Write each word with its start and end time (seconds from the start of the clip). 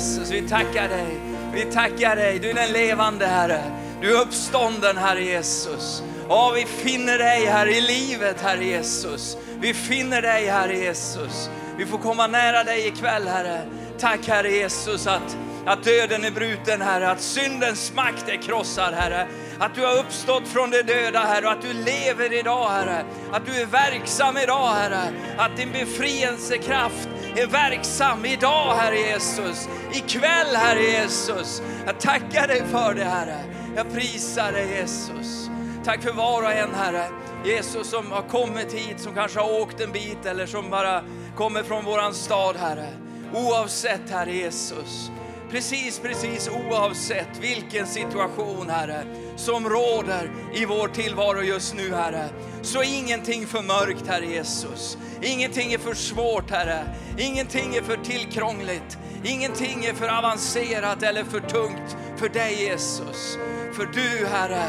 Jesus, 0.00 0.30
vi 0.30 0.48
tackar 0.48 0.88
dig. 0.88 1.20
Vi 1.52 1.64
tackar 1.64 2.16
dig, 2.16 2.38
du 2.38 2.50
är 2.50 2.54
den 2.54 2.72
levande 2.72 3.26
Herre. 3.26 3.62
Du 4.00 4.16
är 4.16 4.20
uppstånden 4.20 4.96
Herre 4.96 5.24
Jesus. 5.24 6.02
Ja, 6.28 6.52
vi 6.54 6.64
finner 6.64 7.18
dig 7.18 7.46
här 7.46 7.66
i 7.66 7.80
livet 7.80 8.40
Herre 8.40 8.64
Jesus. 8.64 9.36
Vi 9.60 9.74
finner 9.74 10.22
dig 10.22 10.46
Herre 10.46 10.76
Jesus. 10.76 11.50
Vi 11.78 11.86
får 11.86 11.98
komma 11.98 12.26
nära 12.26 12.64
dig 12.64 12.86
ikväll 12.86 13.28
Herre. 13.28 13.62
Tack 13.98 14.28
Herre 14.28 14.50
Jesus 14.50 15.06
att, 15.06 15.36
att 15.66 15.84
döden 15.84 16.24
är 16.24 16.30
bruten 16.30 16.80
Herre, 16.80 17.10
att 17.10 17.20
syndens 17.20 17.92
makt 17.94 18.28
är 18.28 18.42
krossad 18.42 18.94
Herre. 18.94 19.26
Att 19.58 19.74
du 19.74 19.86
har 19.86 19.98
uppstått 19.98 20.48
från 20.48 20.70
de 20.70 20.82
döda 20.82 21.20
Herre 21.20 21.46
och 21.46 21.52
att 21.52 21.62
du 21.62 21.72
lever 21.72 22.32
idag 22.32 22.68
Herre. 22.68 23.04
Att 23.32 23.46
du 23.46 23.60
är 23.60 23.66
verksam 23.66 24.36
idag 24.36 24.68
Herre. 24.68 25.12
Att 25.38 25.56
din 25.56 25.72
befrielsekraft 25.72 27.08
är 27.36 27.46
verksam 27.46 28.24
idag 28.24 28.74
Herre 28.74 28.98
Jesus. 28.98 29.68
Ikväll 29.92 30.56
Herre 30.56 30.82
Jesus. 30.82 31.62
Jag 31.86 32.00
tackar 32.00 32.48
dig 32.48 32.62
för 32.70 32.94
det 32.94 33.04
Herre. 33.04 33.44
Jag 33.76 33.92
prisar 33.92 34.52
dig 34.52 34.70
Jesus. 34.80 35.50
Tack 35.84 36.02
för 36.02 36.12
var 36.12 36.42
och 36.42 36.52
en 36.52 36.74
Herre. 36.74 37.04
Jesus 37.44 37.90
som 37.90 38.12
har 38.12 38.22
kommit 38.22 38.72
hit, 38.72 39.00
som 39.00 39.14
kanske 39.14 39.40
har 39.40 39.60
åkt 39.60 39.80
en 39.80 39.92
bit 39.92 40.26
eller 40.26 40.46
som 40.46 40.70
bara 40.70 41.02
kommer 41.36 41.62
från 41.62 41.84
våran 41.84 42.14
stad 42.14 42.56
Herre. 42.56 42.88
Oavsett 43.34 44.10
Herre 44.10 44.32
Jesus. 44.32 45.10
Precis, 45.50 45.98
precis 45.98 46.48
oavsett 46.48 47.38
vilken 47.40 47.86
situation 47.86 48.70
Herre 48.70 49.04
som 49.36 49.68
råder 49.68 50.30
i 50.54 50.64
vår 50.64 50.88
tillvaro 50.88 51.42
just 51.42 51.74
nu 51.74 51.94
Herre. 51.94 52.28
Så 52.62 52.82
ingenting 52.82 53.46
för 53.46 53.62
mörkt 53.62 54.06
Herre 54.06 54.26
Jesus. 54.26 54.98
Ingenting 55.22 55.72
är 55.72 55.78
för 55.78 55.94
svårt 55.94 56.50
Herre. 56.50 56.84
Ingenting 57.18 57.74
är 57.76 57.82
för 57.82 57.96
tillkrångligt. 57.96 58.98
Ingenting 59.24 59.84
är 59.84 59.94
för 59.94 60.18
avancerat 60.18 61.02
eller 61.02 61.24
för 61.24 61.40
tungt 61.40 61.96
för 62.16 62.28
dig 62.28 62.62
Jesus. 62.62 63.38
För 63.72 63.86
du 63.86 64.26
Herre, 64.26 64.64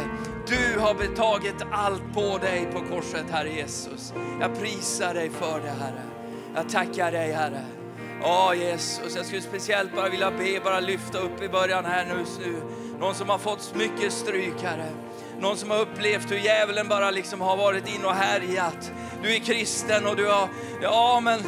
du 0.48 0.80
har 0.80 0.94
betagit 0.94 1.62
allt 1.72 2.14
på 2.14 2.38
dig 2.38 2.68
på 2.74 2.80
korset 2.80 3.26
Herre 3.32 3.50
Jesus. 3.50 4.14
Jag 4.40 4.60
prisar 4.60 5.14
dig 5.14 5.30
för 5.30 5.60
det 5.60 5.70
Herre. 5.70 6.04
Jag 6.56 6.70
tackar 6.70 7.12
dig 7.12 7.32
Herre. 7.32 7.81
Ja 8.24 8.56
Jesus, 8.56 9.16
jag 9.16 9.26
skulle 9.26 9.42
speciellt 9.42 9.96
bara 9.96 10.10
vilja 10.10 10.32
be, 10.32 10.60
bara 10.64 10.80
lyfta 10.80 11.20
upp 11.20 11.42
i 11.42 11.50
början 11.50 11.86
här 11.86 12.06
nu. 12.06 12.26
nu. 12.46 12.56
Någon 13.00 13.16
som 13.16 13.30
har 13.30 13.38
fått 13.38 13.76
mycket 13.76 14.14
stryk 14.14 14.64
Herre. 14.64 14.90
Någon 15.40 15.58
som 15.58 15.72
har 15.72 15.80
upplevt 15.80 16.32
hur 16.32 16.38
djävulen 16.38 16.88
bara 16.88 17.12
liksom 17.12 17.42
har 17.42 17.58
varit 17.58 17.96
in 17.96 18.06
och 18.06 18.14
härjat. 18.14 18.92
Du 19.24 19.36
är 19.36 19.40
kristen 19.40 20.08
och 20.08 20.16
du 20.16 20.28
har, 20.28 20.50
ja 20.82 21.20
men 21.20 21.40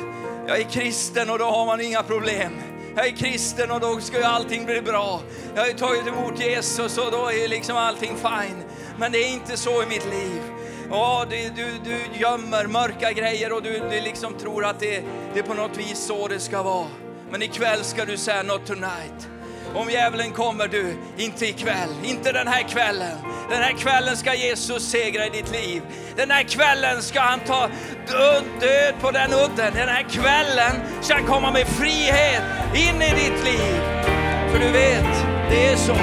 jag 0.47 0.59
är 0.59 0.63
kristen 0.63 1.29
och 1.29 1.39
då 1.39 1.45
har 1.45 1.65
man 1.65 1.81
inga 1.81 2.03
problem. 2.03 2.51
Jag 2.95 3.07
är 3.07 3.11
kristen 3.11 3.71
och 3.71 3.79
då 3.79 3.99
ska 3.99 4.17
ju 4.17 4.23
allting 4.23 4.65
bli 4.65 4.81
bra. 4.81 5.21
Jag 5.55 5.61
har 5.61 5.67
ju 5.67 5.73
tagit 5.73 6.07
emot 6.07 6.39
Jesus 6.39 6.97
och 6.97 7.11
då 7.11 7.31
är 7.31 7.47
liksom 7.47 7.77
allting 7.77 8.15
fine. 8.15 8.63
Men 8.97 9.11
det 9.11 9.17
är 9.17 9.33
inte 9.33 9.57
så 9.57 9.83
i 9.83 9.85
mitt 9.85 10.05
liv. 10.05 10.52
Ja, 10.89 11.25
du, 11.29 11.49
du, 11.55 11.65
du 11.83 12.19
gömmer 12.19 12.67
mörka 12.67 13.11
grejer 13.11 13.53
och 13.53 13.63
du, 13.63 13.81
du 13.91 14.01
liksom 14.01 14.33
tror 14.33 14.65
att 14.65 14.79
det, 14.79 15.03
det 15.33 15.39
är 15.39 15.43
på 15.43 15.53
något 15.53 15.77
vis 15.77 15.99
så 15.99 16.27
det 16.27 16.39
ska 16.39 16.63
vara. 16.63 16.87
Men 17.31 17.41
ikväll 17.41 17.83
ska 17.83 18.05
du 18.05 18.17
säga 18.17 18.43
något 18.43 18.65
tonight. 18.65 19.29
Om 19.75 19.89
djävulen 19.89 20.31
kommer 20.31 20.67
du, 20.67 20.95
inte 21.17 21.45
ikväll, 21.45 21.89
inte 22.03 22.31
den 22.31 22.47
här 22.47 22.63
kvällen. 22.63 23.17
Den 23.49 23.61
här 23.61 23.71
kvällen 23.71 24.17
ska 24.17 24.33
Jesus 24.33 24.89
segra 24.91 25.25
i 25.25 25.29
ditt 25.29 25.51
liv. 25.51 25.81
Den 26.15 26.31
här 26.31 26.43
kvällen 26.43 27.01
ska 27.01 27.19
han 27.19 27.39
ta 27.39 27.69
död, 28.07 28.43
död 28.59 28.93
på 29.01 29.11
den 29.11 29.33
udden. 29.33 29.73
Den 29.73 29.89
här 29.89 30.03
kvällen 30.09 31.01
ska 31.01 31.13
han 31.13 31.25
komma 31.25 31.51
med 31.51 31.67
frihet 31.67 32.43
in 32.75 33.01
i 33.01 33.09
ditt 33.09 33.43
liv. 33.43 33.81
För 34.51 34.59
du 34.59 34.71
vet, 34.71 35.25
det 35.49 35.65
är 35.67 35.75
så. 35.75 35.93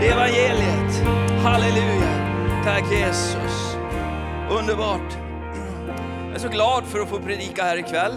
Det 0.00 0.08
är 0.08 0.12
evangeliet. 0.12 1.06
Halleluja. 1.42 2.10
Tack 2.64 2.92
Jesus. 2.92 3.39
Underbart. 4.58 5.12
Jag 6.26 6.34
är 6.34 6.38
så 6.38 6.48
glad 6.48 6.84
för 6.84 7.00
att 7.00 7.08
få 7.08 7.20
predika 7.20 7.62
här 7.62 7.76
ikväll. 7.76 8.12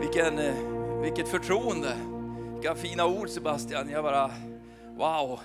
Vilken, 0.00 0.38
eh, 0.38 0.54
vilket 1.02 1.28
förtroende. 1.28 1.96
Vilka 2.52 2.74
fina 2.74 3.06
ord 3.06 3.28
Sebastian. 3.28 3.88
Jag 3.90 4.04
bara, 4.04 4.30
wow. 4.96 5.40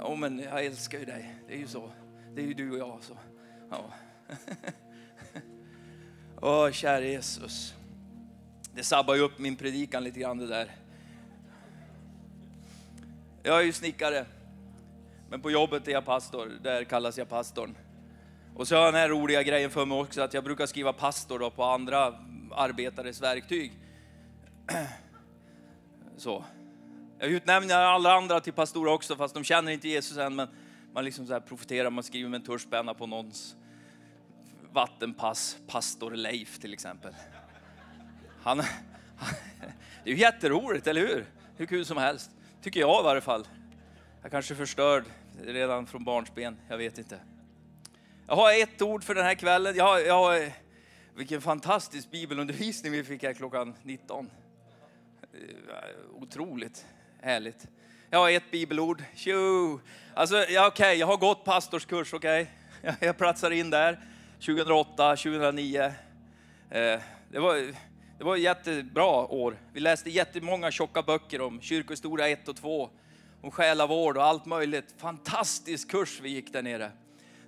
Ja, 0.00 0.14
men 0.14 0.38
jag 0.38 0.64
älskar 0.64 0.98
ju 0.98 1.04
dig. 1.04 1.34
Det 1.48 1.54
är 1.54 1.58
ju 1.58 1.66
så. 1.66 1.90
Det 2.34 2.40
är 2.40 2.46
ju 2.46 2.54
du 2.54 2.70
och 2.70 2.78
jag. 2.78 2.98
Så. 3.02 3.18
Ja. 3.70 3.84
Åh, 6.42 6.70
kära 6.70 7.00
Jesus. 7.00 7.74
Det 8.74 8.82
sabbar 8.82 9.14
ju 9.14 9.20
upp 9.20 9.38
min 9.38 9.56
predikan 9.56 10.04
lite 10.04 10.20
grann 10.20 10.38
det 10.38 10.46
där. 10.46 10.70
Jag 13.42 13.60
är 13.60 13.64
ju 13.64 13.72
snickare, 13.72 14.26
men 15.30 15.40
på 15.40 15.50
jobbet 15.50 15.88
är 15.88 15.92
jag 15.92 16.04
pastor. 16.04 16.52
Där 16.62 16.84
kallas 16.84 17.18
jag 17.18 17.28
pastorn. 17.28 17.74
Och 18.58 18.68
så 18.68 18.74
har 18.74 18.84
jag 18.84 18.94
den 18.94 19.00
här 19.00 19.08
roliga 19.08 19.42
grejen 19.42 19.70
för 19.70 19.86
mig 19.86 19.98
också 19.98 20.20
att 20.22 20.34
jag 20.34 20.44
brukar 20.44 20.66
skriva 20.66 20.92
pastor 20.92 21.38
då 21.38 21.50
på 21.50 21.64
andra 21.64 22.14
arbetares 22.50 23.20
verktyg. 23.20 23.72
Så. 26.16 26.44
Jag 27.18 27.28
utnämner 27.28 27.74
alla 27.74 28.12
andra 28.12 28.40
till 28.40 28.52
pastorer 28.52 28.92
också 28.92 29.16
fast 29.16 29.34
de 29.34 29.44
känner 29.44 29.72
inte 29.72 29.88
Jesus 29.88 30.16
än 30.16 30.36
men 30.36 30.48
man 30.92 31.04
liksom 31.04 31.26
så 31.26 31.32
här 31.32 31.40
profeterar, 31.40 31.90
man 31.90 32.04
skriver 32.04 32.30
med 32.30 32.40
en 32.40 32.46
tuschpenna 32.46 32.94
på 32.94 33.06
någons 33.06 33.56
vattenpass, 34.72 35.56
pastor 35.66 36.10
Leif 36.10 36.58
till 36.58 36.72
exempel. 36.72 37.14
Han, 38.42 38.58
det 40.04 40.10
är 40.10 40.14
ju 40.14 40.16
jätteroligt, 40.16 40.86
eller 40.86 41.00
hur? 41.00 41.26
Hur 41.56 41.66
kul 41.66 41.84
som 41.84 41.96
helst, 41.96 42.30
tycker 42.62 42.80
jag 42.80 43.00
i 43.00 43.04
varje 43.04 43.20
fall. 43.20 43.46
Jag 44.22 44.30
kanske 44.30 44.54
är 44.54 44.56
förstörd 44.56 45.04
redan 45.44 45.86
från 45.86 46.04
barnsben, 46.04 46.56
jag 46.68 46.78
vet 46.78 46.98
inte. 46.98 47.20
Jag 48.30 48.36
har 48.36 48.62
ett 48.62 48.82
ord 48.82 49.04
för 49.04 49.14
den 49.14 49.24
här 49.24 49.34
kvällen. 49.34 49.76
Jag 49.76 49.84
har, 49.84 49.98
jag 49.98 50.14
har, 50.14 50.36
eh, 50.36 50.52
vilken 51.14 51.40
fantastisk 51.40 52.10
bibelundervisning 52.10 52.92
vi 52.92 53.04
fick 53.04 53.22
här 53.22 53.32
klockan 53.32 53.74
19. 53.82 54.30
Eh, 55.22 56.20
otroligt 56.22 56.86
härligt. 57.22 57.66
Jag 58.10 58.18
har 58.18 58.30
ett 58.30 58.50
bibelord. 58.50 59.02
Tjo! 59.14 59.80
Alltså, 60.14 60.36
ja, 60.36 60.66
okay, 60.66 60.94
jag 60.94 61.06
har 61.06 61.16
gått 61.16 61.44
pastorskurs, 61.44 62.14
okej? 62.14 62.50
Okay? 62.82 62.94
Jag 63.00 63.18
platsar 63.18 63.50
in 63.50 63.70
där 63.70 64.00
2008, 64.40 65.16
2009. 65.16 65.82
Eh, 65.82 65.92
det 67.30 67.38
var, 67.38 67.74
det 68.18 68.24
var 68.24 68.36
ett 68.36 68.42
jättebra 68.42 69.26
år. 69.26 69.58
Vi 69.72 69.80
läste 69.80 70.10
jättemånga 70.10 70.70
tjocka 70.70 71.02
böcker 71.02 71.40
om 71.40 71.60
kyrkohistoria 71.60 72.28
1 72.28 72.48
och 72.48 72.56
2, 72.56 72.90
om 73.42 73.50
själavård 73.50 74.16
och 74.16 74.24
allt 74.24 74.46
möjligt. 74.46 74.94
Fantastisk 74.98 75.90
kurs 75.90 76.20
vi 76.20 76.28
gick 76.28 76.52
där 76.52 76.62
nere. 76.62 76.92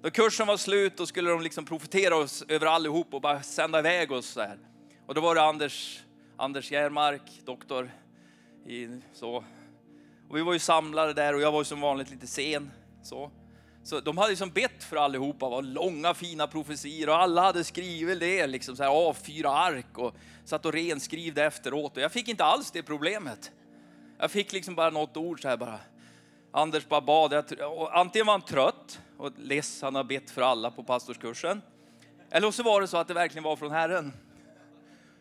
Då 0.02 0.11
kursen 0.11 0.47
var 0.47 0.56
slut 0.56 0.97
då 0.97 1.06
skulle 1.06 1.31
de 1.31 1.41
liksom 1.41 1.64
profetera 1.64 2.17
oss 2.17 2.44
över 2.49 2.67
allihop 2.67 3.14
och 3.14 3.20
bara 3.20 3.43
sända 3.43 3.79
iväg 3.79 4.12
oss 4.12 4.26
så 4.26 4.41
här. 4.41 4.58
Och 5.06 5.14
då 5.14 5.20
var 5.20 5.35
det 5.35 5.43
Anders, 5.43 6.02
Anders 6.37 6.70
Järmark, 6.70 7.23
doktor 7.44 7.91
i 8.67 8.88
så. 9.12 9.44
Och 10.29 10.37
vi 10.37 10.43
var 10.43 10.52
ju 10.52 10.58
samlade 10.58 11.12
där 11.12 11.35
och 11.35 11.41
jag 11.41 11.52
var 11.52 11.61
ju 11.61 11.64
som 11.64 11.81
vanligt 11.81 12.11
lite 12.11 12.26
sen. 12.26 12.70
Så. 13.02 13.31
Så 13.82 14.00
de 14.00 14.19
hade 14.19 14.31
liksom 14.31 14.50
bett 14.50 14.85
för 14.85 14.97
allihopa, 14.97 15.49
var 15.49 15.62
långa 15.62 16.14
fina 16.14 16.46
profetier 16.46 17.08
och 17.08 17.17
alla 17.17 17.43
hade 17.43 17.64
skrivit 17.64 18.20
det, 18.20 18.46
liksom 18.46 18.76
så 18.76 18.82
här 18.82 18.91
A4-ark 18.91 19.99
och 19.99 20.14
satt 20.44 20.67
och 20.67 20.73
renskrev 20.73 21.38
efteråt. 21.38 21.96
Och 21.96 22.03
jag 22.03 22.12
fick 22.12 22.29
inte 22.29 22.44
alls 22.44 22.70
det 22.70 22.82
problemet. 22.82 23.53
Jag 24.19 24.31
fick 24.31 24.53
liksom 24.53 24.75
bara 24.75 24.91
något 24.91 25.17
ord 25.17 25.43
så 25.43 25.49
här 25.49 25.56
bara. 25.56 25.81
Anders 26.52 26.88
bara 26.88 27.00
bad. 27.00 27.35
Antingen 27.93 28.26
var 28.26 28.35
han 28.35 28.43
trött 28.43 29.00
och 29.19 29.32
less, 29.38 29.82
han 29.82 29.94
har 29.94 30.05
bett 30.05 30.31
för 30.31 30.43
alla 30.43 30.70
på 30.70 30.82
pastorskursen. 30.82 31.62
Eller 32.31 32.50
så 32.50 32.62
var 32.62 32.81
det 32.81 32.88
så 32.88 32.97
att 32.97 33.08
det 33.08 33.14
verkligen 33.14 33.44
var 33.44 33.56
från 33.56 33.70
Herren. 33.70 34.12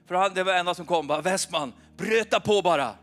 För 0.05 0.15
han, 0.15 0.33
det 0.33 0.43
var 0.43 0.53
enda 0.53 0.73
som 0.73 0.85
kom, 0.85 1.07
bara 1.07 1.21
Westman, 1.21 1.73
bröta 1.97 2.39
på 2.39 2.61
bara. 2.61 2.95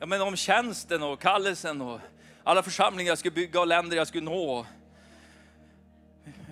Ja, 0.00 0.06
men 0.06 0.22
om 0.22 0.36
tjänsten 0.36 1.02
och 1.02 1.20
kallelsen 1.20 1.80
och 1.80 2.00
alla 2.44 2.62
församlingar 2.62 3.10
jag 3.10 3.18
skulle 3.18 3.34
bygga 3.34 3.60
och 3.60 3.66
länder 3.66 3.96
jag 3.96 4.08
skulle 4.08 4.24
nå. 4.24 4.66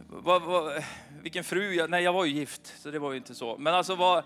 Vad, 0.08 0.42
vad, 0.42 0.82
vilken 1.22 1.44
fru 1.44 1.74
jag, 1.74 1.90
nej 1.90 2.04
jag 2.04 2.12
var 2.12 2.24
ju 2.24 2.32
gift 2.32 2.74
så 2.78 2.90
det 2.90 2.98
var 2.98 3.12
ju 3.12 3.18
inte 3.18 3.34
så. 3.34 3.56
Men 3.58 3.74
alltså 3.74 3.94
vad, 3.94 4.24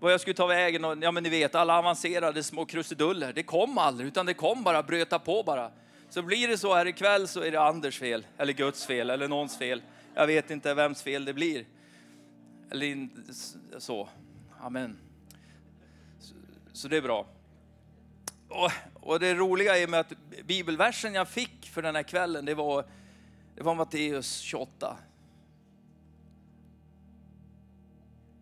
vad 0.00 0.12
jag 0.12 0.20
skulle 0.20 0.34
ta 0.34 0.46
vägen 0.46 0.84
och 0.84 0.96
ja 1.00 1.10
men 1.10 1.22
ni 1.22 1.28
vet 1.28 1.54
alla 1.54 1.78
avancerade 1.78 2.42
små 2.42 2.64
krusiduller. 2.64 3.32
Det 3.32 3.42
kom 3.42 3.78
aldrig 3.78 4.08
utan 4.08 4.26
det 4.26 4.34
kom 4.34 4.62
bara, 4.62 4.82
bröta 4.82 5.18
på 5.18 5.42
bara. 5.42 5.70
Så 6.08 6.22
blir 6.22 6.48
det 6.48 6.58
så 6.58 6.74
här 6.74 6.86
ikväll 6.86 7.28
så 7.28 7.40
är 7.40 7.50
det 7.50 7.60
Anders 7.60 7.98
fel 7.98 8.26
eller 8.38 8.52
Guds 8.52 8.86
fel 8.86 9.10
eller 9.10 9.28
någons 9.28 9.58
fel. 9.58 9.82
Jag 10.14 10.26
vet 10.26 10.50
inte 10.50 10.74
vems 10.74 11.02
fel 11.02 11.24
det 11.24 11.32
blir. 11.32 11.64
Eller 12.70 13.08
så. 13.78 14.08
Amen. 14.60 14.98
Så, 16.20 16.34
så 16.72 16.88
det 16.88 16.96
är 16.96 17.02
bra. 17.02 17.26
Och, 18.48 18.70
och, 18.94 19.20
det 19.20 19.34
roliga 19.34 19.78
är 19.78 19.86
med 19.86 20.00
att 20.00 20.12
bibelversen 20.44 21.14
jag 21.14 21.28
fick 21.28 21.66
för 21.66 21.82
den 21.82 21.96
här 21.96 22.02
kvällen, 22.02 22.44
det 22.44 22.54
var 22.54 22.84
Det 23.56 23.62
var 23.62 23.74
Matteus 23.74 24.38
28. 24.38 24.96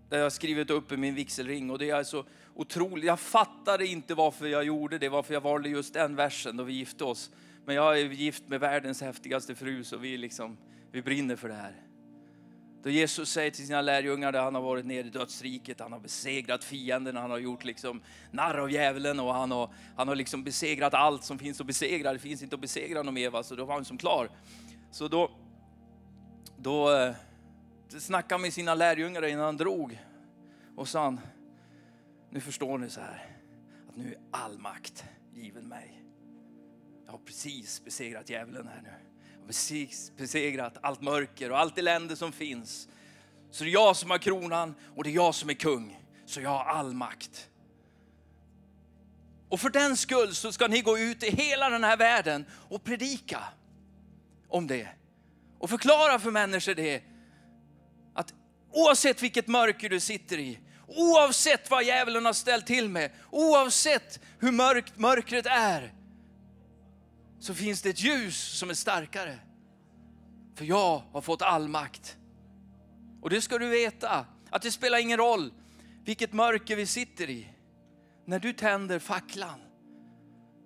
Det 0.08 0.16
har 0.16 0.22
jag 0.22 0.32
skrivit 0.32 0.70
upp 0.70 0.92
i 0.92 0.96
min 0.96 1.14
vigselring 1.14 1.70
och 1.70 1.78
det 1.78 1.90
är 1.90 2.02
så 2.02 2.24
otroligt. 2.54 3.04
Jag 3.04 3.20
fattade 3.20 3.86
inte 3.86 4.14
varför 4.14 4.46
jag 4.46 4.64
gjorde 4.64 4.98
det, 4.98 5.08
varför 5.08 5.34
jag 5.34 5.40
valde 5.40 5.68
just 5.68 5.94
den 5.94 6.16
versen 6.16 6.56
då 6.56 6.64
vi 6.64 6.72
gifte 6.72 7.04
oss. 7.04 7.30
Men 7.64 7.76
jag 7.76 8.00
är 8.00 8.04
gift 8.04 8.48
med 8.48 8.60
världens 8.60 9.00
häftigaste 9.00 9.54
fru 9.54 9.84
så 9.84 9.96
vi, 9.96 10.16
liksom, 10.16 10.56
vi 10.92 11.02
brinner 11.02 11.36
för 11.36 11.48
det 11.48 11.54
här. 11.54 11.84
Då 12.82 12.90
Jesus 12.90 13.30
säger 13.30 13.50
till 13.50 13.66
sina 13.66 13.82
lärjungar 13.82 14.32
att 14.32 14.44
han 14.44 14.54
har 14.54 14.62
varit 14.62 14.86
nere 14.86 15.06
i 15.06 15.10
dödsriket, 15.10 15.80
han 15.80 15.92
har 15.92 16.00
besegrat 16.00 16.64
fienden, 16.64 17.16
han 17.16 17.30
har 17.30 17.38
gjort 17.38 17.64
liksom 17.64 18.02
narr 18.30 18.58
av 18.58 18.70
djävulen 18.70 19.20
och 19.20 19.34
han 19.34 19.50
har, 19.50 19.70
han 19.96 20.08
har 20.08 20.14
liksom 20.14 20.44
besegrat 20.44 20.94
allt 20.94 21.24
som 21.24 21.38
finns 21.38 21.60
att 21.60 21.66
besegra. 21.66 22.12
Det 22.12 22.18
finns 22.18 22.42
inte 22.42 22.54
att 22.54 22.60
besegra 22.60 23.02
någon 23.02 23.14
mer, 23.14 23.42
så 23.42 23.54
då 23.54 23.64
var 23.64 23.74
han 23.74 23.84
som 23.84 23.98
klar. 23.98 24.30
Så 24.90 25.08
då, 25.08 25.30
då 26.56 26.96
eh, 26.96 27.14
snackade 28.00 28.34
han 28.34 28.42
med 28.42 28.52
sina 28.52 28.74
lärjungar 28.74 29.24
innan 29.24 29.44
han 29.44 29.56
drog 29.56 29.98
och 30.76 30.88
sa 30.88 31.04
han, 31.04 31.20
nu 32.30 32.40
förstår 32.40 32.78
ni 32.78 32.90
så 32.90 33.00
här, 33.00 33.36
att 33.88 33.96
nu 33.96 34.12
är 34.12 34.18
all 34.30 34.58
makt 34.58 35.04
given 35.32 35.68
mig. 35.68 36.02
Jag 37.04 37.12
har 37.12 37.18
precis 37.18 37.84
besegrat 37.84 38.30
djävulen 38.30 38.68
här 38.68 38.82
nu 38.82 39.04
precis 39.46 40.12
besegrat 40.16 40.78
allt 40.80 41.00
mörker 41.00 41.50
och 41.50 41.58
allt 41.58 41.78
elände 41.78 42.16
som 42.16 42.32
finns. 42.32 42.88
Så 43.50 43.64
det 43.64 43.70
är 43.70 43.72
jag 43.72 43.96
som 43.96 44.10
har 44.10 44.18
kronan 44.18 44.74
och 44.96 45.04
det 45.04 45.10
är 45.10 45.14
jag 45.14 45.34
som 45.34 45.50
är 45.50 45.54
kung. 45.54 46.00
Så 46.26 46.40
jag 46.40 46.50
har 46.50 46.64
all 46.64 46.94
makt. 46.94 47.48
Och 49.48 49.60
för 49.60 49.70
den 49.70 49.96
skull 49.96 50.34
så 50.34 50.52
ska 50.52 50.68
ni 50.68 50.80
gå 50.80 50.98
ut 50.98 51.22
i 51.22 51.30
hela 51.30 51.70
den 51.70 51.84
här 51.84 51.96
världen 51.96 52.46
och 52.68 52.84
predika 52.84 53.38
om 54.48 54.66
det. 54.66 54.88
Och 55.58 55.70
förklara 55.70 56.18
för 56.18 56.30
människor 56.30 56.74
det. 56.74 57.02
Oavsett 58.74 59.22
vilket 59.22 59.48
mörker 59.48 59.88
du 59.88 60.00
sitter 60.00 60.38
i, 60.38 60.58
oavsett 60.86 61.70
vad 61.70 61.84
djävulen 61.84 62.24
har 62.24 62.32
ställt 62.32 62.66
till 62.66 62.88
med, 62.88 63.10
oavsett 63.30 64.20
hur 64.38 64.52
mörkt 64.52 64.98
mörkret 64.98 65.46
är, 65.46 65.92
så 67.40 67.54
finns 67.54 67.82
det 67.82 67.90
ett 67.90 68.02
ljus 68.02 68.58
som 68.58 68.70
är 68.70 68.74
starkare. 68.74 69.38
För 70.54 70.64
jag 70.64 71.02
har 71.12 71.20
fått 71.20 71.42
all 71.42 71.68
makt. 71.68 72.16
Och 73.22 73.30
det 73.30 73.40
ska 73.40 73.58
du 73.58 73.68
veta, 73.68 74.26
att 74.50 74.62
det 74.62 74.70
spelar 74.70 74.98
ingen 74.98 75.18
roll 75.18 75.52
vilket 76.04 76.32
mörker 76.32 76.76
vi 76.76 76.86
sitter 76.86 77.30
i. 77.30 77.48
När 78.24 78.38
du 78.38 78.52
tänder 78.52 78.98
facklan 78.98 79.60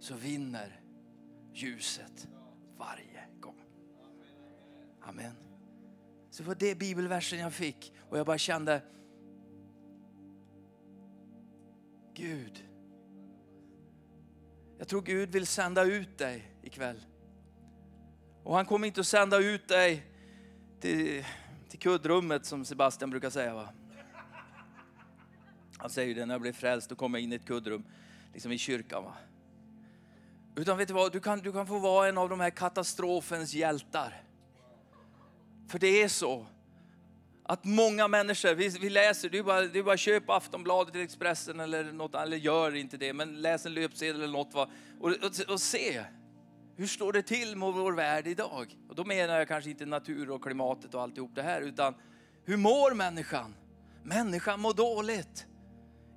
så 0.01 0.15
vinner 0.15 0.81
ljuset 1.55 2.29
varje 2.77 3.25
gång. 3.41 3.61
Amen. 5.03 5.35
Så 6.31 6.43
det 6.43 6.49
var 6.49 6.55
det 6.55 6.75
bibelversen 6.75 7.39
jag 7.39 7.53
fick 7.53 7.93
och 8.09 8.19
jag 8.19 8.27
bara 8.27 8.39
kände 8.39 8.83
Gud, 12.15 12.65
jag 14.79 14.89
tror 14.89 15.03
Gud 15.03 15.33
vill 15.33 15.47
sända 15.47 15.85
ut 15.85 16.19
dig 16.19 16.53
ikväll. 16.63 17.05
Och 18.45 18.55
han 18.55 18.67
kommer 18.67 18.87
inte 18.87 19.01
att 19.01 19.07
sända 19.07 19.39
ut 19.39 19.69
dig 19.69 20.07
till, 20.81 21.25
till 21.69 21.79
kuddrummet 21.79 22.47
som 22.47 22.65
Sebastian 22.65 23.11
brukar 23.11 23.31
säga. 23.31 23.55
Va? 23.55 23.69
Han 25.79 25.91
säger 25.91 26.09
ju 26.09 26.15
det, 26.15 26.27
när 26.27 26.35
jag 26.35 26.41
blir 26.41 26.53
frälst 26.53 26.89
då 26.89 26.95
kommer 26.95 27.19
jag 27.19 27.25
in 27.25 27.33
i 27.33 27.37
ett 27.37 27.47
kuddrum, 27.47 27.85
liksom 28.33 28.53
i 28.53 28.59
kyrkan. 28.59 29.05
Va? 29.05 29.15
Utan 30.57 30.79
vet 30.79 30.89
du 30.89 30.95
vad, 30.95 31.13
du 31.13 31.21
kan, 31.21 31.39
du 31.39 31.53
kan 31.53 31.67
få 31.67 31.79
vara 31.79 32.09
en 32.09 32.19
av 32.19 32.29
de 32.29 32.41
här 32.41 32.51
katastrofens 32.51 33.55
hjältar. 33.55 34.23
För 35.69 35.79
det 35.79 36.03
är 36.03 36.09
så 36.09 36.47
att 37.49 37.65
många 37.65 38.09
människor, 38.09 38.55
vi, 38.55 38.69
vi 38.69 38.91
läser, 38.91 39.29
det 39.29 39.39
är, 39.39 39.43
bara, 39.43 39.63
det 39.63 39.79
är 39.79 39.83
bara 39.83 39.95
att 39.95 40.01
köpa 40.01 40.37
Aftonbladet 40.37 40.95
eller 40.95 41.05
Expressen 41.05 41.61
eller 41.61 41.93
något, 41.93 42.15
eller 42.15 42.37
gör 42.37 42.75
inte 42.75 42.97
det, 42.97 43.13
men 43.13 43.43
läs 43.43 43.67
en 43.67 43.75
löpsedel 43.75 44.23
eller 44.23 44.33
något 44.33 44.55
va? 44.55 44.71
Och, 45.01 45.11
och, 45.11 45.53
och 45.53 45.61
se 45.61 46.05
hur 46.77 46.87
står 46.87 47.13
det 47.13 47.23
till 47.23 47.57
med 47.57 47.73
vår 47.73 47.93
värld 47.93 48.27
idag? 48.27 48.77
Och 48.89 48.95
då 48.95 49.05
menar 49.05 49.39
jag 49.39 49.49
kanske 49.49 49.71
inte 49.71 49.87
natur 49.87 50.31
och 50.31 50.43
klimatet 50.43 50.95
och 50.95 51.03
alltihop 51.03 51.35
det 51.35 51.43
här, 51.43 51.61
utan 51.61 51.95
hur 52.45 52.57
mår 52.57 52.95
människan? 52.95 53.55
Människan 54.05 54.61
mår 54.61 54.75
dåligt. 54.75 55.47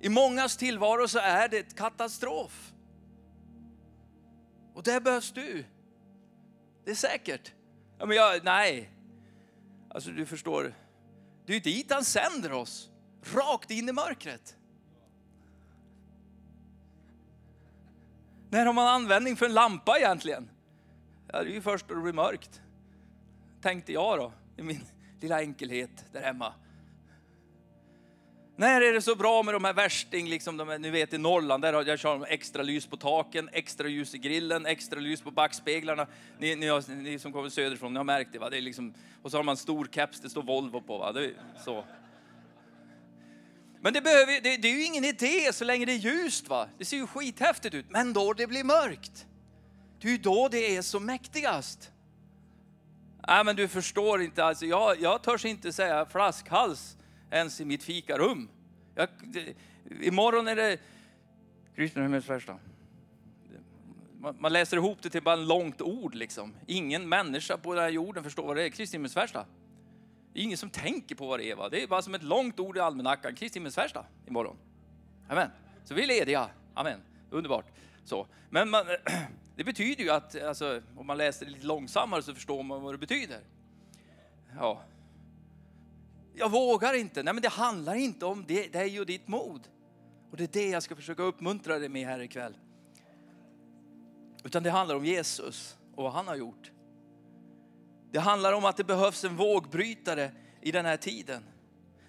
I 0.00 0.08
mångas 0.08 0.56
tillvaro 0.56 1.08
så 1.08 1.18
är 1.18 1.48
det 1.48 1.58
ett 1.58 1.76
katastrof. 1.76 2.72
Och 4.74 4.82
där 4.82 5.00
behövs 5.00 5.32
du. 5.32 5.64
Det 6.84 6.90
är 6.90 6.94
säkert. 6.94 7.52
Ja, 7.98 8.06
men 8.06 8.16
jag, 8.16 8.44
nej, 8.44 8.90
alltså 9.90 10.10
du 10.10 10.26
förstår, 10.26 10.74
det 11.46 11.54
är 11.54 11.60
dit 11.60 11.92
han 11.92 12.04
sänder 12.04 12.52
oss, 12.52 12.90
rakt 13.34 13.70
in 13.70 13.88
i 13.88 13.92
mörkret. 13.92 14.56
När 18.50 18.66
har 18.66 18.72
man 18.72 18.88
användning 18.88 19.36
för 19.36 19.46
en 19.46 19.54
lampa 19.54 19.98
egentligen? 19.98 20.50
Ja, 21.32 21.42
det 21.42 21.50
är 21.50 21.54
ju 21.54 21.60
först 21.60 21.88
då 21.88 21.94
det 21.94 22.00
blir 22.00 22.12
mörkt. 22.12 22.60
Tänkte 23.60 23.92
jag 23.92 24.18
då, 24.18 24.32
i 24.56 24.62
min 24.62 24.80
lilla 25.20 25.40
enkelhet 25.40 26.04
där 26.12 26.22
hemma. 26.22 26.54
När 28.62 28.80
är 28.80 28.92
det 28.92 29.02
så 29.02 29.14
bra 29.14 29.42
med 29.42 29.54
de 29.54 29.64
här 29.64 29.72
värsting, 29.72 30.28
liksom 30.28 30.56
de, 30.56 30.68
ni 30.68 30.90
vet 30.90 31.12
i 31.12 31.18
Norrland, 31.18 31.62
där 31.62 31.72
har 31.72 31.84
jag 31.84 31.98
kör 31.98 32.26
extra 32.28 32.62
ljus 32.62 32.86
på 32.86 32.96
taken, 32.96 33.48
extra 33.52 33.88
ljus 33.88 34.14
i 34.14 34.18
grillen, 34.18 34.66
extra 34.66 35.00
ljus 35.00 35.20
på 35.20 35.30
backspeglarna. 35.30 36.06
Ni, 36.38 36.56
ni, 36.56 36.68
har, 36.68 36.94
ni 36.94 37.18
som 37.18 37.32
kommer 37.32 37.48
söderifrån, 37.48 37.92
ni 37.92 37.96
har 37.96 38.04
märkt 38.04 38.32
det 38.32 38.38
va? 38.38 38.50
Det 38.50 38.56
är 38.56 38.60
liksom, 38.60 38.94
och 39.22 39.30
så 39.30 39.36
har 39.36 39.44
man 39.44 39.56
stor 39.56 39.88
keps, 39.92 40.20
det 40.20 40.30
står 40.30 40.42
Volvo 40.42 40.80
på 40.80 40.98
va? 40.98 41.12
Det 41.12 41.24
är 41.24 41.34
så. 41.64 41.84
Men 43.80 43.92
det, 43.92 44.00
behöver, 44.00 44.40
det, 44.42 44.56
det 44.56 44.68
är 44.68 44.72
ju 44.72 44.84
ingen 44.84 45.04
idé 45.04 45.52
så 45.52 45.64
länge 45.64 45.86
det 45.86 45.92
är 45.92 45.96
ljust 45.96 46.48
va? 46.48 46.68
Det 46.78 46.84
ser 46.84 46.96
ju 46.96 47.06
skithäftigt 47.06 47.74
ut, 47.74 47.86
men 47.88 48.12
då 48.12 48.32
det 48.32 48.46
blir 48.46 48.64
mörkt. 48.64 49.26
Det 50.00 50.08
är 50.08 50.12
ju 50.12 50.18
då 50.18 50.48
det 50.48 50.76
är 50.76 50.82
som 50.82 51.06
mäktigast. 51.06 51.90
Nej 53.28 53.44
men 53.44 53.56
du 53.56 53.68
förstår 53.68 54.22
inte, 54.22 54.44
alltså, 54.44 54.66
jag, 54.66 55.00
jag 55.00 55.22
törs 55.22 55.44
inte 55.44 55.72
säga 55.72 56.06
flaskhals 56.06 56.96
ens 57.32 57.60
i 57.60 57.64
mitt 57.64 57.82
fikarum. 57.82 58.48
Jag, 58.94 59.08
det, 59.22 59.54
imorgon 60.00 60.48
är 60.48 60.56
det 60.56 60.78
Kristna 61.76 62.02
himmelsfärsta. 62.02 62.58
Man, 64.18 64.36
man 64.38 64.52
läser 64.52 64.76
ihop 64.76 64.98
det 65.02 65.10
till 65.10 65.22
bara 65.22 65.34
ett 65.34 65.46
långt 65.46 65.82
ord 65.82 66.14
liksom. 66.14 66.54
Ingen 66.66 67.08
människa 67.08 67.56
på 67.56 67.74
den 67.74 67.82
här 67.82 67.90
jorden 67.90 68.24
förstår 68.24 68.46
vad 68.46 68.56
det 68.56 68.64
är. 68.64 68.68
Kristi 68.68 68.96
himmelsfärsta. 68.96 69.46
Det 70.32 70.40
är 70.40 70.44
ingen 70.44 70.58
som 70.58 70.70
tänker 70.70 71.14
på 71.14 71.26
vad 71.26 71.40
det 71.40 71.50
är. 71.50 71.56
Va? 71.56 71.68
Det 71.68 71.82
är 71.82 71.86
bara 71.86 72.02
som 72.02 72.14
ett 72.14 72.22
långt 72.22 72.60
ord 72.60 72.76
i 72.76 72.80
almanackan. 72.80 73.34
Kristi 73.34 73.58
himmelsfärsta 73.58 74.06
imorgon. 74.26 74.56
Amen. 75.28 75.50
Så 75.84 75.94
vi 75.94 76.02
är 76.02 76.06
lediga. 76.06 76.48
Amen. 76.74 77.00
Underbart. 77.30 77.66
Så. 78.04 78.26
Men 78.50 78.70
man, 78.70 78.86
det 79.56 79.64
betyder 79.64 80.04
ju 80.04 80.10
att, 80.10 80.42
alltså, 80.42 80.82
om 80.96 81.06
man 81.06 81.18
läser 81.18 81.46
det 81.46 81.52
lite 81.52 81.66
långsammare 81.66 82.22
så 82.22 82.34
förstår 82.34 82.62
man 82.62 82.82
vad 82.82 82.94
det 82.94 82.98
betyder. 82.98 83.40
Ja. 84.58 84.82
Jag 86.34 86.50
vågar 86.50 86.94
inte. 86.94 87.22
Nej 87.22 87.34
men 87.34 87.42
det 87.42 87.48
handlar 87.48 87.94
inte 87.94 88.26
om 88.26 88.44
det, 88.48 88.72
dig 88.72 89.00
och 89.00 89.06
ditt 89.06 89.28
mod. 89.28 89.68
Och 90.30 90.36
det 90.36 90.44
är 90.44 90.62
det 90.62 90.68
jag 90.68 90.82
ska 90.82 90.96
försöka 90.96 91.22
uppmuntra 91.22 91.78
dig 91.78 91.88
med 91.88 92.06
här 92.06 92.20
ikväll. 92.20 92.56
Utan 94.44 94.62
det 94.62 94.70
handlar 94.70 94.96
om 94.96 95.04
Jesus 95.04 95.76
och 95.94 96.02
vad 96.02 96.12
han 96.12 96.28
har 96.28 96.36
gjort. 96.36 96.70
Det 98.12 98.18
handlar 98.18 98.52
om 98.52 98.64
att 98.64 98.76
det 98.76 98.84
behövs 98.84 99.24
en 99.24 99.36
vågbrytare 99.36 100.30
i 100.60 100.72
den 100.72 100.84
här 100.84 100.96
tiden. 100.96 101.42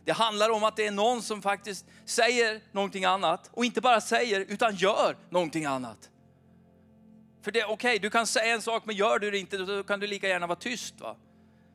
Det 0.06 0.12
handlar 0.12 0.50
om 0.50 0.64
att 0.64 0.76
det 0.76 0.88
är 0.88 0.92
någon 0.92 1.22
som 1.22 1.42
faktiskt 1.42 1.86
säger 2.06 2.62
någonting 2.72 3.06
annat 3.06 3.50
och 3.54 3.66
inte 3.66 3.82
bara 3.82 4.02
säger 4.02 4.40
utan 4.40 4.76
gör 4.76 5.18
någonting 5.30 5.66
annat. 5.66 6.10
För 7.42 7.52
det 7.52 7.60
är 7.60 7.66
okej, 7.66 7.74
okay, 7.74 8.00
du 8.00 8.10
kan 8.10 8.28
säga 8.28 8.54
en 8.54 8.62
sak 8.62 8.86
men 8.86 8.96
gör 8.96 9.20
du 9.20 9.32
det 9.32 9.38
inte 9.38 9.58
då 9.58 9.84
kan 9.84 10.00
du 10.00 10.08
lika 10.08 10.28
gärna 10.28 10.48
vara 10.48 10.60
tyst. 10.60 11.02
Va? 11.02 11.16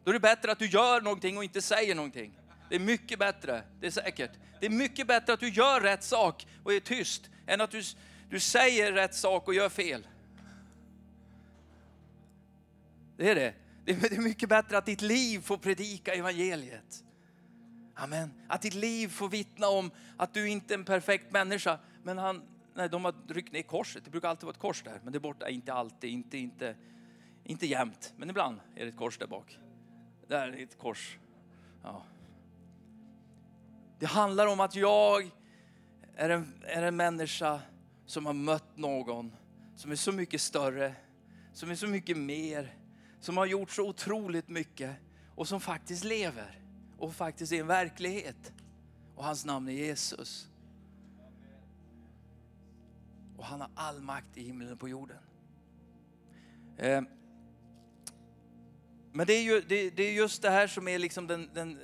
Då 0.05 0.11
är 0.11 0.13
det 0.13 0.21
bättre 0.21 0.53
att 0.53 0.59
du 0.59 0.67
gör 0.67 1.01
någonting 1.01 1.37
och 1.37 1.45
inte 1.45 1.63
säger 1.63 1.95
någonting. 1.95 2.38
Det 2.69 2.75
är 2.75 2.81
mycket 2.81 3.19
bättre, 3.19 3.63
det 3.81 3.87
är 3.87 3.91
säkert. 3.91 4.31
Det 4.61 4.67
är 4.67 4.71
mycket 4.71 5.07
bättre 5.07 5.33
att 5.33 5.41
du 5.41 5.49
gör 5.49 5.81
rätt 5.81 6.03
sak 6.03 6.47
och 6.65 6.73
är 6.73 6.81
tyst 6.81 7.31
än 7.47 7.61
att 7.61 7.71
du, 7.71 7.83
du 8.31 8.41
säger 8.41 8.93
rätt 8.93 9.15
sak 9.15 9.49
och 9.49 9.55
gör 9.55 9.69
fel. 9.69 10.07
Det 13.17 13.31
är 13.31 13.35
det. 13.35 13.55
Det 13.85 14.13
är 14.13 14.21
mycket 14.21 14.49
bättre 14.49 14.79
att 14.79 14.87
ditt 14.87 15.03
liv 15.03 15.41
får 15.41 15.57
predika 15.57 16.15
evangeliet. 16.15 17.05
Amen. 17.95 18.33
Att 18.49 18.63
ditt 18.63 18.75
liv 18.75 19.09
får 19.09 19.29
vittna 19.29 19.69
om 19.69 19.91
att 20.17 20.35
du 20.35 20.49
inte 20.49 20.75
är 20.75 20.79
en 20.79 20.85
perfekt 20.85 21.33
människa. 21.33 21.79
Men 22.03 22.19
han, 22.19 22.43
nej, 22.75 22.89
de 22.89 23.05
har 23.05 23.15
ryckt 23.29 23.53
ner 23.53 23.63
korset. 23.63 24.05
Det 24.05 24.11
brukar 24.11 24.29
alltid 24.29 24.45
vara 24.45 24.55
ett 24.55 24.61
kors 24.61 24.83
där. 24.83 25.01
Men 25.03 25.13
det 25.13 25.19
är 25.19 25.21
borta, 25.21 25.49
inte 25.49 25.73
alltid, 25.73 26.11
inte, 26.11 26.39
inte, 26.39 26.75
inte 27.45 27.67
jämt. 27.67 28.13
Men 28.17 28.31
ibland 28.31 28.61
är 28.77 28.85
det 28.85 28.89
ett 28.89 28.97
kors 28.97 29.19
där 29.19 29.27
bak. 29.27 29.59
Där 30.29 30.49
är 30.49 30.63
ett 30.63 30.79
kors. 30.79 31.19
Ja. 31.83 32.05
Det 33.99 34.07
handlar 34.07 34.47
om 34.47 34.61
att 34.61 34.75
jag 34.75 35.31
är 36.17 36.31
en, 36.31 36.63
är 36.67 36.83
en 36.83 36.97
människa 36.97 37.61
som 38.07 38.27
har 38.27 38.33
mött 38.33 38.77
någon 38.77 39.33
som 39.77 39.91
är 39.91 39.97
så 39.97 40.13
mycket 40.13 40.41
större, 40.41 40.95
som 41.53 41.71
är 41.71 41.75
så 41.75 41.87
mycket 41.87 42.17
mer, 42.17 42.77
som 43.21 43.37
har 43.37 43.47
gjort 43.47 43.71
så 43.71 43.89
otroligt 43.89 44.49
mycket 44.49 44.97
och 45.35 45.49
som 45.49 45.61
faktiskt 45.61 46.05
lever 46.05 46.63
och 46.99 47.15
faktiskt 47.15 47.53
är 47.53 47.61
en 47.61 47.67
verklighet. 47.67 48.53
Och 49.15 49.25
hans 49.25 49.45
namn 49.45 49.69
är 49.69 49.73
Jesus. 49.73 50.49
Och 53.37 53.45
han 53.45 53.61
har 53.61 53.71
all 53.75 54.01
makt 54.01 54.37
i 54.37 54.43
himlen 54.43 54.73
och 54.73 54.81
på 54.81 54.89
jorden. 54.89 55.17
Eh, 56.77 57.03
men 59.13 59.27
det 59.27 59.33
är, 59.33 59.43
ju, 59.43 59.61
det, 59.61 59.91
det, 59.91 60.03
är 60.03 60.13
just 60.13 60.43
det 60.43 60.51
här 60.51 60.67
som 60.67 60.89
är 60.89 60.99
liksom, 60.99 61.27
den, 61.27 61.51
den, 61.55 61.79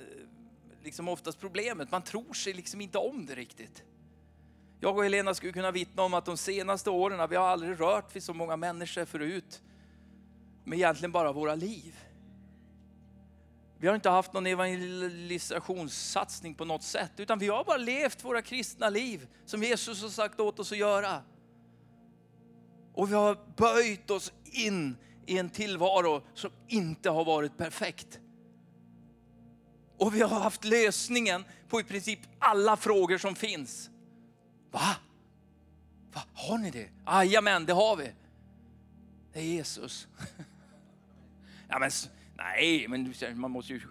liksom 0.85 1.07
oftast 1.07 1.39
problemet. 1.39 1.91
Man 1.91 2.01
tror 2.01 2.33
sig 2.33 2.53
liksom 2.53 2.81
inte 2.81 2.97
om 2.97 3.25
det 3.25 3.35
riktigt. 3.35 3.83
Jag 4.79 4.97
och 4.97 5.03
Helena 5.03 5.33
skulle 5.33 5.53
kunna 5.53 5.71
vittna 5.71 6.03
om 6.03 6.13
att 6.13 6.25
de 6.25 6.37
senaste 6.37 6.89
åren, 6.89 7.29
vi 7.29 7.35
har 7.35 7.47
aldrig 7.47 7.79
rört 7.79 8.15
vid 8.15 8.23
så 8.23 8.33
många 8.33 8.57
människor 8.57 9.05
förut, 9.05 9.61
med 10.63 10.77
egentligen 10.77 11.11
bara 11.11 11.31
våra 11.31 11.55
liv. 11.55 11.99
Vi 13.77 13.87
har 13.87 13.95
inte 13.95 14.09
haft 14.09 14.33
någon 14.33 14.45
evangelisationssatsning 14.45 16.55
på 16.55 16.65
något 16.65 16.83
sätt, 16.83 17.11
utan 17.17 17.39
vi 17.39 17.47
har 17.47 17.63
bara 17.63 17.77
levt 17.77 18.23
våra 18.23 18.41
kristna 18.41 18.89
liv 18.89 19.27
som 19.45 19.63
Jesus 19.63 20.01
har 20.01 20.09
sagt 20.09 20.39
åt 20.39 20.59
oss 20.59 20.71
att 20.71 20.77
göra. 20.77 21.21
Och 22.93 23.11
vi 23.11 23.15
har 23.15 23.37
böjt 23.57 24.11
oss 24.11 24.33
in 24.43 24.97
i 25.25 25.37
en 25.37 25.49
tillvaro 25.49 26.21
som 26.33 26.51
inte 26.67 27.09
har 27.09 27.25
varit 27.25 27.57
perfekt. 27.57 28.19
Och 29.97 30.15
vi 30.15 30.21
har 30.21 30.39
haft 30.39 30.65
lösningen 30.65 31.45
på 31.69 31.79
i 31.79 31.83
princip 31.83 32.19
alla 32.39 32.77
frågor 32.77 33.17
som 33.17 33.35
finns. 33.35 33.89
Va? 34.71 34.95
Va? 36.13 36.21
Har 36.33 36.57
ni 36.57 36.71
det? 36.71 36.89
Jajamän, 37.05 37.65
det 37.65 37.73
har 37.73 37.95
vi. 37.95 38.11
Det 39.33 39.39
är 39.39 39.43
Jesus. 39.43 40.07
ja, 41.67 41.79
men, 41.79 41.91
nej, 42.37 42.87
men 42.87 43.13
man 43.35 43.51
måste 43.51 43.73
ju... 43.73 43.81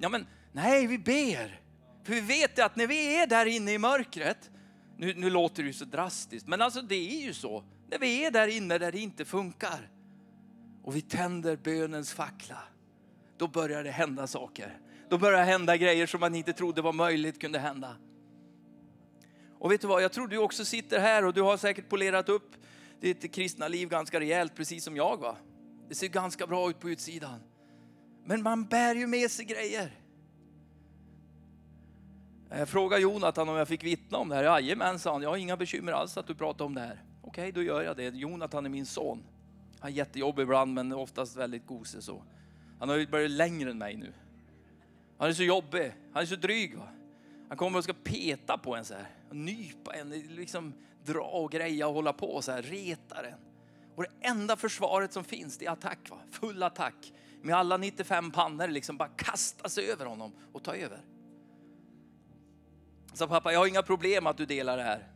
Ja, 0.00 0.08
men 0.08 0.26
nej, 0.52 0.86
vi 0.86 0.98
ber. 0.98 1.60
För 2.04 2.12
vi 2.12 2.20
vet 2.20 2.58
att 2.58 2.76
när 2.76 2.86
vi 2.86 3.16
är 3.16 3.26
där 3.26 3.46
inne 3.46 3.72
i 3.72 3.78
mörkret, 3.78 4.50
nu, 4.96 5.14
nu 5.14 5.30
låter 5.30 5.62
det 5.62 5.66
ju 5.66 5.72
så 5.72 5.84
drastiskt, 5.84 6.46
men 6.46 6.62
alltså 6.62 6.82
det 6.82 6.94
är 6.94 7.26
ju 7.26 7.34
så. 7.34 7.64
När 7.90 7.98
vi 7.98 8.24
är 8.24 8.30
där 8.30 8.48
inne 8.48 8.78
där 8.78 8.92
det 8.92 8.98
inte 8.98 9.24
funkar 9.24 9.90
och 10.82 10.96
vi 10.96 11.00
tänder 11.00 11.56
bönens 11.56 12.12
fackla, 12.12 12.62
då 13.36 13.48
börjar 13.48 13.84
det 13.84 13.90
hända 13.90 14.26
saker. 14.26 14.78
Då 15.10 15.18
börjar 15.18 15.44
hända 15.44 15.76
grejer 15.76 16.06
som 16.06 16.20
man 16.20 16.34
inte 16.34 16.52
trodde 16.52 16.82
var 16.82 16.92
möjligt 16.92 17.40
kunde 17.40 17.58
hända. 17.58 17.96
Och 19.58 19.72
vet 19.72 19.80
du 19.80 19.86
vad, 19.86 20.02
jag 20.02 20.12
tror 20.12 20.28
du 20.28 20.38
också 20.38 20.64
sitter 20.64 21.00
här 21.00 21.24
och 21.24 21.34
du 21.34 21.42
har 21.42 21.56
säkert 21.56 21.88
polerat 21.88 22.28
upp 22.28 22.56
ditt 23.00 23.34
kristna 23.34 23.68
liv 23.68 23.88
ganska 23.88 24.20
rejält, 24.20 24.54
precis 24.54 24.84
som 24.84 24.96
jag. 24.96 25.16
va. 25.16 25.36
Det 25.88 25.94
ser 25.94 26.08
ganska 26.08 26.46
bra 26.46 26.70
ut 26.70 26.80
på 26.80 26.90
utsidan. 26.90 27.40
Men 28.24 28.42
man 28.42 28.64
bär 28.64 28.94
ju 28.94 29.06
med 29.06 29.30
sig 29.30 29.44
grejer. 29.44 29.90
Jag 32.50 32.68
frågade 32.68 33.02
Jonathan 33.02 33.48
om 33.48 33.56
jag 33.56 33.68
fick 33.68 33.84
vittna 33.84 34.18
om 34.18 34.28
det 34.28 34.34
här. 34.34 34.42
Jajamän, 34.42 34.98
sa 34.98 35.12
han. 35.12 35.22
Jag 35.22 35.30
har 35.30 35.36
inga 35.36 35.56
bekymmer 35.56 35.92
alls 35.92 36.16
att 36.16 36.26
du 36.26 36.34
pratar 36.34 36.64
om 36.64 36.74
det 36.74 36.80
här. 36.80 37.02
Okej, 37.22 37.52
då 37.52 37.62
gör 37.62 37.82
jag 37.82 37.96
det. 37.96 38.14
Jonathan 38.14 38.66
är 38.66 38.70
min 38.70 38.86
son. 38.86 39.22
Han 39.80 39.90
är 39.90 39.94
jättejobbig 39.94 40.42
ibland, 40.42 40.74
men 40.74 40.92
oftast 40.92 41.36
väldigt 41.36 41.66
gosig 41.66 42.02
så. 42.02 42.22
Han 42.78 42.88
har 42.88 42.96
ju 42.96 43.06
börjat 43.06 43.30
längre 43.30 43.70
än 43.70 43.78
mig 43.78 43.96
nu. 43.96 44.12
Han 45.20 45.28
är 45.28 45.32
så 45.32 45.42
jobbig. 45.42 45.92
Han 46.12 46.22
är 46.22 46.26
så 46.26 46.36
dryg. 46.36 46.78
Va? 46.78 46.88
Han 47.48 47.56
kommer 47.56 47.78
och 47.78 47.84
ska 47.84 47.92
peta 47.92 48.58
på 48.58 48.76
en 48.76 48.84
så 48.84 48.94
här. 48.94 49.08
Och 49.28 49.36
nypa 49.36 49.94
en, 49.94 50.10
liksom 50.10 50.74
dra 51.04 51.22
och 51.22 51.52
greja 51.52 51.88
och 51.88 51.94
hålla 51.94 52.12
på 52.12 52.42
så 52.42 52.52
här, 52.52 52.62
reta 52.62 53.22
den. 53.22 53.38
Och 53.94 54.02
det 54.02 54.28
enda 54.28 54.56
försvaret 54.56 55.12
som 55.12 55.24
finns 55.24 55.58
det 55.58 55.66
är 55.66 55.70
attack. 55.70 56.10
Va? 56.10 56.18
Full 56.30 56.62
attack. 56.62 57.12
Med 57.42 57.56
alla 57.56 57.76
95 57.76 58.30
pannor 58.30 58.68
liksom 58.68 58.96
bara 58.96 59.08
kasta 59.08 59.68
sig 59.68 59.90
över 59.90 60.06
honom 60.06 60.32
och 60.52 60.62
ta 60.62 60.74
över. 60.74 61.00
Så 63.12 63.28
pappa, 63.28 63.52
jag 63.52 63.58
har 63.58 63.66
inga 63.66 63.82
problem 63.82 64.26
att 64.26 64.36
du 64.36 64.46
delar 64.46 64.76
det 64.76 64.82
här. 64.82 65.08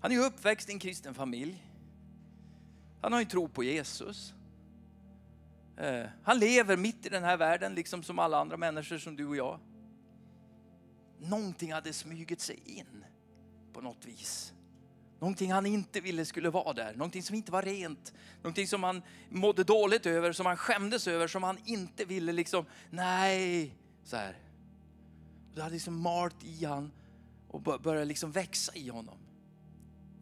Han 0.00 0.12
är 0.12 0.18
uppväxt 0.18 0.68
i 0.68 0.72
en 0.72 0.78
kristen 0.78 1.14
familj. 1.14 1.64
Han 3.02 3.12
har 3.12 3.20
ju 3.20 3.26
tro 3.26 3.48
på 3.48 3.64
Jesus. 3.64 4.34
Eh, 5.76 6.06
han 6.22 6.38
lever 6.38 6.76
mitt 6.76 7.06
i 7.06 7.08
den 7.08 7.24
här 7.24 7.36
världen, 7.36 7.74
liksom 7.74 8.02
som 8.02 8.18
alla 8.18 8.38
andra 8.38 8.56
människor 8.56 8.98
som 8.98 9.16
du 9.16 9.26
och 9.26 9.36
jag. 9.36 9.60
Någonting 11.18 11.72
hade 11.72 11.92
smugit 11.92 12.40
sig 12.40 12.62
in 12.64 13.04
på 13.72 13.80
något 13.80 14.04
vis. 14.04 14.52
Någonting 15.20 15.52
han 15.52 15.66
inte 15.66 16.00
ville 16.00 16.24
skulle 16.24 16.50
vara 16.50 16.72
där, 16.72 16.94
någonting 16.94 17.22
som 17.22 17.36
inte 17.36 17.52
var 17.52 17.62
rent, 17.62 18.12
någonting 18.42 18.66
som 18.66 18.82
han 18.82 19.02
mådde 19.28 19.64
dåligt 19.64 20.06
över, 20.06 20.32
som 20.32 20.46
han 20.46 20.56
skämdes 20.56 21.08
över, 21.08 21.26
som 21.26 21.42
han 21.42 21.58
inte 21.64 22.04
ville 22.04 22.32
liksom, 22.32 22.64
nej, 22.90 23.74
så 24.04 24.16
här. 24.16 24.38
Det 25.54 25.62
hade 25.62 25.74
liksom 25.74 26.02
malt 26.02 26.44
i 26.44 26.64
han 26.64 26.92
och 27.48 27.60
började 27.60 28.04
liksom 28.04 28.32
växa 28.32 28.74
i 28.74 28.88
honom. 28.88 29.18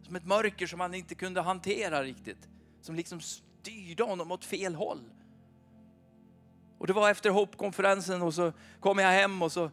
Som 0.03 0.17
ett 0.17 0.27
mörker 0.27 0.67
som 0.67 0.81
han 0.81 0.95
inte 0.95 1.15
kunde 1.15 1.41
hantera 1.41 2.03
riktigt. 2.03 2.49
Som 2.81 2.95
liksom 2.95 3.21
styrde 3.21 4.03
honom 4.03 4.33
åt 4.33 4.45
fel 4.45 4.75
håll. 4.75 5.11
Och 6.85 6.89
det 6.89 6.93
var 6.93 7.11
efter 7.11 7.31
hoppkonferensen 7.31 8.23
och 8.23 8.35
så 8.35 8.53
kom 8.81 8.99
jag 8.99 9.11
hem 9.11 9.43
och 9.43 9.53
så, 9.53 9.71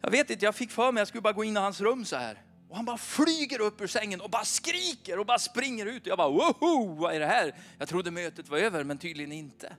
jag 0.00 0.10
vet 0.10 0.30
inte, 0.30 0.44
jag 0.44 0.54
fick 0.54 0.70
för 0.70 0.92
mig 0.92 1.00
jag 1.00 1.08
skulle 1.08 1.22
bara 1.22 1.32
gå 1.32 1.44
in 1.44 1.56
i 1.56 1.60
hans 1.60 1.80
rum 1.80 2.04
så 2.04 2.16
här. 2.16 2.42
Och 2.68 2.76
han 2.76 2.84
bara 2.84 2.96
flyger 2.96 3.60
upp 3.60 3.80
ur 3.80 3.86
sängen 3.86 4.20
och 4.20 4.30
bara 4.30 4.44
skriker 4.44 5.18
och 5.18 5.26
bara 5.26 5.38
springer 5.38 5.86
ut. 5.86 6.06
Jag 6.06 6.18
bara 6.18 6.28
woho, 6.28 6.94
vad 6.94 7.14
är 7.14 7.20
det 7.20 7.26
här? 7.26 7.54
Jag 7.78 7.88
trodde 7.88 8.10
mötet 8.10 8.48
var 8.48 8.58
över 8.58 8.84
men 8.84 8.98
tydligen 8.98 9.32
inte. 9.32 9.76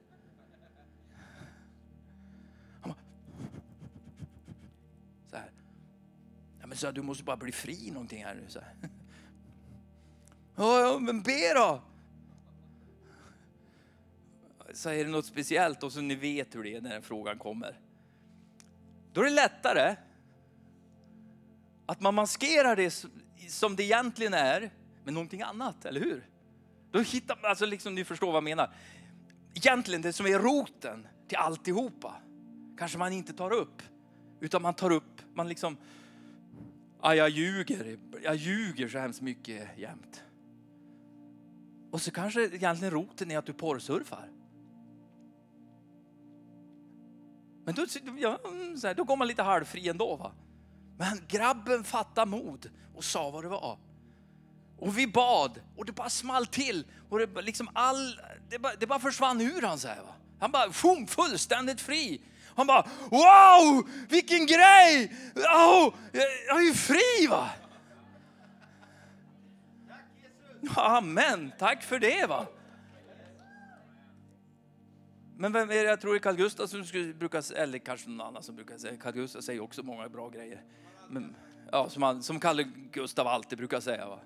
Han 2.82 2.92
bara, 2.92 3.00
så 5.30 5.36
här. 5.36 5.52
Ja, 6.62 6.68
men 6.68 6.78
så 6.78 6.86
här, 6.86 6.94
du 6.94 7.02
måste 7.02 7.24
bara 7.24 7.38
bli 7.38 7.52
fri 7.52 7.92
någonting 7.92 8.24
här 8.24 8.36
nu. 8.36 8.46
Så 8.48 8.60
här. 8.60 8.76
Ja, 10.56 10.98
men 11.00 11.22
be 11.22 11.54
då! 11.54 11.82
Så 14.74 14.90
är 14.90 15.06
det 15.06 15.12
något 15.12 15.26
speciellt 15.26 15.84
och 15.84 15.92
så 15.92 16.02
ni 16.02 16.16
vet 16.16 16.56
hur 16.56 16.64
det 16.64 16.76
är 16.76 16.82
när 16.82 16.90
den 16.90 17.02
frågan 17.02 17.40
kommer. 17.40 17.80
Då 19.14 19.22
är 19.22 19.26
det 19.26 19.32
lättare 19.32 19.96
att 21.86 22.02
man 22.02 22.16
maskerar 22.16 22.76
det 22.76 23.06
som 23.50 23.76
det 23.76 23.84
egentligen 23.84 24.34
är 24.34 24.72
med 25.04 25.14
någonting 25.14 25.42
annat, 25.42 25.86
eller 25.86 26.00
hur? 26.02 26.30
Då 26.92 27.00
hittar 27.00 27.36
man, 27.42 27.50
alltså 27.50 27.66
liksom, 27.66 27.96
ni 27.96 28.04
förstår 28.04 28.28
vad 28.28 28.36
jag 28.36 28.44
menar. 28.44 28.76
Egentligen 29.54 30.02
det 30.02 30.14
som 30.14 30.26
är 30.26 30.40
roten 30.40 31.08
till 31.28 31.38
alltihopa 31.38 32.16
kanske 32.78 32.98
man 32.98 33.14
inte 33.14 33.34
tar 33.34 33.52
upp, 33.54 33.82
utan 34.40 34.62
man 34.62 34.74
tar 34.74 34.92
upp, 34.92 35.22
man 35.34 35.50
liksom, 35.50 35.78
ah, 37.00 37.14
jag 37.14 37.30
ljuger, 37.30 37.98
jag 38.24 38.36
ljuger 38.36 38.88
så 38.88 38.98
hemskt 38.98 39.22
mycket 39.22 39.78
jämt. 39.78 40.24
Och 41.92 42.02
så 42.02 42.12
kanske 42.12 42.44
egentligen 42.46 42.94
roten 42.94 43.32
är 43.32 43.38
att 43.38 43.46
du 43.46 43.54
porrsurfar. 43.54 44.30
Men 47.66 47.76
då, 47.76 47.86
ja, 48.18 48.40
så 48.82 48.88
här, 48.88 48.94
då 48.94 49.04
går 49.04 49.18
man 49.18 49.28
lite 49.28 49.44
halvfri 49.44 49.90
ändå. 49.90 50.16
Va? 50.16 50.32
Men 50.98 51.22
grabben 51.28 51.84
fattade 51.84 52.32
mod 52.32 52.70
och 52.96 53.04
sa 53.04 53.30
vad 53.30 53.44
det 53.44 53.50
var. 53.50 53.78
Och 54.78 54.98
vi 54.98 55.08
bad 55.08 55.62
och 55.78 55.86
det 55.86 55.92
bara 55.92 56.10
small 56.10 56.46
till. 56.46 56.86
Och 57.10 57.20
det, 57.20 57.42
liksom 57.42 57.70
all, 57.74 58.20
det, 58.50 58.60
bara, 58.60 58.74
det 58.80 58.88
bara 58.88 59.00
försvann 59.00 59.42
ur 59.42 59.62
han. 59.62 59.80
Så 59.80 59.88
här, 59.88 60.02
va? 60.02 60.14
Han 60.40 60.52
bara 60.52 60.74
sjung 60.74 61.08
fullständigt 61.08 61.82
fri. 61.82 62.22
Han 62.56 62.68
bara 62.68 62.88
wow, 63.10 63.90
vilken 64.10 64.46
grej! 64.46 65.16
Oh, 65.36 65.94
jag 66.48 66.58
är 66.58 66.62
ju 66.62 66.74
fri 66.74 67.28
va! 67.30 67.50
Tack, 69.88 70.78
Amen, 70.78 71.52
tack 71.60 71.84
för 71.84 72.00
det 72.00 72.26
va. 72.26 72.46
Men 75.44 75.52
vem 75.54 75.70
är 75.70 75.76
det 75.76 75.84
jag 75.84 76.02
tror 76.02 76.16
är 76.16 76.20
Carl 76.20 76.36
Gustaf 76.36 76.70
som 76.70 76.86
skulle 76.86 77.14
brukar 77.14 77.54
eller 77.54 77.80
kanske 77.80 78.10
någon 78.10 78.28
annan 78.28 78.44
som 78.44 78.56
brukar 78.56 78.78
säga, 78.78 78.98
Carl 78.98 79.14
Gustaf 79.14 79.44
säger 79.44 79.62
också 79.62 79.84
många 79.84 80.10
bra 80.10 80.30
grejer. 80.30 80.62
Men, 81.10 81.36
ja, 81.72 81.90
som, 81.90 82.04
han, 82.04 82.24
som 82.24 82.40
Kalle 82.40 82.64
Gustav 82.92 83.28
alltid 83.28 83.58
brukar 83.58 83.80
säga. 83.80 84.08
Va? 84.08 84.20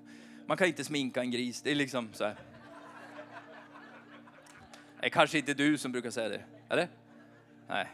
Man 0.46 0.56
kan 0.56 0.66
inte 0.66 0.84
sminka 0.84 1.20
en 1.20 1.30
gris, 1.30 1.62
det 1.62 1.70
är 1.70 1.74
liksom 1.74 2.08
så 2.12 2.24
här. 2.24 2.36
Det 5.00 5.06
är 5.06 5.10
kanske 5.10 5.38
inte 5.38 5.54
du 5.54 5.78
som 5.78 5.92
brukar 5.92 6.10
säga 6.10 6.28
det, 6.28 6.44
eller? 6.68 6.88
Nej, 7.68 7.88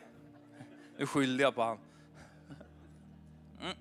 nu 0.98 1.06
skyller 1.06 1.44
jag 1.44 1.54
på 1.54 1.62
han. 1.62 1.78
Mm. 3.60 3.76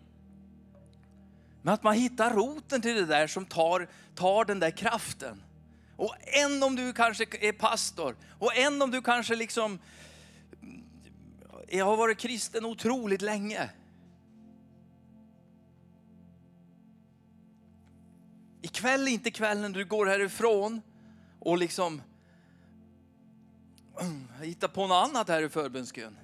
Men 1.61 1.73
att 1.73 1.83
man 1.83 1.93
hittar 1.93 2.33
roten 2.33 2.81
till 2.81 2.95
det 2.95 3.05
där 3.05 3.27
som 3.27 3.45
tar, 3.45 3.87
tar 4.15 4.45
den 4.45 4.59
där 4.59 4.71
kraften. 4.71 5.43
Och 6.03 6.15
än 6.21 6.63
om 6.63 6.75
du 6.75 6.93
kanske 6.93 7.25
är 7.41 7.51
pastor 7.51 8.15
och 8.39 8.55
än 8.55 8.81
om 8.81 8.91
du 8.91 9.01
kanske 9.01 9.35
liksom 9.35 9.79
jag 11.69 11.85
har 11.85 11.97
varit 11.97 12.17
kristen 12.17 12.65
otroligt 12.65 13.21
länge. 13.21 13.69
Ikväll 18.61 19.07
är 19.07 19.11
inte 19.11 19.31
kvällen 19.31 19.71
du 19.71 19.85
går 19.85 20.05
härifrån 20.05 20.81
och 21.39 21.57
liksom 21.57 22.01
mm, 23.99 24.27
hittar 24.41 24.67
på 24.67 24.87
något 24.87 25.09
annat 25.09 25.27
här 25.27 25.43
i 25.43 25.49
förbönskön. 25.49 26.17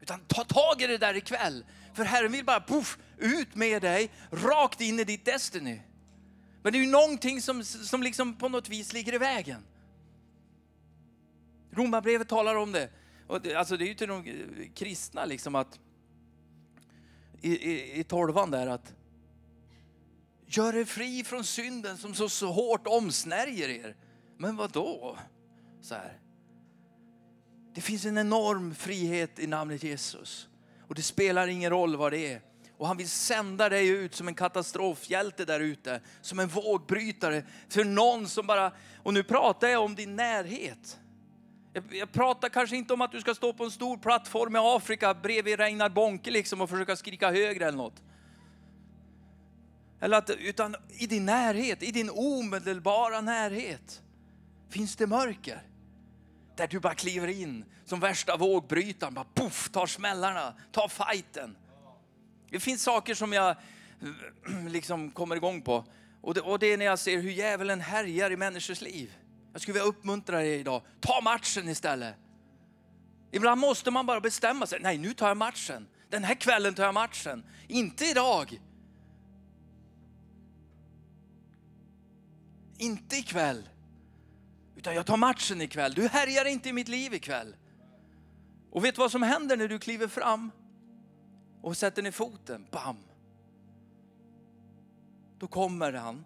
Utan 0.00 0.20
ta 0.20 0.44
tag 0.44 0.82
i 0.82 0.86
det 0.86 0.98
där 0.98 1.16
ikväll. 1.16 1.64
För 1.94 2.04
Herren 2.04 2.32
vill 2.32 2.44
bara 2.44 2.60
puff, 2.60 2.98
ut 3.18 3.54
med 3.54 3.82
dig, 3.82 4.10
rakt 4.30 4.80
in 4.80 5.00
i 5.00 5.04
ditt 5.04 5.24
Destiny. 5.24 5.80
Men 6.64 6.72
det 6.72 6.78
är 6.78 6.84
ju 6.84 6.90
någonting 6.90 7.42
som, 7.42 7.64
som 7.64 8.02
liksom 8.02 8.34
på 8.36 8.48
något 8.48 8.68
vis 8.68 8.92
ligger 8.92 9.14
i 9.14 9.18
vägen. 9.18 9.62
Romarbrevet 11.70 12.28
talar 12.28 12.54
om 12.54 12.72
det. 12.72 12.90
Och 13.26 13.40
det, 13.40 13.54
alltså 13.54 13.76
det 13.76 13.84
är 13.84 13.86
ju 13.86 13.94
till 13.94 14.08
de 14.08 14.24
kristna 14.74 15.24
liksom 15.24 15.54
att 15.54 15.80
i, 17.40 17.70
i, 17.70 18.00
i 18.00 18.04
tolvan 18.04 18.50
där 18.50 18.66
att 18.66 18.94
gör 20.46 20.76
er 20.76 20.84
fri 20.84 21.24
från 21.24 21.44
synden 21.44 21.98
som 21.98 22.14
så, 22.14 22.28
så 22.28 22.52
hårt 22.52 22.86
omsnärjer 22.86 23.68
er. 23.68 23.96
Men 24.38 24.56
vad 24.56 24.72
då? 24.72 25.18
Så 25.80 25.94
här. 25.94 26.20
Det 27.74 27.80
finns 27.80 28.04
en 28.04 28.18
enorm 28.18 28.74
frihet 28.74 29.38
i 29.38 29.46
namnet 29.46 29.82
Jesus. 29.82 30.48
Och 30.88 30.94
det 30.94 31.02
spelar 31.02 31.46
ingen 31.48 31.70
roll 31.70 31.96
vad 31.96 32.12
det 32.12 32.32
är. 32.32 32.42
Och 32.78 32.86
han 32.86 32.96
vill 32.96 33.08
sända 33.08 33.68
dig 33.68 33.88
ut 33.88 34.14
som 34.14 34.28
en 34.28 34.34
katastrofhjälte 34.34 35.44
där 35.44 35.60
ute. 35.60 36.00
Som 36.20 36.38
en 36.38 36.48
vågbrytare. 36.48 37.44
För 37.68 37.84
någon 37.84 38.28
som 38.28 38.46
bara, 38.46 38.72
och 39.02 39.14
nu 39.14 39.22
pratar 39.22 39.68
jag 39.68 39.84
om 39.84 39.94
din 39.94 40.16
närhet. 40.16 40.98
Jag, 41.90 42.12
pratar 42.12 42.48
kanske 42.48 42.76
inte 42.76 42.92
om 42.94 43.00
att 43.00 43.12
du 43.12 43.20
ska 43.20 43.34
stå 43.34 43.52
på 43.52 43.64
en 43.64 43.70
stor 43.70 43.96
plattform 43.96 44.56
i 44.56 44.58
Afrika 44.58 45.14
bredvid 45.14 45.58
Reinar 45.58 45.88
Bonke 45.88 46.30
liksom 46.30 46.60
och 46.60 46.70
försöka 46.70 46.96
skrika 46.96 47.30
högre 47.30 47.66
eller 47.66 47.78
något. 47.78 48.02
Eller 50.00 50.16
att, 50.18 50.30
utan 50.30 50.76
i 50.98 51.06
din 51.06 51.26
närhet, 51.26 51.82
i 51.82 51.90
din 51.90 52.10
omedelbara 52.10 53.20
närhet 53.20 54.02
finns 54.70 54.96
det 54.96 55.06
mörker. 55.06 55.62
Där 56.56 56.66
du 56.66 56.80
bara 56.80 56.94
kliver 56.94 57.28
in 57.28 57.64
som 57.84 58.00
värsta 58.00 58.36
vågbrytaren, 58.36 59.14
bara 59.14 59.26
puff, 59.34 59.68
tar 59.68 59.86
smällarna, 59.86 60.54
tar 60.72 60.88
fighten. 60.88 61.56
Det 62.54 62.60
finns 62.60 62.82
saker 62.82 63.14
som 63.14 63.32
jag 63.32 63.56
liksom 64.68 65.10
kommer 65.10 65.36
igång 65.36 65.62
på. 65.62 65.84
Och 66.20 66.34
det, 66.34 66.40
och 66.40 66.58
det 66.58 66.72
är 66.72 66.76
när 66.78 66.84
jag 66.84 66.98
ser 66.98 67.18
hur 67.18 67.30
djävulen 67.30 67.80
härjar 67.80 68.30
i 68.30 68.36
människors 68.36 68.80
liv. 68.80 69.14
Jag 69.52 69.60
skulle 69.60 69.72
vilja 69.72 69.88
uppmuntra 69.88 70.36
dig 70.36 70.60
idag, 70.60 70.82
ta 71.00 71.20
matchen 71.20 71.68
istället. 71.68 72.14
Ibland 73.32 73.60
måste 73.60 73.90
man 73.90 74.06
bara 74.06 74.20
bestämma 74.20 74.66
sig, 74.66 74.80
nej 74.82 74.98
nu 74.98 75.14
tar 75.14 75.28
jag 75.28 75.36
matchen. 75.36 75.88
Den 76.10 76.24
här 76.24 76.34
kvällen 76.34 76.74
tar 76.74 76.84
jag 76.84 76.94
matchen, 76.94 77.44
inte 77.68 78.04
idag. 78.04 78.60
Inte 82.78 83.16
ikväll. 83.16 83.68
Utan 84.76 84.94
jag 84.94 85.06
tar 85.06 85.16
matchen 85.16 85.60
ikväll. 85.60 85.92
Du 85.94 86.08
härjar 86.08 86.44
inte 86.44 86.68
i 86.68 86.72
mitt 86.72 86.88
liv 86.88 87.14
ikväll. 87.14 87.56
Och 88.70 88.84
vet 88.84 88.94
du 88.94 88.98
vad 88.98 89.10
som 89.10 89.22
händer 89.22 89.56
när 89.56 89.68
du 89.68 89.78
kliver 89.78 90.08
fram 90.08 90.50
och 91.64 91.76
sätter 91.76 92.02
ner 92.02 92.10
foten? 92.10 92.66
Bam! 92.70 92.96
Då 95.38 95.46
kommer 95.46 95.92
han 95.92 96.24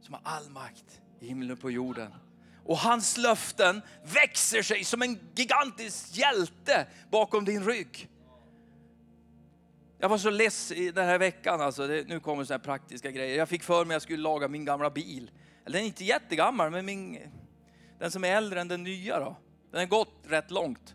som 0.00 0.14
har 0.14 0.20
all 0.24 0.50
makt 0.50 1.00
i 1.20 1.26
himlen 1.26 1.50
och 1.50 1.60
på 1.60 1.70
jorden. 1.70 2.14
Och 2.64 2.78
hans 2.78 3.16
löften 3.16 3.82
växer 4.04 4.62
sig 4.62 4.84
som 4.84 5.02
en 5.02 5.18
gigantisk 5.34 6.16
hjälte 6.16 6.86
bakom 7.10 7.44
din 7.44 7.64
rygg. 7.64 8.08
Jag 9.98 10.08
var 10.08 10.18
så 10.18 10.30
less 10.30 10.72
i 10.72 10.90
den 10.90 11.06
här 11.06 11.18
veckan, 11.18 11.60
alltså. 11.60 11.86
Det, 11.86 12.08
nu 12.08 12.20
kommer 12.20 12.44
sådana 12.44 12.64
praktiska 12.64 13.10
grejer. 13.10 13.38
Jag 13.38 13.48
fick 13.48 13.62
för 13.62 13.84
mig 13.84 13.94
att 13.94 13.94
jag 13.94 14.02
skulle 14.02 14.22
laga 14.22 14.48
min 14.48 14.64
gamla 14.64 14.90
bil. 14.90 15.30
Eller 15.64 15.72
den 15.72 15.82
är 15.82 15.86
inte 15.86 16.04
jättegammal, 16.04 16.70
men 16.70 16.86
min, 16.86 17.18
den 17.98 18.10
som 18.10 18.24
är 18.24 18.36
äldre 18.36 18.60
än 18.60 18.68
den 18.68 18.82
nya 18.82 19.20
då. 19.20 19.36
Den 19.70 19.80
har 19.80 19.86
gått 19.86 20.14
rätt 20.24 20.50
långt. 20.50 20.94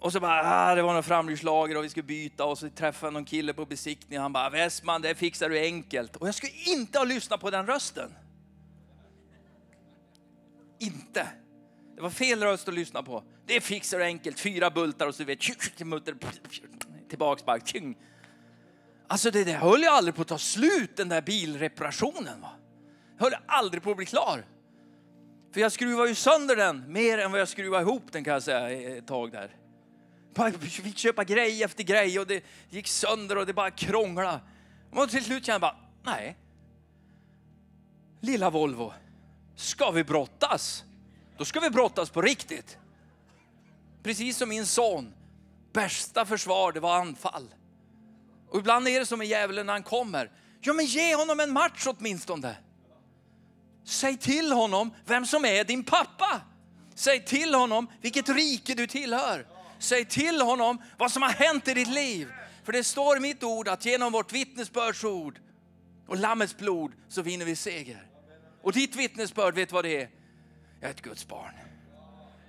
Och 0.00 0.12
så 0.12 0.20
bara, 0.20 0.40
ah, 0.44 0.74
det 0.74 0.82
var 0.82 0.94
någon 0.94 1.02
framhjulslager 1.02 1.76
och 1.76 1.84
vi 1.84 1.88
skulle 1.88 2.04
byta 2.04 2.44
och 2.44 2.58
så 2.58 2.68
träffade 2.68 3.06
jag 3.06 3.12
någon 3.12 3.24
kille 3.24 3.52
på 3.52 3.64
besiktningen. 3.66 4.22
han 4.22 4.32
bara, 4.32 4.50
Westman 4.50 5.02
det 5.02 5.14
fixar 5.14 5.48
du 5.48 5.58
enkelt. 5.58 6.16
Och 6.16 6.28
jag 6.28 6.34
skulle 6.34 6.52
inte 6.66 6.98
ha 6.98 7.04
lyssnat 7.04 7.40
på 7.40 7.50
den 7.50 7.66
rösten. 7.66 8.14
Inte. 10.78 11.26
Det 11.96 12.02
var 12.02 12.10
fel 12.10 12.42
röst 12.42 12.68
att 12.68 12.74
lyssna 12.74 13.02
på. 13.02 13.24
Det 13.46 13.60
fixar 13.60 13.98
du 13.98 14.04
enkelt, 14.04 14.40
fyra 14.40 14.70
bultar 14.70 15.06
och 15.06 15.14
så 15.14 15.24
vet 15.24 15.42
tillbaks 17.08 17.44
bara. 17.44 17.58
Alltså 19.06 19.30
det 19.30 19.44
där 19.44 19.54
höll 19.54 19.82
jag 19.82 19.94
aldrig 19.94 20.14
på 20.14 20.22
att 20.22 20.28
ta 20.28 20.38
slut 20.38 20.96
den 20.96 21.08
där 21.08 21.22
bilreparationen. 21.22 22.40
Va? 22.40 22.50
Jag 23.18 23.24
höll 23.24 23.34
aldrig 23.46 23.82
på 23.82 23.90
att 23.90 23.96
bli 23.96 24.06
klar. 24.06 24.44
För 25.52 25.60
jag 25.60 25.72
skruvar 25.72 26.06
ju 26.06 26.14
sönder 26.14 26.56
den 26.56 26.92
mer 26.92 27.18
än 27.18 27.30
vad 27.30 27.40
jag 27.40 27.48
skruvar 27.48 27.80
ihop 27.80 28.12
den 28.12 28.24
kan 28.24 28.32
jag 28.32 28.42
säga 28.42 28.70
ett 28.96 29.06
tag 29.06 29.32
där. 29.32 29.59
Fick 30.60 30.98
köpa 30.98 31.24
grej 31.24 31.62
efter 31.62 31.84
grej 31.84 32.18
och 32.18 32.26
det 32.26 32.44
gick 32.70 32.88
sönder 32.88 33.38
och 33.38 33.46
det 33.46 33.52
bara 33.52 33.70
krånglade. 33.70 34.40
Och 34.92 35.10
till 35.10 35.24
slut 35.24 35.46
kände 35.46 35.54
jag 35.54 35.60
bara, 35.60 35.76
nej. 36.02 36.36
Lilla 38.20 38.50
Volvo, 38.50 38.92
ska 39.56 39.90
vi 39.90 40.04
brottas? 40.04 40.84
Då 41.36 41.44
ska 41.44 41.60
vi 41.60 41.70
brottas 41.70 42.10
på 42.10 42.22
riktigt. 42.22 42.78
Precis 44.02 44.36
som 44.36 44.48
min 44.48 44.66
son, 44.66 45.12
bästa 45.72 46.26
försvar 46.26 46.72
det 46.72 46.80
var 46.80 47.00
anfall. 47.00 47.54
Och 48.48 48.58
ibland 48.58 48.88
är 48.88 49.00
det 49.00 49.06
som 49.06 49.18
med 49.18 49.28
djävulen 49.28 49.66
när 49.66 49.72
han 49.72 49.82
kommer. 49.82 50.30
Ja 50.60 50.72
men 50.72 50.84
ge 50.84 51.14
honom 51.14 51.40
en 51.40 51.52
match 51.52 51.86
åtminstone. 51.86 52.56
Säg 53.84 54.16
till 54.16 54.52
honom 54.52 54.90
vem 55.04 55.26
som 55.26 55.44
är 55.44 55.64
din 55.64 55.84
pappa. 55.84 56.40
Säg 56.94 57.24
till 57.24 57.54
honom 57.54 57.86
vilket 58.00 58.28
rike 58.28 58.74
du 58.74 58.86
tillhör. 58.86 59.46
Säg 59.80 60.04
till 60.04 60.40
honom 60.40 60.82
vad 60.98 61.10
som 61.10 61.22
har 61.22 61.30
hänt 61.30 61.68
i 61.68 61.74
ditt 61.74 61.88
liv. 61.88 62.32
För 62.64 62.72
det 62.72 62.84
står 62.84 63.16
i 63.16 63.20
mitt 63.20 63.42
ord 63.42 63.68
att 63.68 63.84
genom 63.84 64.12
vårt 64.12 64.32
vittnesbördsord 64.32 65.40
och 66.08 66.16
Lammets 66.16 66.56
blod 66.56 66.92
så 67.08 67.22
vinner 67.22 67.44
vi 67.44 67.56
seger. 67.56 68.06
Och 68.62 68.72
ditt 68.72 68.96
vittnesbörd, 68.96 69.54
vet 69.54 69.72
vad 69.72 69.84
det 69.84 69.96
är? 69.96 70.08
Jag 70.80 70.88
är 70.88 70.94
ett 70.94 71.02
Guds 71.02 71.28
barn. 71.28 71.52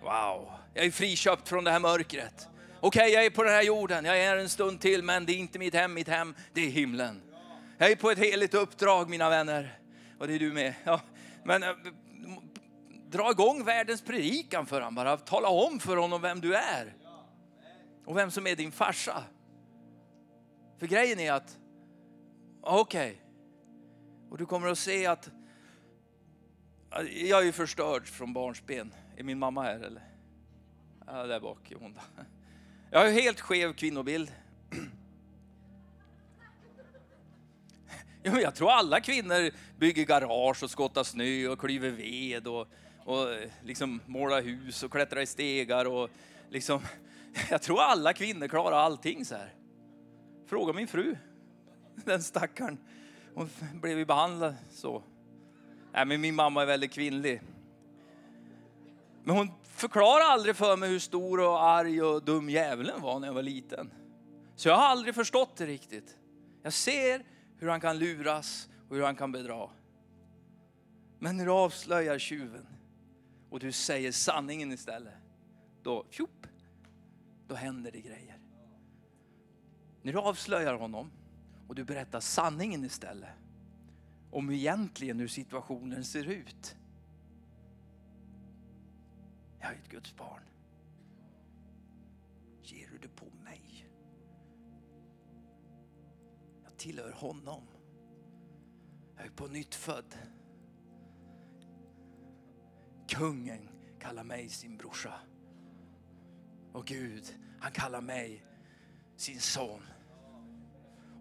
Wow, 0.02 0.52
jag 0.74 0.86
är 0.86 0.92
friköpt 0.92 1.50
från 1.50 1.64
det 1.64 1.72
här 1.72 1.80
mörkret. 1.80 2.48
Okej, 2.80 3.02
okay, 3.02 3.14
jag 3.14 3.26
är 3.26 3.30
på 3.30 3.44
den 3.44 3.54
här 3.54 3.64
jorden, 3.64 4.06
jag 4.06 4.18
är 4.18 4.38
en 4.38 4.50
stund 4.50 4.82
till, 4.82 5.04
men 5.04 5.26
det 5.26 5.34
är 5.34 5.38
inte 5.38 5.60
mitt 5.60 5.74
hem, 5.74 5.94
mitt 5.94 6.08
hem, 6.08 6.36
det 6.54 6.62
är 6.62 6.70
himlen. 6.70 7.22
Jag 7.78 7.92
är 7.92 7.96
på 7.96 8.12
ett 8.12 8.20
heligt 8.20 8.54
uppdrag 8.54 9.10
mina 9.10 9.30
vänner. 9.30 9.78
Och 10.20 10.28
det 10.28 10.34
är 10.34 10.40
du 10.40 10.52
med. 10.52 10.74
Ja, 10.84 11.02
men 11.44 11.64
eh, 11.64 11.70
dra 13.10 13.32
igång 13.32 13.64
världens 13.64 14.02
predikan 14.02 14.66
för 14.66 14.82
honom 14.82 14.96
bara. 14.96 15.18
Tala 15.18 15.50
om 15.50 15.80
för 15.80 15.98
honom 15.98 16.22
vem 16.22 16.42
du 16.42 16.56
är. 16.56 16.94
Och 18.06 18.18
vem 18.18 18.32
som 18.32 18.48
är 18.48 18.56
din 18.56 18.72
farsa. 18.72 19.24
För 20.78 20.88
grejen 20.88 21.20
är 21.20 21.32
att, 21.32 21.60
okej, 22.62 23.12
okay, 23.12 23.22
och 24.30 24.38
du 24.38 24.46
kommer 24.46 24.68
att 24.68 24.78
se 24.78 25.06
att 25.06 25.30
jag 27.14 27.42
är 27.42 27.46
ju 27.46 27.52
förstörd 27.52 28.08
från 28.08 28.34
barnsben. 28.34 28.94
Är 29.18 29.24
min 29.24 29.40
mamma 29.40 29.64
här 29.64 29.80
eller? 29.80 30.04
Ja, 31.08 31.28
där 31.28 31.40
bak 31.40 31.72
är 31.72 31.76
hon. 31.76 32.00
Jag 32.92 33.00
har 33.00 33.08
ju 33.08 33.14
helt 33.14 33.40
skev 33.40 33.74
kvinnobild. 33.74 34.32
Jag 38.24 38.56
tror 38.56 38.72
alla 38.72 39.00
kvinnor 39.00 39.52
bygger 39.80 40.06
garage 40.06 40.64
och 40.64 40.70
skottar 40.70 41.04
snö 41.04 41.48
och 41.48 41.60
klyver 41.60 41.90
ved 41.90 42.48
och, 42.48 42.68
och 43.06 43.28
liksom 43.64 44.02
målar 44.06 44.42
hus 44.42 44.84
och 44.84 44.92
klättrar 44.92 45.22
i 45.22 45.26
stegar. 45.26 45.86
Och 45.86 46.10
liksom, 46.50 46.82
jag 47.50 47.62
tror 47.62 47.82
alla 47.82 48.14
kvinnor 48.14 48.48
klarar 48.48 48.78
allting 48.78 49.26
så 49.26 49.36
här. 49.36 49.56
Fråga 50.48 50.74
min 50.74 50.88
fru, 50.88 51.18
den 52.06 52.24
stackaren. 52.24 52.78
Hon 53.34 53.50
blev 53.74 53.98
ju 53.98 54.06
behandlad 54.06 54.56
så. 54.72 55.04
Nej, 55.94 56.06
men 56.06 56.22
min 56.22 56.36
mamma 56.36 56.62
är 56.62 56.66
väldigt 56.66 56.92
kvinnlig. 56.92 57.42
Men 59.24 59.36
hon 59.38 59.48
förklarade 59.64 60.26
aldrig 60.26 60.56
för 60.56 60.78
mig 60.78 60.90
hur 60.90 61.00
stor 61.00 61.40
och 61.40 61.64
arg 61.64 62.02
och 62.02 62.24
dum 62.24 62.50
djävulen 62.50 63.02
var 63.02 63.20
när 63.20 63.28
jag 63.28 63.34
var 63.34 63.42
liten. 63.42 63.94
Så 64.56 64.70
jag 64.70 64.76
har 64.76 64.84
aldrig 64.88 65.16
förstått 65.16 65.56
det 65.56 65.66
riktigt. 65.66 66.18
Jag 66.64 66.74
ser 66.74 67.26
hur 67.58 67.68
han 67.68 67.82
kan 67.82 68.00
luras 68.00 68.70
och 68.90 68.96
hur 68.96 69.04
han 69.04 69.16
kan 69.16 69.32
bedra. 69.32 69.70
Men 71.20 71.38
när 71.38 71.46
du 71.46 71.52
avslöjar 71.52 72.20
tjuven 72.20 72.68
och 73.50 73.60
du 73.60 73.72
säger 73.72 74.12
sanningen 74.12 74.72
istället, 74.72 75.14
då, 75.84 76.06
tjup, 76.10 76.48
då 77.52 77.58
händer 77.58 77.92
det 77.92 78.02
grejer. 78.02 78.40
När 80.02 80.14
du 80.14 80.20
avslöjar 80.20 80.74
honom 80.74 81.12
och 81.68 81.76
du 81.76 81.84
berättar 81.84 82.20
sanningen 82.20 82.84
istället, 82.84 83.30
om 84.32 84.52
egentligen 84.52 85.20
hur 85.20 85.28
situationen 85.28 86.04
ser 86.04 86.26
ut. 86.26 86.76
Jag 89.60 89.72
är 89.72 89.76
ett 89.76 89.90
Guds 89.90 90.16
barn. 90.16 90.42
Ger 92.64 92.90
du 92.92 92.98
det 92.98 93.16
på 93.16 93.26
mig? 93.44 93.90
Jag 96.64 96.78
tillhör 96.78 97.12
honom. 97.12 97.64
Jag 99.18 99.26
är 99.26 99.30
på 99.30 99.48
nytt 99.48 99.76
född. 99.76 100.16
Kungen 103.08 103.70
kallar 104.00 104.24
mig 104.24 104.50
sin 104.50 104.78
brorsa. 104.78 105.14
Och 106.74 106.86
Gud, 106.86 107.41
han 107.62 107.72
kallar 107.72 108.02
mig 108.02 108.46
sin 109.16 109.40
son. 109.40 109.82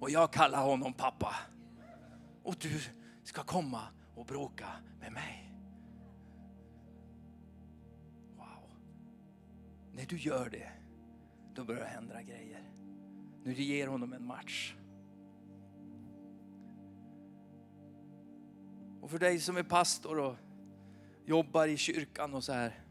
Och 0.00 0.10
jag 0.10 0.32
kallar 0.32 0.62
honom 0.62 0.92
pappa. 0.92 1.36
Och 2.42 2.56
du 2.60 2.80
ska 3.22 3.42
komma 3.42 3.82
och 4.14 4.26
bråka 4.26 4.68
med 5.00 5.12
mig. 5.12 5.54
Wow. 8.36 8.70
När 9.92 10.06
du 10.06 10.16
gör 10.16 10.50
det, 10.50 10.72
då 11.54 11.64
börjar 11.64 11.80
det 11.80 11.86
hända 11.86 12.22
grejer. 12.22 12.72
När 13.44 13.54
du 13.54 13.62
ger 13.62 13.86
honom 13.86 14.12
en 14.12 14.26
match. 14.26 14.74
Och 19.00 19.10
för 19.10 19.18
dig 19.18 19.40
som 19.40 19.56
är 19.56 19.62
pastor 19.62 20.18
och 20.18 20.36
jobbar 21.24 21.66
i 21.66 21.76
kyrkan 21.76 22.34
och 22.34 22.44
så 22.44 22.52
här. 22.52 22.84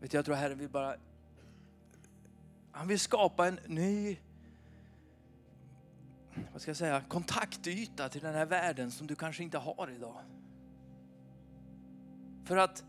Vet 0.00 0.10
du, 0.10 0.16
jag 0.16 0.24
tror 0.24 0.34
Herren 0.34 0.58
vill 0.58 0.68
bara, 0.68 0.96
han 2.72 2.88
vill 2.88 3.00
skapa 3.00 3.48
en 3.48 3.58
ny 3.66 4.16
vad 6.52 6.62
ska 6.62 6.70
jag 6.70 6.76
säga, 6.76 7.02
kontaktyta 7.08 8.08
till 8.08 8.20
den 8.20 8.34
här 8.34 8.46
världen 8.46 8.90
som 8.90 9.06
du 9.06 9.14
kanske 9.14 9.42
inte 9.42 9.58
har 9.58 9.90
idag. 9.96 10.16
För 12.44 12.56
att, 12.56 12.84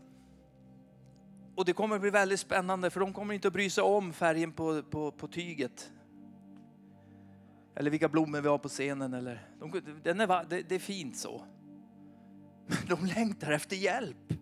och 1.56 1.64
det 1.64 1.72
kommer 1.72 1.98
bli 1.98 2.10
väldigt 2.10 2.40
spännande 2.40 2.90
för 2.90 3.00
de 3.00 3.12
kommer 3.12 3.34
inte 3.34 3.48
att 3.48 3.54
bry 3.54 3.70
sig 3.70 3.84
om 3.84 4.12
färgen 4.12 4.52
på, 4.52 4.82
på, 4.82 5.12
på 5.12 5.28
tyget. 5.28 5.92
Eller 7.74 7.90
vilka 7.90 8.08
blommor 8.08 8.40
vi 8.40 8.48
har 8.48 8.58
på 8.58 8.68
scenen. 8.68 9.14
Eller, 9.14 9.48
de, 9.60 9.82
den 10.02 10.20
är, 10.20 10.44
det, 10.44 10.62
det 10.62 10.74
är 10.74 10.78
fint 10.78 11.16
så. 11.16 11.42
Men 12.66 12.88
de 12.88 13.06
längtar 13.06 13.52
efter 13.52 13.76
hjälp. 13.76 14.32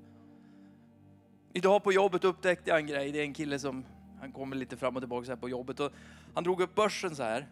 Idag 1.53 1.83
på 1.85 1.92
jobbet 1.92 2.24
upptäckte 2.24 2.70
jag 2.70 2.79
en 2.79 2.87
grej. 2.87 3.12
Det 3.12 3.18
är 3.18 3.24
en 3.24 3.35
kille 3.35 3.59
som, 3.59 3.85
han 4.20 4.33
kommer 4.33 4.56
lite 4.56 4.76
fram 4.76 4.96
och 4.96 5.02
tillbaka 5.02 5.24
så 5.24 5.33
här 5.33 5.37
på 5.37 5.48
jobbet. 5.48 5.80
Och 5.80 5.92
han 6.35 6.44
drog 6.44 6.61
upp 6.61 6.74
börsen 6.74 7.16
så 7.16 7.22
här. 7.22 7.48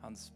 Hans, 0.00 0.32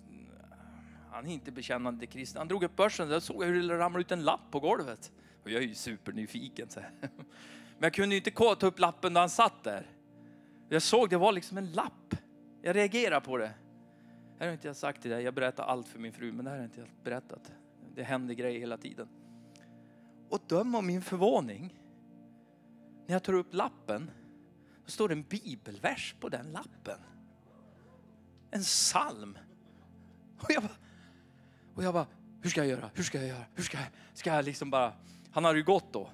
han 1.11 1.27
är 1.27 1.33
inte 1.33 1.53
bekännande 1.53 2.01
till 2.01 2.09
kristen. 2.09 2.39
Han 2.39 2.49
drog 2.49 2.65
upp 2.65 2.77
börsen 2.77 3.13
och 3.13 3.23
såg 3.23 3.45
hur 3.45 3.69
det 3.69 3.79
ramlade 3.79 4.01
ut 4.01 4.13
en 4.13 4.25
lapp 4.25 4.51
på 4.51 4.61
golvet. 4.61 5.13
Och 5.43 5.51
jag 5.51 5.63
är 5.63 5.67
ju 5.67 5.75
supernyfiken. 5.75 6.71
Så 6.71 6.81
här. 6.81 6.91
Men 7.01 7.81
jag 7.81 7.95
kunde 7.95 8.15
ju 8.15 8.19
inte 8.19 8.31
ta 8.31 8.67
upp 8.67 8.79
lappen 8.79 9.13
när 9.13 9.21
han 9.21 9.31
satt 9.31 9.65
där. 9.65 9.87
Jag 10.69 10.83
såg 10.83 11.11
det 11.11 11.17
var 11.17 11.33
liksom 11.33 11.59
en 11.59 11.73
lapp. 11.73 12.15
Jag 12.63 12.77
reagerade 12.77 13.27
på 13.27 13.37
det. 13.37 13.51
Här 14.39 14.47
har 14.47 14.53
inte 14.53 14.67
jag 14.67 14.77
sagt 14.77 15.03
till 15.03 15.11
dig. 15.11 15.23
Jag 15.23 15.35
berättar 15.35 15.65
allt 15.65 15.89
för 15.89 15.99
min 15.99 16.13
fru, 16.13 16.33
men 16.33 16.45
det 16.45 16.51
här 16.51 16.59
har 16.59 16.65
inte 16.65 16.81
jag 16.81 16.89
berättat. 17.05 17.53
Det 17.95 18.03
händer 18.03 18.35
grejer 18.35 18.61
hela 18.61 18.77
tiden. 18.77 19.09
Och 20.29 20.41
döm 20.47 20.75
om 20.75 20.87
min 20.87 21.03
förvåning. 21.03 21.81
När 23.07 23.15
jag 23.15 23.23
tar 23.23 23.33
upp 23.33 23.55
lappen, 23.55 24.11
då 24.85 24.91
står 24.91 25.09
det 25.09 25.15
en 25.15 25.23
bibelvers 25.23 26.15
på 26.21 26.29
den 26.29 26.53
lappen. 26.53 26.99
En 28.51 28.63
psalm. 28.63 29.39
Och 30.41 30.51
jag 30.51 30.63
bara, 30.63 30.77
och 31.75 31.85
jag 31.85 31.95
bara 31.95 32.07
hur 32.45 32.51
ska 32.51 32.61
jag 32.61 32.69
göra? 32.69 32.91
Hur 32.95 33.05
ska 33.05 33.19
jag 33.19 33.29
göra? 33.29 33.45
Hur 33.55 33.65
ska 33.65 33.77
jag, 33.77 33.87
ska 34.15 34.35
jag 34.35 34.45
liksom 34.45 34.71
bara, 34.71 34.93
han 35.33 35.45
har 35.45 35.55
ju 35.55 35.63
gått 35.63 35.93
då. 35.93 36.11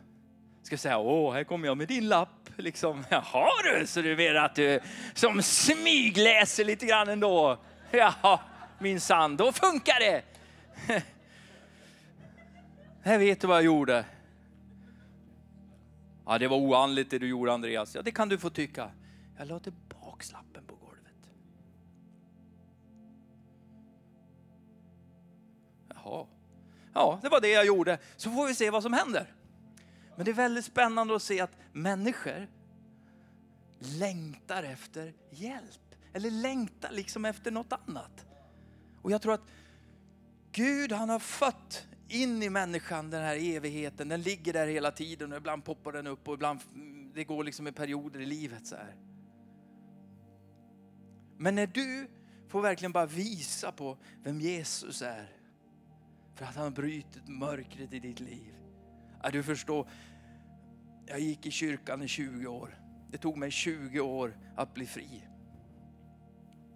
Ska 0.63 0.73
jag 0.73 0.81
säga, 0.81 0.99
åh, 0.99 1.35
här 1.35 1.45
kommer 1.45 1.67
jag 1.67 1.77
med 1.77 1.89
din 1.89 2.09
lapp. 2.09 2.51
Liksom, 2.57 3.05
jaha 3.11 3.49
du, 3.65 3.87
så 3.87 4.03
du 4.03 4.15
vet 4.15 4.37
att 4.37 4.55
du 4.55 4.81
som 5.15 5.43
smygläser 5.43 6.65
lite 6.65 6.87
grann 6.87 7.09
ändå. 7.09 7.59
Ja, 7.93 8.41
minsann, 8.79 9.37
då 9.37 9.53
funkar 9.53 10.01
det. 10.01 10.23
Här 13.03 13.19
vet 13.19 13.41
du 13.41 13.47
vad 13.47 13.57
jag 13.57 13.65
gjorde. 13.65 14.05
Ja, 16.31 16.39
det 16.39 16.49
var 16.49 16.57
oandligt 16.57 17.11
det 17.11 17.19
du 17.19 17.29
gjorde 17.29 17.53
Andreas. 17.53 17.95
Ja, 17.95 18.03
det 18.03 18.11
kan 18.11 18.29
du 18.29 18.39
få 18.39 18.51
tycka. 18.51 18.91
Jag 19.39 19.49
la 19.49 19.59
tillbaks 19.59 20.33
lappen 20.33 20.65
på 20.67 20.75
golvet. 20.75 21.31
Jaha. 25.95 26.27
Ja, 26.95 27.19
det 27.23 27.29
var 27.29 27.41
det 27.41 27.49
jag 27.49 27.67
gjorde. 27.67 27.99
Så 28.17 28.31
får 28.31 28.47
vi 28.47 28.55
se 28.55 28.71
vad 28.71 28.83
som 28.83 28.93
händer. 28.93 29.35
Men 30.17 30.25
det 30.25 30.31
är 30.31 30.35
väldigt 30.35 30.65
spännande 30.65 31.17
att 31.17 31.23
se 31.23 31.41
att 31.41 31.57
människor 31.73 32.49
längtar 33.79 34.63
efter 34.63 35.15
hjälp. 35.31 35.95
Eller 36.13 36.31
längtar 36.31 36.91
liksom 36.93 37.25
efter 37.25 37.51
något 37.51 37.73
annat. 37.73 38.27
Och 39.03 39.11
jag 39.11 39.23
tror 39.23 39.35
att 39.35 39.45
Gud 40.53 40.93
han 40.93 41.09
har 41.09 41.19
fött 41.19 41.87
in 42.11 42.43
i 42.43 42.51
människan 42.51 43.11
den 43.11 43.23
här 43.23 43.37
evigheten. 43.37 44.09
Den 44.09 44.23
ligger 44.23 44.53
där 44.53 44.67
hela 44.67 44.91
tiden 44.91 45.33
och 45.33 45.39
ibland 45.39 45.65
poppar 45.65 45.93
den 45.93 46.07
upp 46.07 46.29
och 46.29 46.35
ibland 46.35 46.61
mm, 46.75 47.13
det 47.15 47.25
går 47.25 47.45
liksom 47.45 47.67
i 47.67 47.73
perioder 47.73 48.21
i 48.21 48.27
livet 48.27 48.67
så 48.67 48.77
här. 48.77 48.95
Men 51.37 51.55
när 51.55 51.67
du 51.67 52.09
får 52.49 52.63
verkligen 52.63 52.93
bara 52.93 53.07
visa 53.07 53.73
på 53.73 53.97
vem 54.23 54.41
Jesus 54.41 55.03
är. 55.03 55.31
För 56.35 56.45
att 56.45 56.55
han 56.55 56.65
har 56.65 56.71
brutit 56.71 57.29
mörkret 57.29 57.93
i 57.93 57.99
ditt 57.99 58.21
liv. 58.21 58.55
Ja, 59.23 59.31
du 59.31 59.43
förstår, 59.43 59.89
jag 61.07 61.21
gick 61.21 61.47
i 61.47 61.51
kyrkan 61.51 62.03
i 62.03 62.09
20 62.09 62.47
år. 62.47 62.79
Det 63.11 63.19
tog 63.19 63.37
mig 63.37 63.51
20 63.51 64.01
år 64.01 64.39
att 64.57 64.75
bli 64.75 64.87
fri. 64.87 65.25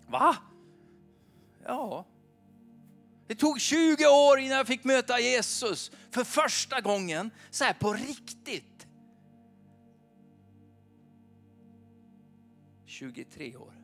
Va? 0.07 0.37
Ja. 1.65 2.07
Det 3.27 3.35
tog 3.35 3.61
20 3.61 4.07
år 4.07 4.39
innan 4.39 4.57
jag 4.57 4.67
fick 4.67 4.85
möta 4.85 5.21
Jesus 5.21 5.91
för 6.11 6.25
första 6.25 6.81
gången, 6.81 7.31
så 7.51 7.65
här 7.65 7.75
på 7.75 7.93
riktigt. 7.93 8.87
23 12.87 13.57
år. 13.57 13.75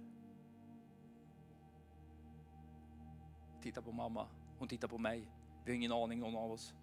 Titta 3.63 3.83
på 3.83 3.93
mamma, 3.93 4.29
hon 4.59 4.69
tittar 4.69 4.89
på 4.89 4.99
mig. 4.99 5.29
Vi 5.65 5.73
har 5.73 5.77
ingen 5.77 5.93
aning 5.93 6.21
någon 6.21 6.37
av 6.37 6.53
oss 6.53 6.75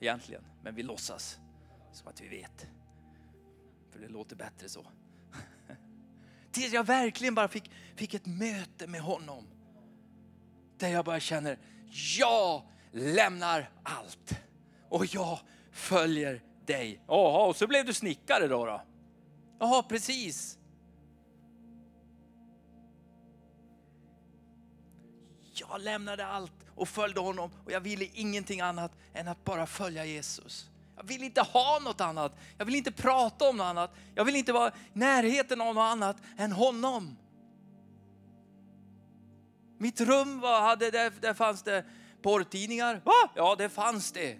egentligen, 0.00 0.44
men 0.62 0.74
vi 0.74 0.82
låtsas 0.82 1.38
som 1.92 2.08
att 2.08 2.20
vi 2.20 2.28
vet. 2.28 2.66
För 3.90 3.98
det 3.98 4.08
låter 4.08 4.36
bättre 4.36 4.68
så. 4.68 4.86
Tills 6.50 6.72
jag 6.72 6.84
verkligen 6.84 7.34
bara 7.34 7.48
fick, 7.48 7.70
fick 7.94 8.14
ett 8.14 8.26
möte 8.26 8.86
med 8.86 9.00
honom. 9.00 9.46
Där 10.78 10.88
jag 10.88 11.04
bara 11.04 11.20
känner, 11.20 11.58
jag 12.18 12.62
lämnar 12.92 13.70
allt 13.82 14.40
och 14.88 15.06
jag 15.14 15.38
följer 15.72 16.42
dig. 16.66 17.00
Jaha, 17.06 17.46
och 17.46 17.56
så 17.56 17.66
blev 17.66 17.86
du 17.86 17.92
snickare 17.92 18.48
då? 18.48 18.66
då? 18.66 18.82
Jaha, 19.58 19.82
precis. 19.82 20.58
Jag 25.54 25.80
lämnade 25.80 26.26
allt 26.26 26.52
och 26.74 26.88
följde 26.88 27.20
honom 27.20 27.50
och 27.64 27.72
jag 27.72 27.80
ville 27.80 28.04
ingenting 28.14 28.60
annat 28.60 28.92
än 29.14 29.28
att 29.28 29.44
bara 29.44 29.66
följa 29.66 30.04
Jesus. 30.04 30.70
Jag 30.96 31.04
vill 31.04 31.22
inte 31.22 31.40
ha 31.40 31.78
något 31.84 32.00
annat. 32.00 32.36
Jag 32.58 32.64
vill 32.64 32.74
inte 32.74 32.92
prata 32.92 33.48
om 33.48 33.56
något 33.56 33.64
annat. 33.64 33.94
Jag 34.14 34.24
vill 34.24 34.36
inte 34.36 34.52
vara 34.52 34.68
i 34.68 34.72
närheten 34.92 35.60
av 35.60 35.74
något 35.74 35.82
annat 35.82 36.16
än 36.38 36.52
honom. 36.52 37.16
Mitt 39.78 40.00
rum 40.00 40.40
var, 40.40 40.60
hade, 40.60 40.90
där, 40.90 41.12
där 41.20 41.34
fanns 41.34 41.62
det 41.62 41.84
porrtidningar. 42.22 43.00
Va? 43.04 43.30
Ja, 43.34 43.54
det 43.58 43.68
fanns 43.68 44.12
det. 44.12 44.38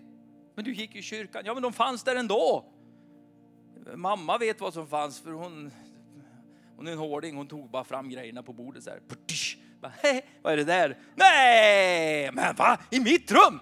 Men 0.55 0.65
du 0.65 0.75
gick 0.75 0.97
i 0.97 1.03
kyrkan. 1.03 1.43
Ja, 1.45 1.55
men 1.55 1.63
de 1.63 1.73
fanns 1.73 2.03
där 2.03 2.17
ändå. 2.17 2.65
Mamma 3.95 4.39
vet 4.39 4.61
vad 4.61 4.75
som 4.75 4.89
fanns 4.89 5.21
för 5.21 5.31
hon, 5.31 5.71
hon 6.77 6.87
är 6.87 6.93
en 6.93 6.99
hårding. 6.99 7.37
Hon 7.37 7.47
tog 7.47 7.71
bara 7.71 7.85
fram 7.85 8.11
grejerna 8.11 8.43
på 8.43 8.53
bordet 8.53 8.85
så 8.85 8.91
här. 8.91 9.01
Bara, 9.81 9.93
Hej, 10.03 10.27
vad 10.43 10.53
är 10.53 10.57
det 10.57 10.65
där? 10.65 10.99
Nej, 11.15 12.33
men 12.33 12.57
va? 12.57 12.79
I 12.91 13.01
mitt 13.01 13.31
rum? 13.31 13.61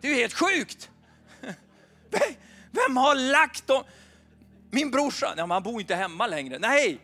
Det 0.00 0.08
är 0.08 0.12
ju 0.12 0.20
helt 0.20 0.34
sjukt. 0.34 0.90
Vem 2.70 2.96
har 2.96 3.14
lagt 3.14 3.66
dem? 3.66 3.84
Min 4.70 4.90
brorsa, 4.90 5.34
ja, 5.36 5.46
han 5.46 5.62
bor 5.62 5.80
inte 5.80 5.94
hemma 5.94 6.26
längre. 6.26 6.58
Nej, 6.58 7.00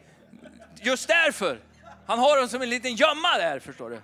just 0.82 1.08
därför. 1.08 1.60
Han 2.06 2.18
har 2.18 2.40
dem 2.40 2.48
som 2.48 2.62
en 2.62 2.68
liten 2.68 2.94
gömma 2.94 3.36
där, 3.38 3.58
förstår 3.58 3.90
du. 3.90 4.00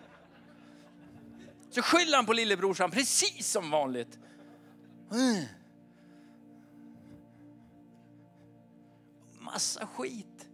Så 1.71 1.83
skyller 1.83 2.17
han 2.17 2.27
på 2.27 2.33
lillebrorsan 2.33 2.91
precis 2.91 3.51
som 3.51 3.71
vanligt. 3.71 4.19
Massa 9.39 9.87
skit. 9.87 10.49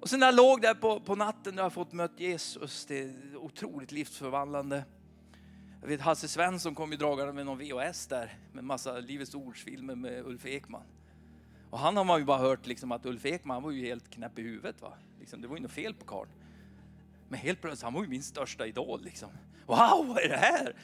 Och 0.00 0.10
sen 0.10 0.20
när 0.20 0.26
jag 0.26 0.34
låg 0.34 0.62
där 0.62 0.74
på, 0.74 1.00
på 1.00 1.14
natten 1.14 1.58
och 1.58 1.64
jag 1.64 1.72
fått 1.72 1.92
mött 1.92 2.20
Jesus, 2.20 2.86
det 2.86 2.98
är 2.98 3.36
otroligt 3.36 3.92
livsförvandlande. 3.92 4.84
Jag 5.80 5.88
vet 5.88 6.00
Hasse 6.00 6.28
Svensson 6.28 6.74
kom 6.74 6.90
ju 6.90 6.96
dragande 6.96 7.32
med 7.32 7.46
någon 7.46 7.58
VHS 7.58 8.06
där 8.06 8.38
med 8.52 8.64
massa 8.64 8.98
Livets 8.98 9.34
ordsfilmer 9.34 9.94
med 9.94 10.26
Ulf 10.26 10.46
Ekman. 10.46 10.86
Och 11.70 11.78
han 11.78 11.96
har 11.96 12.04
man 12.04 12.18
ju 12.18 12.24
bara 12.24 12.38
hört 12.38 12.66
liksom 12.66 12.92
att 12.92 13.06
Ulf 13.06 13.26
Ekman 13.26 13.62
var 13.62 13.70
ju 13.70 13.86
helt 13.86 14.10
knäpp 14.10 14.38
i 14.38 14.42
huvudet. 14.42 14.82
Va? 14.82 14.92
Liksom, 15.26 15.40
det 15.40 15.48
var 15.48 15.56
ju 15.56 15.62
något 15.62 15.72
fel 15.72 15.94
på 15.94 16.04
karln. 16.04 16.30
Men 17.28 17.38
helt 17.38 17.60
plötsligt, 17.60 17.82
han 17.82 17.94
var 17.94 18.02
ju 18.02 18.08
min 18.08 18.22
största 18.22 18.66
idol. 18.66 19.02
Liksom. 19.02 19.30
Wow, 19.66 20.06
vad 20.06 20.18
är 20.18 20.28
det 20.28 20.36
här? 20.36 20.76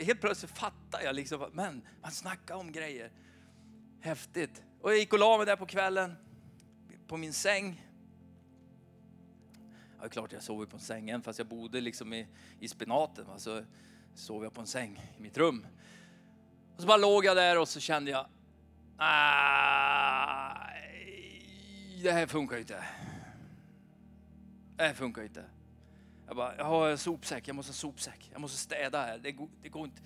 helt 0.00 0.20
plötsligt 0.20 0.50
fattar 0.50 1.02
jag 1.02 1.14
liksom, 1.14 1.50
men 1.52 1.82
man 2.02 2.10
snackar 2.10 2.54
om 2.54 2.72
grejer. 2.72 3.12
Häftigt. 4.00 4.62
Och 4.80 4.90
jag 4.90 4.98
gick 4.98 5.12
och 5.12 5.18
la 5.18 5.36
mig 5.36 5.46
där 5.46 5.56
på 5.56 5.66
kvällen, 5.66 6.14
på 7.06 7.16
min 7.16 7.32
säng. 7.32 7.86
Ja, 9.96 10.00
det 10.00 10.06
är 10.06 10.08
klart 10.08 10.32
jag 10.32 10.42
sov 10.42 10.66
på 10.66 10.78
sängen, 10.78 11.22
fast 11.22 11.38
jag 11.38 11.48
bodde 11.48 11.80
liksom 11.80 12.12
i, 12.12 12.26
i 12.60 12.68
spenaten. 12.68 13.26
Va? 13.26 13.38
Så 13.38 13.64
sov 14.14 14.44
jag 14.44 14.54
på 14.54 14.60
en 14.60 14.66
säng 14.66 15.12
i 15.18 15.22
mitt 15.22 15.38
rum. 15.38 15.66
Och 16.74 16.80
så 16.80 16.86
bara 16.86 16.96
låg 16.96 17.24
jag 17.24 17.36
där 17.36 17.58
och 17.58 17.68
så 17.68 17.80
kände 17.80 18.10
jag, 18.10 18.26
det 22.02 22.12
här 22.12 22.26
funkar 22.26 22.56
ju 22.56 22.60
inte. 22.60 22.84
Det 24.82 24.94
funkar 24.94 25.22
inte. 25.22 25.44
Jag 26.26 26.36
bara, 26.36 26.56
jag 26.56 26.64
har 26.64 26.88
en 26.90 26.98
sopsäck, 26.98 27.48
jag 27.48 27.56
måste 27.56 27.70
ha 27.70 27.74
sopsäck, 27.74 28.30
jag 28.32 28.40
måste 28.40 28.58
städa 28.58 29.02
här. 29.02 29.18
Det 29.18 29.32
går, 29.32 29.48
det 29.62 29.68
går 29.68 29.84
inte. 29.84 30.02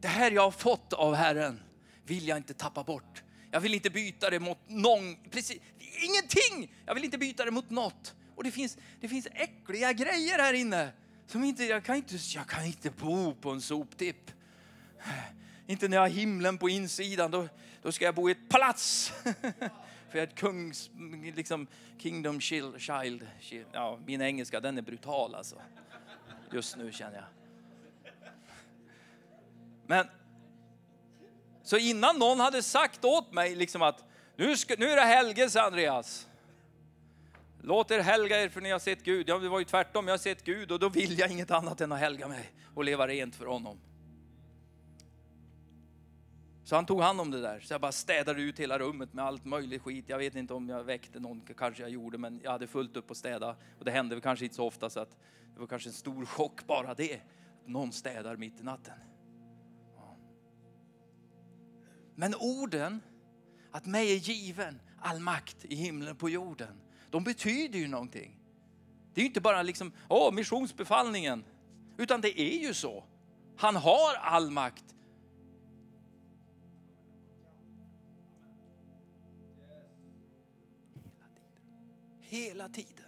Det 0.00 0.08
här 0.08 0.30
jag 0.30 0.42
har 0.42 0.50
fått 0.50 0.92
av 0.92 1.14
Herren 1.14 1.60
vill 2.04 2.28
jag 2.28 2.36
inte 2.38 2.54
tappa 2.54 2.84
bort. 2.84 3.22
Jag 3.50 3.60
vill 3.60 3.74
inte 3.74 3.90
byta 3.90 4.30
det 4.30 4.40
mot 4.40 4.58
någon, 4.66 5.16
precis, 5.30 5.58
ingenting! 5.78 6.76
Jag 6.86 6.94
vill 6.94 7.04
inte 7.04 7.18
byta 7.18 7.44
det 7.44 7.50
mot 7.50 7.70
något. 7.70 8.14
Och 8.36 8.44
det 8.44 8.50
finns, 8.50 8.78
det 9.00 9.08
finns 9.08 9.28
äckliga 9.32 9.92
grejer 9.92 10.38
här 10.38 10.54
inne. 10.54 10.92
Som 11.26 11.44
inte, 11.44 11.64
jag, 11.64 11.84
kan 11.84 11.96
inte, 11.96 12.16
jag 12.34 12.46
kan 12.46 12.64
inte 12.64 12.90
bo 12.90 13.34
på 13.34 13.50
en 13.50 13.60
soptipp. 13.60 14.30
Inte 15.66 15.88
när 15.88 15.96
jag 15.96 16.02
har 16.02 16.08
himlen 16.08 16.58
på 16.58 16.68
insidan, 16.68 17.30
då, 17.30 17.48
då 17.82 17.92
ska 17.92 18.04
jag 18.04 18.14
bo 18.14 18.28
i 18.28 18.32
ett 18.32 18.48
palats. 18.48 19.12
För 20.08 20.18
jag 20.18 20.22
är 20.22 20.32
ett 20.32 20.38
kungs, 20.38 20.90
liksom, 21.34 21.66
kingdom 21.98 22.40
child, 22.40 22.80
child. 22.80 23.26
Ja, 23.72 23.98
min 24.06 24.20
engelska 24.20 24.60
den 24.60 24.78
är 24.78 24.82
brutal 24.82 25.34
alltså. 25.34 25.56
Just 26.52 26.76
nu 26.76 26.92
känner 26.92 27.16
jag. 27.16 27.24
Men, 29.86 30.06
så 31.62 31.76
innan 31.76 32.18
någon 32.18 32.40
hade 32.40 32.62
sagt 32.62 33.04
åt 33.04 33.32
mig 33.32 33.54
liksom 33.54 33.82
att 33.82 34.04
nu, 34.36 34.56
ska, 34.56 34.74
nu 34.78 34.86
är 34.86 34.96
det 34.96 35.02
helgelse 35.02 35.62
Andreas. 35.62 36.28
Låt 37.62 37.90
er 37.90 38.00
helga 38.00 38.42
er 38.42 38.48
för 38.48 38.60
ni 38.60 38.70
har 38.70 38.78
sett 38.78 39.04
Gud. 39.04 39.28
Ja, 39.28 39.38
det 39.38 39.48
var 39.48 39.58
ju 39.58 39.64
tvärtom, 39.64 40.06
jag 40.06 40.12
har 40.12 40.18
sett 40.18 40.44
Gud 40.44 40.72
och 40.72 40.78
då 40.78 40.88
vill 40.88 41.18
jag 41.18 41.30
inget 41.30 41.50
annat 41.50 41.80
än 41.80 41.92
att 41.92 41.98
helga 41.98 42.28
mig 42.28 42.52
och 42.74 42.84
leva 42.84 43.06
rent 43.08 43.36
för 43.36 43.46
honom. 43.46 43.80
Så 46.68 46.74
han 46.74 46.86
tog 46.86 47.00
hand 47.00 47.20
om 47.20 47.30
det 47.30 47.40
där. 47.40 47.60
Så 47.60 47.74
jag 47.74 47.80
bara 47.80 47.92
städade 47.92 48.42
ut 48.42 48.60
hela 48.60 48.78
rummet 48.78 49.12
med 49.12 49.24
allt 49.24 49.44
möjligt 49.44 49.82
skit. 49.82 50.04
Jag 50.08 50.18
vet 50.18 50.34
inte 50.34 50.54
om 50.54 50.68
jag 50.68 50.84
väckte 50.84 51.20
någon, 51.20 51.40
kanske 51.58 51.82
jag 51.82 51.90
gjorde, 51.90 52.18
men 52.18 52.40
jag 52.44 52.50
hade 52.50 52.66
fullt 52.66 52.96
upp 52.96 53.10
att 53.10 53.16
städa. 53.16 53.56
Och 53.78 53.84
det 53.84 53.90
hände 53.90 54.14
väl 54.14 54.22
kanske 54.22 54.44
inte 54.44 54.56
så 54.56 54.66
ofta 54.66 54.90
så 54.90 55.00
att 55.00 55.16
det 55.54 55.60
var 55.60 55.66
kanske 55.66 55.88
en 55.88 55.92
stor 55.92 56.24
chock 56.24 56.66
bara 56.66 56.94
det. 56.94 57.14
Att 57.14 57.68
någon 57.68 57.92
städar 57.92 58.36
mitt 58.36 58.60
i 58.60 58.64
natten. 58.64 58.94
Ja. 59.96 60.16
Men 62.14 62.34
orden, 62.34 63.00
att 63.72 63.86
mig 63.86 64.12
är 64.12 64.18
given 64.18 64.80
all 65.00 65.20
makt 65.20 65.64
i 65.64 65.74
himlen 65.74 66.16
på 66.16 66.28
jorden. 66.28 66.80
De 67.10 67.24
betyder 67.24 67.78
ju 67.78 67.88
någonting. 67.88 68.40
Det 69.14 69.20
är 69.20 69.22
ju 69.22 69.28
inte 69.28 69.40
bara 69.40 69.62
liksom, 69.62 69.92
åh, 70.08 70.32
missionsbefallningen. 70.32 71.44
Utan 71.98 72.20
det 72.20 72.40
är 72.40 72.58
ju 72.58 72.74
så. 72.74 73.04
Han 73.56 73.76
har 73.76 74.14
all 74.14 74.50
makt 74.50 74.94
hela 82.28 82.68
tiden. 82.68 83.04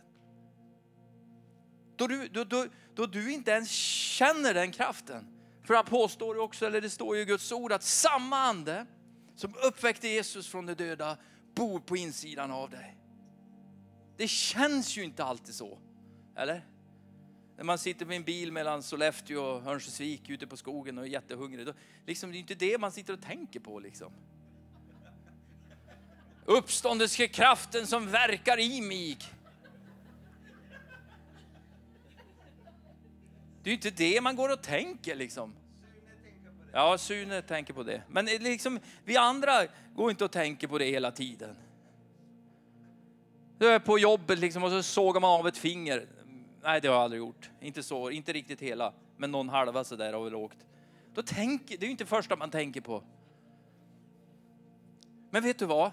Då 1.96 2.06
du, 2.06 2.28
då, 2.28 2.44
då, 2.44 2.66
då 2.94 3.06
du 3.06 3.33
inte 3.33 3.50
ens 3.50 3.70
känner 3.70 4.54
den 4.54 4.72
kraften. 4.72 5.26
För 5.64 5.74
han 5.74 5.85
påstår 5.85 6.37
ju 6.37 6.42
också, 6.42 6.66
eller 6.66 6.80
det 6.80 6.90
står 6.90 7.16
ju 7.16 7.22
i 7.22 7.24
Guds 7.24 7.52
ord, 7.52 7.72
att 7.72 7.83
samma 7.83 8.37
ande 8.37 8.87
som 9.35 9.54
uppväckte 9.66 10.09
Jesus 10.09 10.48
från 10.48 10.66
de 10.66 10.74
döda 10.74 11.16
bor 11.54 11.80
på 11.80 11.96
insidan 11.96 12.50
av 12.50 12.70
dig. 12.70 12.96
Det 14.16 14.28
känns 14.28 14.96
ju 14.96 15.04
inte 15.04 15.24
alltid 15.24 15.54
så, 15.54 15.78
eller? 16.37 16.66
När 17.56 17.64
man 17.64 17.78
sitter 17.78 18.06
med 18.06 18.16
en 18.16 18.24
bil 18.24 18.52
mellan 18.52 18.83
Sollefteå 18.83 19.42
och 19.42 19.66
Örnsköldsvik 19.66 20.30
ute 20.30 20.46
på 20.46 20.56
skogen 20.56 20.98
och 20.98 21.04
är 21.04 21.09
jättehungrig. 21.09 21.66
Då, 21.66 21.72
liksom, 22.06 22.30
det 22.30 22.37
är 22.37 22.40
inte 22.40 22.54
det 22.54 22.78
man 22.78 22.92
sitter 22.92 23.12
och 23.12 23.22
tänker 23.22 23.61
på. 23.61 23.78
Liksom. 23.78 24.12
Uppståndelsekraften 26.51 27.87
som 27.87 28.11
verkar 28.11 28.61
i 28.61 28.81
mig. 28.81 29.19
Det 33.63 33.71
är 33.71 33.75
inte 33.75 33.91
det 33.91 34.21
man 34.21 34.37
går 34.37 34.53
och 34.53 34.63
tänker 34.63 35.15
liksom. 35.15 35.55
Ja, 36.73 36.99
Sune 36.99 37.43
tänker 37.43 37.75
på 37.75 37.83
det. 37.83 38.03
Men 38.09 38.29
eh, 38.29 38.41
liksom, 38.41 38.79
vi 39.05 39.17
andra 39.17 39.53
går 39.95 40.11
inte 40.11 40.25
och 40.25 40.31
tänker 40.31 40.69
på 40.69 40.79
det 40.79 40.85
hela 40.85 41.11
tiden. 41.11 41.57
Du 43.59 43.69
är 43.69 43.79
på 43.79 43.99
jobbet 43.99 44.39
liksom 44.39 44.65
och 44.65 44.71
så 44.71 44.83
sågar 44.83 45.21
man 45.21 45.31
av 45.31 45.49
ett 45.49 45.59
finger. 45.59 46.07
Nej, 46.63 46.81
det 46.81 46.89
har 46.89 46.95
jag 46.95 47.03
aldrig 47.03 47.19
gjort. 47.19 47.51
Inte 47.61 47.83
så, 47.83 48.11
inte 48.11 48.33
riktigt 48.33 48.61
hela. 48.61 48.93
Men 49.17 49.31
någon 49.31 49.49
halva 49.49 49.85
sådär 49.85 50.13
har 50.13 50.25
väl 50.25 50.35
åkt. 50.35 50.59
Då 51.15 51.23
tänker, 51.23 51.77
det 51.79 51.85
är 51.85 51.87
ju 51.87 51.93
inte 51.93 52.07
första 52.07 52.37
man 52.37 52.51
tänker 52.51 52.81
på. 52.81 53.03
Men 55.31 55.43
vet 55.43 55.59
du 55.59 55.67
vad? 55.67 55.93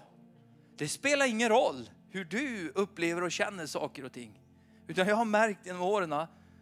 Det 0.78 0.88
spelar 0.88 1.26
ingen 1.26 1.48
roll 1.48 1.90
hur 2.10 2.24
du 2.24 2.72
upplever 2.74 3.22
och 3.22 3.32
känner 3.32 3.66
saker 3.66 4.04
och 4.04 4.12
ting. 4.12 4.40
Utan 4.86 5.08
jag 5.08 5.16
har 5.16 5.24
märkt 5.24 5.66
genom 5.66 5.82
åren 5.82 6.12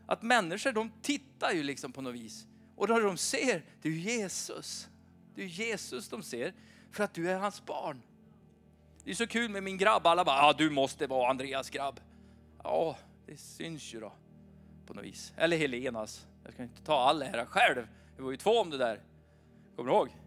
att 0.06 0.22
människor 0.22 0.72
de 0.72 0.92
tittar 1.02 1.52
ju 1.52 1.62
liksom 1.62 1.92
på 1.92 2.02
något 2.02 2.14
vis. 2.14 2.46
Och 2.76 2.86
då 2.86 2.98
de 2.98 3.16
ser, 3.16 3.64
det 3.82 3.88
är 3.88 3.92
Jesus. 3.92 4.88
Det 5.34 5.42
är 5.42 5.46
Jesus 5.46 6.08
de 6.08 6.22
ser 6.22 6.54
för 6.92 7.04
att 7.04 7.14
du 7.14 7.30
är 7.30 7.38
hans 7.38 7.66
barn. 7.66 8.02
Det 9.04 9.10
är 9.10 9.14
så 9.14 9.26
kul 9.26 9.50
med 9.50 9.62
min 9.62 9.78
grabb, 9.78 10.06
alla 10.06 10.24
bara, 10.24 10.42
ah, 10.42 10.52
du 10.52 10.70
måste 10.70 11.06
vara 11.06 11.30
Andreas 11.30 11.70
grabb. 11.70 12.00
Ja, 12.64 12.96
det 13.26 13.36
syns 13.36 13.94
ju 13.94 14.00
då 14.00 14.12
på 14.86 14.94
något 14.94 15.04
vis. 15.04 15.32
Eller 15.36 15.56
Helenas. 15.56 16.26
Jag 16.44 16.52
ska 16.52 16.62
inte 16.62 16.82
ta 16.82 16.98
all 16.98 17.22
ära 17.22 17.46
själv. 17.46 17.88
Det 18.16 18.22
var 18.22 18.30
ju 18.30 18.36
två 18.36 18.50
om 18.50 18.70
det 18.70 18.78
där. 18.78 19.00
Kommer 19.76 19.90
du 19.90 19.96
ihåg? 19.96 20.25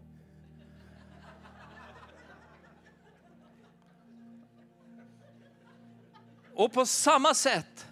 Och 6.60 6.72
på 6.72 6.86
samma 6.86 7.34
sätt 7.34 7.86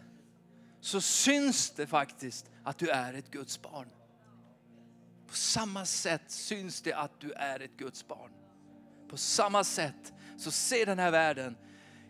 så 0.81 1.00
syns 1.00 1.70
det 1.70 1.87
faktiskt 1.87 2.50
att 2.64 2.78
du 2.78 2.90
är 2.90 3.14
ett 3.14 3.31
Guds 3.31 3.62
barn. 3.62 3.88
På 5.26 5.35
samma 5.35 5.85
sätt 5.85 6.22
syns 6.26 6.83
det 6.83 6.92
att 6.92 7.20
du 7.20 7.33
är 7.33 7.61
ett 7.61 7.76
Guds 7.76 8.09
barn. 8.09 8.31
På 9.11 9.16
samma 9.16 9.64
sätt 9.64 10.12
så 10.37 10.50
ser 10.50 10.87
den 10.87 10.98
här 10.98 11.11
världen 11.11 11.57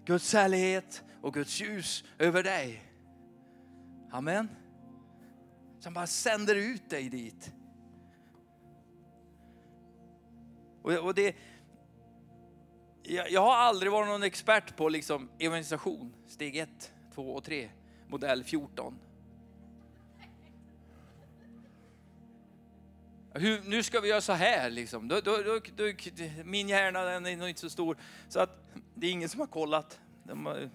Guds 0.04 0.32
härlighet 0.32 1.04
och 1.22 1.34
Guds 1.34 1.60
ljus 1.60 2.04
över 2.18 2.42
dig. 2.42 2.82
Amen. 4.12 4.48
Som 5.80 5.94
bara 5.94 6.06
sänder 6.06 6.54
ut 6.54 6.90
dig 6.90 7.08
dit. 7.08 7.52
Och 10.82 11.14
det, 11.14 11.36
jag, 13.08 13.30
jag 13.30 13.40
har 13.40 13.54
aldrig 13.54 13.92
varit 13.92 14.08
någon 14.08 14.22
expert 14.22 14.76
på 14.76 14.88
liksom 14.88 15.28
evangelisation, 15.38 16.14
steg 16.26 16.56
1, 16.56 16.92
2 17.14 17.34
och 17.34 17.44
3, 17.44 17.70
modell 18.08 18.44
14. 18.44 18.98
Hur, 23.32 23.62
nu 23.64 23.82
ska 23.82 24.00
vi 24.00 24.08
göra 24.08 24.20
så 24.20 24.32
här 24.32 24.70
liksom. 24.70 25.08
Då, 25.08 25.20
då, 25.20 25.36
då, 25.76 25.84
min 26.44 26.68
hjärna 26.68 27.04
den 27.04 27.26
är 27.26 27.36
nog 27.36 27.48
inte 27.48 27.60
så 27.60 27.70
stor. 27.70 27.96
Så 28.28 28.40
att 28.40 28.50
det 28.94 29.06
är 29.06 29.10
ingen 29.10 29.28
som 29.28 29.40
har 29.40 29.46
kollat. 29.46 30.00
De, 30.24 30.68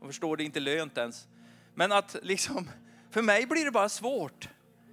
de 0.00 0.08
förstår 0.08 0.36
det 0.36 0.44
inte 0.44 0.60
lönt 0.60 0.98
ens. 0.98 1.26
Men 1.74 1.92
att 1.92 2.16
liksom, 2.22 2.70
för 3.10 3.22
mig 3.22 3.46
blir 3.46 3.64
det 3.64 3.70
bara 3.70 3.88
svårt. 3.88 4.48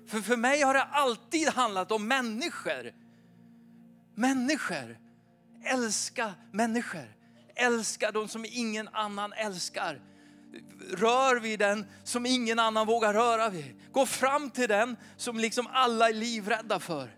För 0.08 0.20
för 0.20 0.38
mig 0.38 0.62
har 0.62 0.74
det 0.74 0.84
alltid 0.84 1.48
handlat 1.50 1.92
om 1.92 2.08
människor. 2.08 2.94
Människor. 4.16 5.05
Älska 5.66 6.34
människor. 6.52 7.16
Älska 7.56 8.12
de 8.12 8.28
som 8.28 8.46
ingen 8.50 8.88
annan 8.88 9.34
älskar. 9.34 10.02
Rör 10.92 11.40
vid 11.40 11.60
den 11.60 11.86
som 12.04 12.26
ingen 12.26 12.60
annan 12.60 12.88
vågar 12.88 13.14
röra 13.14 13.50
vid. 13.50 13.82
Gå 13.92 14.06
fram 14.06 14.50
till 14.50 14.70
den 14.70 14.98
som 15.18 15.40
liksom 15.40 15.68
alla 15.72 16.10
är 16.10 16.14
livrädda 16.14 16.80
för. 16.80 17.10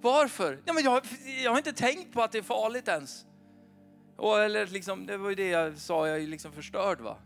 Varför? 0.00 0.62
Ja, 0.64 0.72
men 0.72 0.84
jag, 0.84 1.02
jag 1.44 1.50
har 1.50 1.58
inte 1.58 1.72
tänkt 1.72 2.12
på 2.12 2.22
att 2.22 2.32
det 2.32 2.38
är 2.38 2.42
farligt 2.42 2.88
ens. 2.88 3.24
Och, 4.16 4.40
eller 4.40 4.66
liksom, 4.66 5.06
det 5.06 5.16
var 5.16 5.28
ju 5.28 5.34
det 5.34 5.48
jag 5.48 5.78
sa, 5.78 6.08
jag 6.08 6.22
är 6.22 6.26
liksom 6.26 6.52
förstörd. 6.52 7.00
Va? 7.00 7.16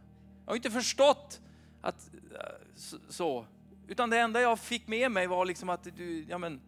Jag 0.45 0.51
har 0.51 0.57
inte 0.57 0.71
förstått 0.71 1.41
att 1.83 2.11
eh, 2.15 2.91
så. 3.09 3.47
Utan 3.89 4.11
det 4.11 4.19
enda 4.19 4.41
jag 4.41 4.59
fick 4.59 4.89
med 4.89 5.11
mig 5.11 5.27
var 5.27 5.45
liksom 5.45 5.69
att 5.69 5.85
du, 5.97 6.27
ja 6.29 6.39
men, 6.39 6.61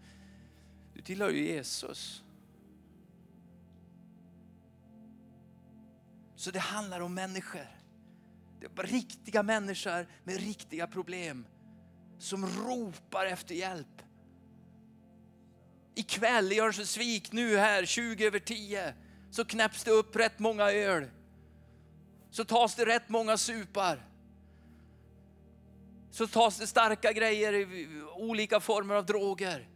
du 0.96 1.02
tillhör 1.02 1.30
ju 1.30 1.46
Jesus. 1.46 2.22
Så 6.36 6.50
det 6.50 6.58
handlar 6.58 7.00
om 7.00 7.14
människor. 7.14 7.66
Det 8.60 8.66
är 8.66 8.86
riktiga 8.86 9.42
människor 9.42 10.06
med 10.24 10.36
riktiga 10.36 10.86
problem. 10.86 11.46
som 12.18 12.46
ropar 12.46 13.26
efter 13.26 13.54
hjälp. 13.54 14.02
Ikväll 15.94 16.52
i 16.52 16.60
Örnsköldsvik, 16.60 17.32
nu 17.32 17.56
här 17.56 17.84
20 17.84 18.26
över 18.26 18.38
10, 18.38 18.94
så 19.30 19.44
knäpps 19.44 19.84
det 19.84 19.90
upp 19.90 20.16
rätt 20.16 20.38
många 20.38 20.70
öl. 20.70 21.10
Så 22.30 22.44
tas 22.44 22.74
det 22.74 22.86
rätt 22.86 23.08
många 23.08 23.36
supar. 23.36 24.08
Så 26.10 26.26
tas 26.26 26.58
det 26.58 26.66
starka 26.66 27.12
grejer, 27.12 27.66
olika 28.16 28.60
former 28.60 28.94
av 28.94 29.06
droger. 29.06 29.68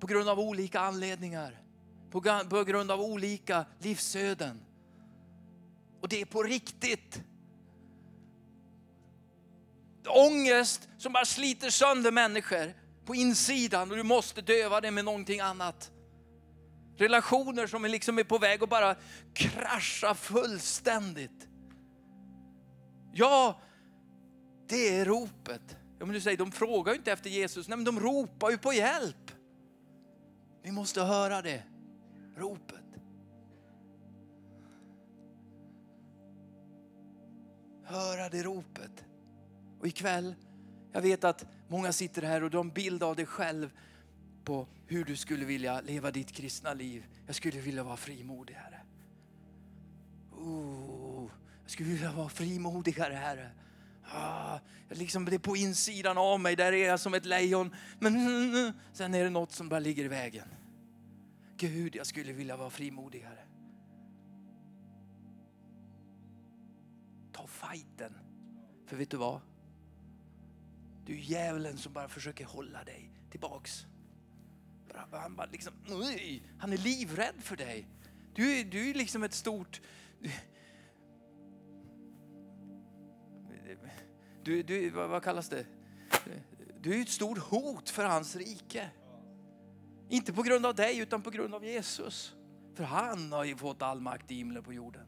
På 0.00 0.06
grund 0.06 0.28
av 0.28 0.40
olika 0.40 0.80
anledningar. 0.80 1.62
På, 2.10 2.64
grund 2.64 2.90
av 2.90 3.00
olika 3.00 3.64
livsöden. 3.78 4.60
Och 6.00 6.08
det 6.08 6.20
är 6.20 6.24
på 6.24 6.42
riktigt. 6.42 7.22
Ångest 10.06 10.88
som 10.98 11.12
bara 11.12 11.24
sliter 11.24 11.70
sönder 11.70 12.10
människor 12.10 12.74
på 13.04 13.14
insidan 13.14 13.90
och 13.90 13.96
du 13.96 14.02
måste 14.02 14.40
döva 14.40 14.80
det 14.80 14.90
med 14.90 15.04
någonting 15.04 15.40
annat. 15.40 15.90
Relationer 16.96 17.66
som 17.66 17.84
liksom 17.84 18.18
är 18.18 18.24
på 18.24 18.38
väg 18.38 18.62
att 18.62 18.68
bara 18.68 18.96
krascha 19.34 20.14
fullständigt. 20.14 21.48
Ja, 23.12 23.60
det 24.68 24.98
är 24.98 25.04
ropet. 25.04 25.76
Ja, 25.98 26.06
men 26.06 26.14
du 26.14 26.20
säger, 26.20 26.38
de 26.38 26.52
frågar 26.52 26.92
ju 26.92 26.98
inte 26.98 27.12
efter 27.12 27.30
Jesus, 27.30 27.68
nej 27.68 27.76
men 27.76 27.84
de 27.84 28.00
ropar 28.00 28.50
ju 28.50 28.58
på 28.58 28.72
hjälp. 28.72 29.30
Vi 30.62 30.70
måste 30.70 31.02
höra 31.02 31.42
det, 31.42 31.62
ropet. 32.36 32.76
Höra 37.84 38.28
det 38.28 38.42
ropet. 38.42 39.04
Och 39.80 39.86
ikväll, 39.86 40.34
jag 40.92 41.02
vet 41.02 41.24
att 41.24 41.46
många 41.68 41.92
sitter 41.92 42.22
här 42.22 42.42
och 42.42 42.50
de 42.50 42.66
en 42.66 42.74
bild 42.74 43.02
av 43.02 43.16
dig 43.16 43.26
själv 43.26 43.70
på 44.44 44.66
hur 44.86 45.04
du 45.04 45.16
skulle 45.16 45.44
vilja 45.44 45.80
leva 45.80 46.10
ditt 46.10 46.32
kristna 46.32 46.74
liv. 46.74 47.06
Jag 47.26 47.34
skulle 47.34 47.60
vilja 47.60 47.82
vara 47.82 47.96
frimodig, 47.96 48.54
Herre. 48.54 48.80
Oh, 50.32 51.30
jag 51.62 51.70
skulle 51.70 51.88
vilja 51.88 52.12
vara 52.12 52.28
frimodigare, 52.28 53.14
Herre. 53.14 53.50
Ah, 54.12 54.58
liksom 54.88 55.24
det 55.24 55.34
är 55.34 55.38
på 55.38 55.56
insidan 55.56 56.18
av 56.18 56.40
mig, 56.40 56.56
där 56.56 56.72
är 56.72 56.88
jag 56.88 57.00
som 57.00 57.14
ett 57.14 57.24
lejon. 57.24 57.74
Men 57.98 58.14
sen 58.92 59.14
är 59.14 59.24
det 59.24 59.30
något 59.30 59.52
som 59.52 59.68
bara 59.68 59.80
ligger 59.80 60.04
i 60.04 60.08
vägen. 60.08 60.48
Gud, 61.56 61.96
jag 61.96 62.06
skulle 62.06 62.32
vilja 62.32 62.56
vara 62.56 62.70
frimodigare. 62.70 63.38
Ta 67.32 67.46
fighten. 67.46 68.14
För 68.86 68.96
vet 68.96 69.10
du 69.10 69.16
vad? 69.16 69.40
Du 71.06 71.12
är 71.12 71.18
djävulen 71.18 71.78
som 71.78 71.92
bara 71.92 72.08
försöker 72.08 72.44
hålla 72.44 72.84
dig 72.84 73.10
tillbaks. 73.30 73.86
Han, 75.12 75.36
bara 75.36 75.46
liksom, 75.46 75.72
han 76.58 76.72
är 76.72 76.76
livrädd 76.76 77.34
för 77.38 77.56
dig. 77.56 77.86
Du, 78.34 78.58
är, 78.58 78.64
du 78.64 78.90
är 78.90 78.94
liksom 78.94 79.22
ett 79.22 79.34
stort... 79.34 79.80
Du, 84.50 84.62
du, 84.62 84.90
vad, 84.90 85.08
vad 85.08 85.22
kallas 85.22 85.48
det? 85.48 85.64
Du 86.80 86.98
är 86.98 87.02
ett 87.02 87.08
stort 87.08 87.38
hot 87.38 87.90
för 87.90 88.04
hans 88.04 88.36
rike. 88.36 88.90
Inte 90.08 90.32
på 90.32 90.42
grund 90.42 90.66
av 90.66 90.74
dig 90.74 90.98
utan 90.98 91.22
på 91.22 91.30
grund 91.30 91.54
av 91.54 91.64
Jesus. 91.64 92.34
För 92.74 92.84
han 92.84 93.32
har 93.32 93.44
ju 93.44 93.56
fått 93.56 93.82
all 93.82 94.00
makt 94.00 94.30
i 94.30 94.34
himlen 94.34 94.62
på 94.62 94.72
jorden. 94.72 95.06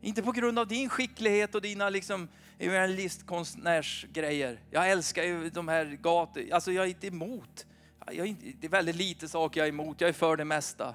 Inte 0.00 0.22
på 0.22 0.32
grund 0.32 0.58
av 0.58 0.68
din 0.68 0.88
skicklighet 0.88 1.54
och 1.54 1.62
dina 1.62 1.90
liksom 1.90 2.28
evangelistkonstnärsgrejer. 2.58 4.60
Jag 4.70 4.90
älskar 4.90 5.22
ju 5.22 5.50
de 5.50 5.68
här 5.68 5.98
gator, 6.02 6.42
alltså 6.52 6.72
jag 6.72 6.84
är 6.84 6.88
inte 6.88 7.06
emot. 7.06 7.66
Jag 8.06 8.16
är 8.16 8.24
inte, 8.24 8.46
det 8.60 8.66
är 8.66 8.70
väldigt 8.70 8.96
lite 8.96 9.28
saker 9.28 9.60
jag 9.60 9.66
är 9.66 9.72
emot, 9.72 10.00
jag 10.00 10.08
är 10.08 10.14
för 10.14 10.36
det 10.36 10.44
mesta. 10.44 10.94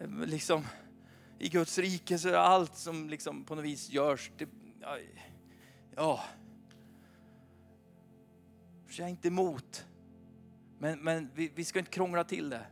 Ehm, 0.00 0.24
liksom, 0.26 0.64
I 1.38 1.48
Guds 1.48 1.78
rike 1.78 2.18
så 2.18 2.28
är 2.28 2.32
allt 2.32 2.76
som 2.76 3.08
liksom 3.08 3.44
på 3.44 3.54
något 3.54 3.64
vis 3.64 3.90
görs, 3.90 4.30
det, 4.38 4.48
ja, 5.96 6.20
jag 8.98 9.06
är 9.06 9.10
inte 9.10 9.28
emot. 9.28 9.86
Men, 10.78 10.98
men 10.98 11.30
vi, 11.34 11.52
vi 11.54 11.64
ska 11.64 11.78
inte 11.78 11.90
krångla 11.90 12.24
till 12.24 12.50
det. 12.50 12.66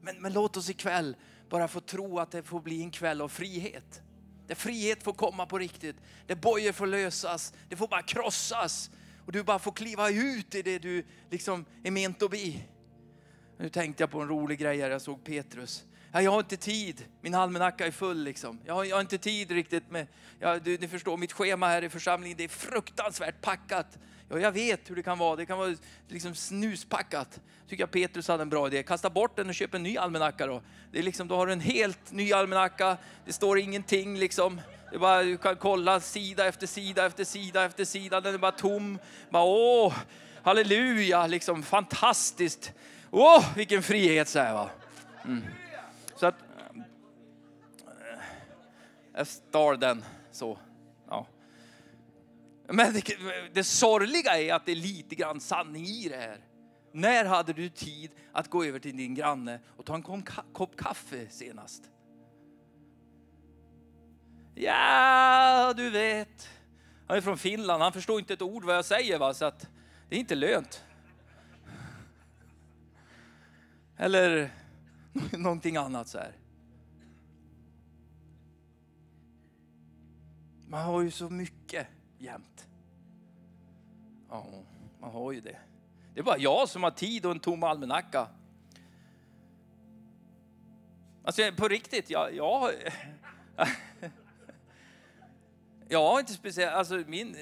Men, 0.00 0.22
men 0.22 0.32
låt 0.32 0.56
oss 0.56 0.70
ikväll 0.70 1.16
bara 1.48 1.68
få 1.68 1.80
tro 1.80 2.18
att 2.18 2.30
det 2.30 2.42
får 2.42 2.60
bli 2.60 2.82
en 2.82 2.90
kväll 2.90 3.20
av 3.20 3.28
frihet. 3.28 4.02
Där 4.46 4.54
frihet 4.54 5.02
får 5.02 5.12
komma 5.12 5.46
på 5.46 5.58
riktigt. 5.58 5.96
Där 6.26 6.36
bojor 6.36 6.72
får 6.72 6.86
lösas. 6.86 7.54
Det 7.68 7.76
får 7.76 7.88
bara 7.88 8.02
krossas. 8.02 8.90
Och 9.26 9.32
du 9.32 9.42
bara 9.42 9.58
får 9.58 9.72
kliva 9.72 10.10
ut 10.10 10.54
i 10.54 10.62
det 10.62 10.78
du 10.78 11.04
liksom 11.30 11.64
är 11.84 11.90
ment 11.90 12.22
att 12.22 12.30
bli. 12.30 12.68
Nu 13.58 13.68
tänkte 13.68 14.02
jag 14.02 14.10
på 14.10 14.20
en 14.20 14.28
rolig 14.28 14.58
grej 14.58 14.80
här. 14.80 14.90
Jag 14.90 15.02
såg 15.02 15.24
Petrus. 15.24 15.84
Ja, 16.14 16.22
jag 16.22 16.30
har 16.30 16.40
inte 16.40 16.56
tid. 16.56 17.04
Min 17.20 17.34
almanacka 17.34 17.86
är 17.86 17.90
full 17.90 18.24
liksom. 18.24 18.60
Jag 18.64 18.74
har, 18.74 18.84
jag 18.84 18.96
har 18.96 19.00
inte 19.00 19.18
tid 19.18 19.50
riktigt 19.50 19.90
med, 19.90 20.06
ja, 20.38 20.58
du, 20.58 20.78
ni 20.78 20.88
förstår 20.88 21.16
mitt 21.16 21.32
schema 21.32 21.68
här 21.68 21.84
i 21.84 21.88
församlingen. 21.88 22.36
Det 22.38 22.44
är 22.44 22.48
fruktansvärt 22.48 23.40
packat. 23.40 23.98
Ja, 24.28 24.38
jag 24.38 24.52
vet 24.52 24.90
hur 24.90 24.96
det 24.96 25.02
kan 25.02 25.18
vara. 25.18 25.36
Det 25.36 25.46
kan 25.46 25.58
vara 25.58 25.74
liksom 26.08 26.34
snuspackat. 26.34 27.40
Tycker 27.68 27.82
jag 27.82 27.90
Petrus 27.90 28.28
hade 28.28 28.42
en 28.42 28.48
bra 28.48 28.66
idé. 28.66 28.82
Kasta 28.82 29.10
bort 29.10 29.36
den 29.36 29.48
och 29.48 29.54
köp 29.54 29.74
en 29.74 29.82
ny 29.82 29.96
almanacka 29.96 30.46
då. 30.46 30.62
Det 30.92 30.98
är 30.98 31.02
liksom, 31.02 31.28
då 31.28 31.36
har 31.36 31.46
du 31.46 31.52
en 31.52 31.60
helt 31.60 32.12
ny 32.12 32.32
almanacka. 32.32 32.96
Det 33.24 33.32
står 33.32 33.58
ingenting 33.58 34.18
liksom. 34.18 34.60
Det 34.92 34.98
bara, 34.98 35.22
du 35.22 35.36
kan 35.36 35.56
kolla 35.56 36.00
sida 36.00 36.46
efter 36.46 36.66
sida 36.66 37.06
efter 37.06 37.24
sida 37.24 37.64
efter 37.64 37.84
sida. 37.84 38.20
Den 38.20 38.34
är 38.34 38.38
bara 38.38 38.52
tom. 38.52 38.98
Bara, 39.30 39.44
åh, 39.44 39.94
halleluja, 40.42 41.26
liksom 41.26 41.62
fantastiskt. 41.62 42.72
Åh, 43.10 43.44
vilken 43.56 43.82
frihet 43.82 44.28
så 44.28 44.38
här 44.38 44.54
va. 44.54 44.70
Mm. 45.24 45.42
Jag 49.14 49.26
stal 49.26 49.80
den 49.80 50.04
så. 50.30 50.58
Men 52.68 52.92
det, 52.92 53.02
det 53.52 53.64
sorgliga 53.64 54.40
är 54.40 54.54
att 54.54 54.66
det 54.66 54.72
är 54.72 54.76
lite 54.76 55.14
grann 55.14 55.40
sanning 55.40 55.86
i 55.86 56.08
det 56.08 56.16
här. 56.16 56.38
När 56.92 57.24
hade 57.24 57.52
du 57.52 57.68
tid 57.68 58.10
att 58.32 58.50
gå 58.50 58.64
över 58.64 58.78
till 58.78 58.96
din 58.96 59.14
granne 59.14 59.60
och 59.76 59.84
ta 59.84 59.94
en 59.94 60.02
kopp 60.52 60.76
kaffe 60.76 61.26
senast? 61.30 61.82
Ja, 64.54 65.74
du 65.76 65.90
vet. 65.90 66.48
Han 67.06 67.16
är 67.16 67.20
från 67.20 67.38
Finland, 67.38 67.82
han 67.82 67.92
förstår 67.92 68.18
inte 68.18 68.34
ett 68.34 68.42
ord 68.42 68.64
vad 68.64 68.76
jag 68.76 68.84
säger 68.84 69.18
va, 69.18 69.34
så 69.34 69.44
att 69.44 69.68
det 70.08 70.16
är 70.16 70.20
inte 70.20 70.34
lönt. 70.34 70.84
Eller 73.96 74.50
någonting 75.32 75.76
annat 75.76 76.08
så 76.08 76.18
här. 76.18 76.32
Man 80.74 80.84
har 80.84 81.02
ju 81.02 81.10
så 81.10 81.30
mycket 81.30 81.86
jämt. 82.18 82.68
Ja, 84.28 84.46
man 85.00 85.10
har 85.10 85.32
ju 85.32 85.40
det. 85.40 85.58
Det 86.14 86.20
är 86.20 86.24
bara 86.24 86.38
jag 86.38 86.68
som 86.68 86.82
har 86.82 86.90
tid 86.90 87.26
och 87.26 87.32
en 87.32 87.40
tom 87.40 87.62
almanacka. 87.62 88.28
Alltså 91.24 91.42
på 91.56 91.68
riktigt, 91.68 92.10
jag, 92.10 92.34
jag, 92.34 92.70
jag 95.88 96.10
har 96.10 96.20
inte 96.20 96.32
speciellt, 96.32 96.74
alltså 96.74 96.94
min, 97.06 97.36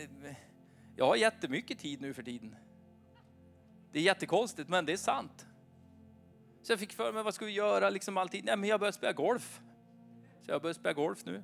jag 0.96 1.06
har 1.06 1.16
jättemycket 1.16 1.78
tid 1.78 2.00
nu 2.00 2.14
för 2.14 2.22
tiden. 2.22 2.56
Det 3.92 3.98
är 3.98 4.02
jättekonstigt 4.02 4.68
men 4.68 4.86
det 4.86 4.92
är 4.92 4.96
sant. 4.96 5.46
Så 6.62 6.72
jag 6.72 6.80
fick 6.80 6.92
för 6.92 7.12
mig, 7.12 7.22
vad 7.22 7.34
ska 7.34 7.44
vi 7.44 7.52
göra 7.52 7.90
liksom 7.90 8.16
alltid? 8.16 8.44
Nej 8.44 8.56
men 8.56 8.68
jag 8.68 8.80
börjar 8.80 8.92
spela 8.92 9.12
golf. 9.12 9.60
Så 10.42 10.50
jag 10.50 10.62
börjar 10.62 10.74
spela 10.74 10.92
golf 10.92 11.24
nu. 11.24 11.42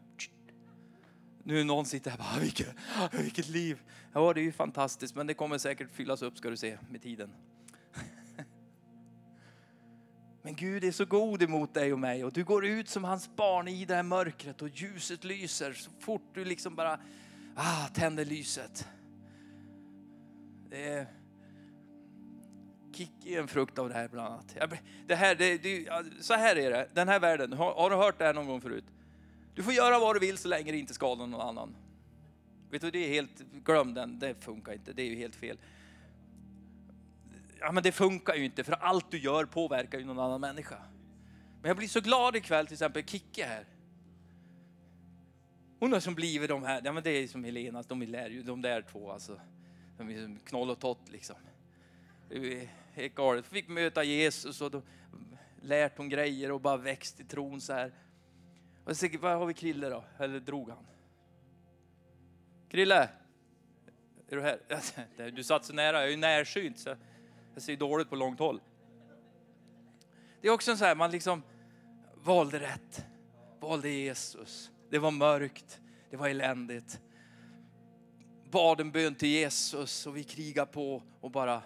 Nu 1.48 1.60
är 1.60 1.64
någon 1.64 1.86
sitter 1.86 2.10
här 2.10 2.18
och 2.18 2.24
bara, 2.24 2.36
ah, 2.36 2.40
vilket, 2.40 2.68
ah, 2.96 3.08
vilket 3.12 3.48
liv. 3.48 3.82
Ja, 4.12 4.32
det 4.32 4.40
är 4.40 4.42
ju 4.42 4.52
fantastiskt, 4.52 5.14
men 5.14 5.26
det 5.26 5.34
kommer 5.34 5.58
säkert 5.58 5.94
fyllas 5.94 6.22
upp 6.22 6.38
ska 6.38 6.50
du 6.50 6.56
se 6.56 6.78
med 6.90 7.02
tiden. 7.02 7.30
Men 10.42 10.54
Gud 10.54 10.84
är 10.84 10.92
så 10.92 11.04
god 11.04 11.42
emot 11.42 11.74
dig 11.74 11.92
och 11.92 11.98
mig 11.98 12.24
och 12.24 12.32
du 12.32 12.44
går 12.44 12.66
ut 12.66 12.88
som 12.88 13.04
hans 13.04 13.36
barn 13.36 13.68
i 13.68 13.84
det 13.84 13.94
här 13.94 14.02
mörkret 14.02 14.62
och 14.62 14.68
ljuset 14.68 15.24
lyser 15.24 15.72
så 15.72 15.90
fort 16.00 16.34
du 16.34 16.44
liksom 16.44 16.74
bara 16.74 17.00
ah, 17.54 17.88
tänder 17.94 18.24
lyset. 18.24 18.88
Det 20.70 20.88
är 20.88 21.06
kick 22.92 23.26
är 23.26 23.40
en 23.40 23.48
frukt 23.48 23.78
av 23.78 23.88
det 23.88 23.94
här 23.94 24.08
bland 24.08 24.28
annat. 24.28 24.56
Det 25.06 25.14
här, 25.14 25.34
det, 25.34 25.58
det, 25.58 25.88
så 26.20 26.34
här 26.34 26.56
är 26.56 26.70
det, 26.70 26.88
den 26.94 27.08
här 27.08 27.20
världen, 27.20 27.52
har, 27.52 27.74
har 27.74 27.90
du 27.90 27.96
hört 27.96 28.18
det 28.18 28.24
här 28.24 28.34
någon 28.34 28.46
gång 28.46 28.60
förut? 28.60 28.84
Du 29.58 29.64
får 29.64 29.72
göra 29.72 29.98
vad 29.98 30.16
du 30.16 30.20
vill 30.20 30.38
så 30.38 30.48
länge 30.48 30.72
det 30.72 30.78
inte 30.78 30.94
skadar 30.94 31.26
någon 31.26 31.40
annan. 31.40 31.76
Vet 32.70 32.82
du, 32.82 32.90
det 32.90 32.98
är 32.98 33.08
helt, 33.08 33.40
glöm 33.64 33.94
den, 33.94 34.18
det 34.18 34.34
funkar 34.34 34.72
inte, 34.72 34.92
det 34.92 35.02
är 35.02 35.06
ju 35.06 35.16
helt 35.16 35.36
fel. 35.36 35.58
Ja 37.60 37.72
men 37.72 37.82
det 37.82 37.92
funkar 37.92 38.34
ju 38.34 38.44
inte 38.44 38.64
för 38.64 38.72
allt 38.72 39.10
du 39.10 39.18
gör 39.18 39.44
påverkar 39.44 39.98
ju 39.98 40.04
någon 40.04 40.18
annan 40.18 40.40
människa. 40.40 40.78
Men 41.60 41.68
jag 41.68 41.76
blir 41.76 41.88
så 41.88 42.00
glad 42.00 42.36
ikväll 42.36 42.66
till 42.66 42.74
exempel 42.74 43.04
Kicke 43.04 43.44
här. 43.44 43.64
Hon 45.78 45.92
har 45.92 46.00
som 46.00 46.14
blivit 46.14 46.48
de 46.48 46.62
här, 46.62 46.82
ja 46.84 46.92
men 46.92 47.02
det 47.02 47.10
är 47.10 47.28
som 47.28 47.44
Helena, 47.44 47.82
de 47.82 48.02
är 48.02 48.28
ju 48.28 48.42
de 48.42 48.62
där 48.62 48.82
två 48.82 49.12
alltså. 49.12 49.40
De 49.96 50.10
är 50.10 50.22
som 50.22 50.38
knoll 50.38 50.70
och 50.70 50.78
tott 50.78 51.08
liksom. 51.08 51.36
Det 52.28 52.62
är 52.62 52.68
helt 52.92 53.14
galet. 53.14 53.46
Fick 53.46 53.68
möta 53.68 54.04
Jesus 54.04 54.60
och 54.60 54.70
då 54.70 54.82
lärt 55.62 55.98
hon 55.98 56.08
grejer 56.08 56.52
och 56.52 56.60
bara 56.60 56.76
växt 56.76 57.20
i 57.20 57.24
tron 57.24 57.60
så 57.60 57.72
här. 57.72 57.92
Och 58.88 58.96
så, 58.96 59.08
vad 59.20 59.38
har 59.38 59.46
vi 59.46 59.54
Krille 59.54 59.88
då? 59.88 60.04
Eller 60.18 60.40
drog 60.40 60.70
han? 60.70 60.86
Krille? 62.68 63.08
Är 64.28 64.36
du 64.36 64.42
här? 64.42 64.60
Du 65.30 65.44
satt 65.44 65.64
så 65.64 65.72
nära, 65.72 65.96
jag 65.96 66.06
är 66.06 66.10
ju 66.10 66.16
närsynt 66.16 66.78
så 66.78 66.96
jag 67.54 67.62
ser 67.62 67.76
dåligt 67.76 68.10
på 68.10 68.16
långt 68.16 68.38
håll. 68.38 68.60
Det 70.40 70.48
är 70.48 70.52
också 70.52 70.76
så 70.76 70.84
här, 70.84 70.94
man 70.94 71.10
liksom 71.10 71.42
valde 72.14 72.60
rätt. 72.60 73.06
Valde 73.60 73.88
Jesus. 73.88 74.70
Det 74.90 74.98
var 74.98 75.10
mörkt, 75.10 75.80
det 76.10 76.16
var 76.16 76.28
eländigt. 76.28 77.00
Bad 78.50 78.80
en 78.80 78.90
bön 78.90 79.14
till 79.14 79.28
Jesus 79.28 80.06
och 80.06 80.16
vi 80.16 80.24
krigar 80.24 80.66
på 80.66 81.02
och 81.20 81.30
bara... 81.30 81.62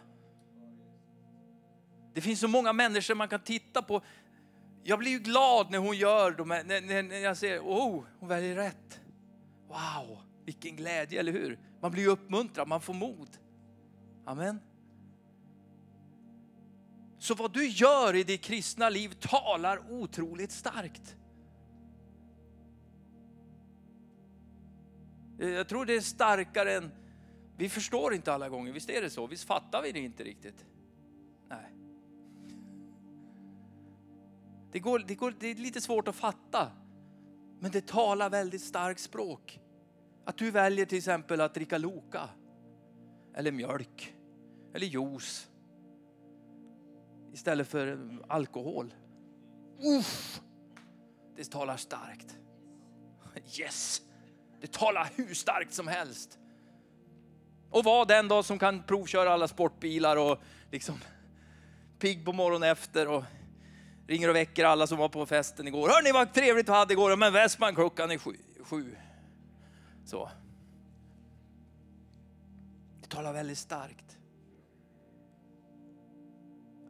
Det 2.14 2.20
finns 2.20 2.40
så 2.40 2.48
många 2.48 2.72
människor 2.72 3.14
man 3.14 3.28
kan 3.28 3.40
titta 3.40 3.82
på. 3.82 4.02
Jag 4.84 4.98
blir 4.98 5.10
ju 5.10 5.18
glad 5.18 5.70
när 5.70 5.78
hon 5.78 5.96
gör 5.96 6.30
de 6.30 6.50
här, 6.50 6.64
när, 6.64 7.02
när 7.02 7.18
jag 7.18 7.36
ser, 7.36 7.58
oh, 7.58 8.04
hon 8.18 8.28
väljer 8.28 8.56
rätt. 8.56 9.00
Wow, 9.68 10.18
vilken 10.44 10.76
glädje, 10.76 11.20
eller 11.20 11.32
hur? 11.32 11.58
Man 11.80 11.90
blir 11.90 12.02
ju 12.02 12.08
uppmuntrad, 12.08 12.68
man 12.68 12.80
får 12.80 12.94
mod. 12.94 13.28
Amen. 14.24 14.60
Så 17.18 17.34
vad 17.34 17.52
du 17.52 17.68
gör 17.68 18.16
i 18.16 18.22
ditt 18.22 18.42
kristna 18.42 18.88
liv 18.88 19.14
talar 19.20 19.92
otroligt 19.92 20.52
starkt. 20.52 21.16
Eh, 25.40 25.48
jag 25.48 25.68
tror 25.68 25.86
det 25.86 25.94
är 25.94 26.00
starkare 26.00 26.76
än, 26.76 26.90
vi 27.56 27.68
förstår 27.68 28.14
inte 28.14 28.32
alla 28.32 28.48
gånger, 28.48 28.72
visst 28.72 28.90
är 28.90 29.02
det 29.02 29.10
så? 29.10 29.26
Visst 29.26 29.44
fattar 29.44 29.82
vi 29.82 29.92
det 29.92 30.00
inte 30.00 30.24
riktigt? 30.24 30.66
Det, 34.72 34.78
går, 34.78 34.98
det, 34.98 35.14
går, 35.14 35.34
det 35.40 35.46
är 35.46 35.54
lite 35.54 35.80
svårt 35.80 36.08
att 36.08 36.14
fatta, 36.14 36.70
men 37.60 37.70
det 37.70 37.86
talar 37.86 38.30
väldigt 38.30 38.62
starkt 38.62 39.00
språk. 39.00 39.60
Att 40.24 40.36
du 40.36 40.50
väljer 40.50 40.86
till 40.86 40.98
exempel 40.98 41.40
att 41.40 41.54
dricka 41.54 41.78
Loka, 41.78 42.28
eller 43.34 43.52
mjölk, 43.52 44.14
eller 44.74 44.86
juice, 44.86 45.48
istället 47.32 47.68
för 47.68 47.86
eh, 47.92 47.98
alkohol. 48.28 48.94
Uff, 49.98 50.40
det 51.36 51.50
talar 51.50 51.76
starkt. 51.76 52.38
Yes! 53.58 54.02
Det 54.60 54.72
talar 54.72 55.10
hur 55.16 55.34
starkt 55.34 55.74
som 55.74 55.88
helst. 55.88 56.38
Och 57.70 57.84
var 57.84 58.06
den 58.06 58.28
då 58.28 58.42
som 58.42 58.58
kan 58.58 58.82
provköra 58.82 59.32
alla 59.32 59.48
sportbilar 59.48 60.16
och 60.16 60.38
liksom 60.70 60.98
pigg 61.98 62.24
på 62.24 62.32
morgonen 62.32 62.70
efter 62.70 63.08
och 63.08 63.24
ringer 64.06 64.28
och 64.28 64.36
väcker 64.36 64.64
alla 64.64 64.86
som 64.86 64.98
var 64.98 65.08
på 65.08 65.26
festen 65.26 65.68
igår. 65.68 65.88
Hörni 65.88 66.12
vad 66.12 66.34
trevligt 66.34 66.68
vi 66.68 66.72
hade 66.72 66.92
igår, 66.92 67.16
men 67.16 67.32
Westman 67.32 67.74
klockan 67.74 68.10
är 68.10 68.18
sju. 68.18 68.36
sju. 68.60 68.96
Så. 70.04 70.30
Det 73.02 73.08
talar 73.08 73.32
väldigt 73.32 73.58
starkt 73.58 74.12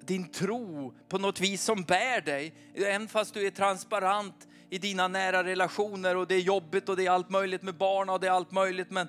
din 0.06 0.28
tro 0.28 0.94
på 1.08 1.18
något 1.18 1.40
vis 1.40 1.64
som 1.64 1.82
bär 1.82 2.20
dig. 2.20 2.54
Även 2.74 3.08
fast 3.08 3.34
du 3.34 3.46
är 3.46 3.50
transparent 3.50 4.48
i 4.70 4.78
dina 4.78 5.08
nära 5.08 5.44
relationer 5.44 6.16
och 6.16 6.26
det 6.26 6.34
är 6.34 6.40
jobbigt 6.40 6.88
och 6.88 6.96
det 6.96 7.06
är 7.06 7.10
allt 7.10 7.30
möjligt 7.30 7.62
med 7.62 7.74
barn 7.74 8.08
och 8.08 8.20
det 8.20 8.26
är 8.26 8.30
allt 8.30 8.52
möjligt. 8.52 8.90
Men, 8.90 9.08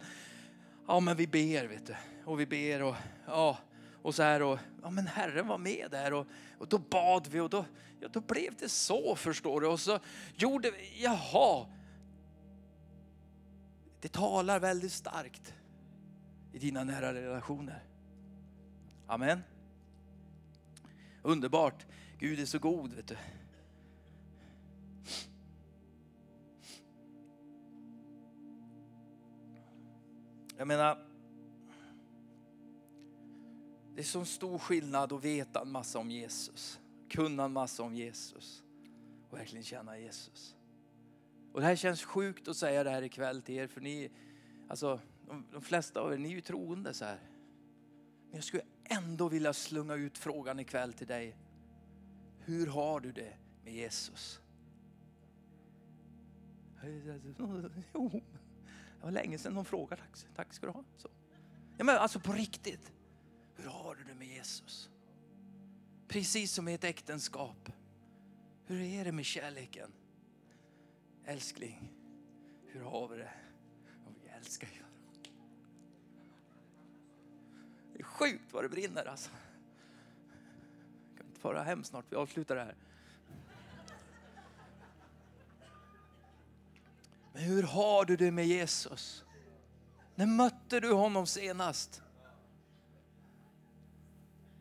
ja, 0.87 0.99
men 0.99 1.17
vi 1.17 1.27
ber 1.27 1.67
vet 1.67 1.87
du. 1.87 1.95
Och 2.25 2.39
vi 2.39 2.45
ber 2.45 2.81
och, 2.81 2.95
ja, 3.27 3.57
och 4.03 4.15
så 4.15 4.23
här 4.23 4.41
och 4.41 4.59
ja, 4.81 4.89
men 4.89 5.07
Herren 5.07 5.47
var 5.47 5.57
med 5.57 5.91
där 5.91 6.13
och, 6.13 6.27
och 6.57 6.67
då 6.67 6.77
bad 6.77 7.27
vi 7.27 7.39
och 7.39 7.49
då, 7.49 7.65
ja, 7.99 8.07
då 8.07 8.21
blev 8.21 8.55
det 8.55 8.69
så 8.69 9.15
förstår 9.15 9.61
du. 9.61 9.67
Och 9.67 9.79
så 9.79 9.99
gjorde 10.35 10.71
vi, 10.71 11.03
jaha. 11.03 11.65
Det 13.99 14.11
talar 14.11 14.59
väldigt 14.59 14.91
starkt 14.91 15.53
i 16.53 16.59
dina 16.59 16.83
nära 16.83 17.13
relationer. 17.13 17.83
Amen. 19.07 19.43
Underbart. 21.21 21.85
Gud 22.19 22.39
är 22.39 22.45
så 22.45 22.59
god, 22.59 22.93
vet 22.93 23.07
du. 23.07 23.17
Jag 30.57 30.67
menar, 30.67 31.12
det 33.95 34.01
är 34.01 34.05
så 34.05 34.25
stor 34.25 34.57
skillnad 34.57 35.13
att 35.13 35.23
veta 35.23 35.61
en 35.61 35.71
massa 35.71 35.99
om 35.99 36.11
Jesus, 36.11 36.79
kunna 37.09 37.43
en 37.43 37.53
massa 37.53 37.83
om 37.83 37.95
Jesus 37.95 38.63
och 39.29 39.37
verkligen 39.37 39.63
känna 39.63 39.99
Jesus. 39.99 40.55
Och 41.53 41.59
det 41.61 41.65
här 41.65 41.75
känns 41.75 42.03
sjukt 42.03 42.47
att 42.47 42.57
säga 42.57 42.83
det 42.83 42.89
här 42.89 43.01
ikväll 43.01 43.41
till 43.41 43.55
er, 43.55 43.67
för 43.67 43.81
ni, 43.81 44.11
alltså 44.69 44.99
de, 45.27 45.45
de 45.51 45.61
flesta 45.61 46.01
av 46.01 46.13
er, 46.13 46.17
ni 46.17 46.29
är 46.29 46.33
ju 46.33 46.41
troende 46.41 46.93
så 46.93 47.05
här. 47.05 47.19
Men 48.27 48.35
jag 48.35 48.43
skulle 48.43 48.63
ändå 48.83 49.29
vilja 49.29 49.53
slunga 49.53 49.95
ut 49.95 50.17
frågan 50.17 50.59
ikväll 50.59 50.93
till 50.93 51.07
dig. 51.07 51.37
Hur 52.39 52.67
har 52.67 52.99
du 52.99 53.11
det 53.11 53.33
med 53.63 53.73
Jesus? 53.73 54.39
Jo, 57.93 58.21
det 58.99 59.03
var 59.03 59.11
länge 59.11 59.37
sedan 59.37 59.53
någon 59.53 59.65
frågade. 59.65 60.01
Tack, 60.01 60.35
tack 60.35 60.53
ska 60.53 60.65
du 60.65 60.71
ha. 60.71 60.83
Så. 60.97 61.09
Ja, 61.77 61.83
men 61.83 61.97
alltså 61.97 62.19
på 62.19 62.31
riktigt. 62.31 62.91
Hur 63.55 63.69
har 63.69 63.95
du 63.95 64.03
det 64.03 64.15
med 64.15 64.27
Jesus? 64.27 64.89
Precis 66.07 66.51
som 66.51 66.67
i 66.67 66.73
ett 66.73 66.83
äktenskap. 66.83 67.71
Hur 68.65 68.81
är 68.81 69.05
det 69.05 69.11
med 69.11 69.25
kärleken? 69.25 69.91
Älskling, 71.25 71.91
hur 72.67 72.81
har 72.81 73.07
vi 73.07 73.17
det? 73.17 73.31
vi 74.23 74.29
älskar 74.29 74.67
ju 74.67 74.83
det 77.93 77.99
är 77.99 78.03
sjukt 78.03 78.53
vad 78.53 78.63
det 78.63 78.69
brinner 78.69 79.05
alltså. 79.05 79.29
Jag 81.09 81.17
kan 81.17 81.27
inte 81.27 81.39
fara 81.39 81.63
hem 81.63 81.83
snart, 81.83 82.05
vi 82.09 82.15
avslutar 82.15 82.55
det 82.55 82.63
här. 82.63 82.75
Men 87.33 87.43
hur 87.43 87.63
har 87.63 88.05
du 88.05 88.17
det 88.17 88.31
med 88.31 88.47
Jesus? 88.47 89.23
När 90.15 90.25
mötte 90.25 90.79
du 90.79 90.93
honom 90.93 91.27
senast? 91.27 92.02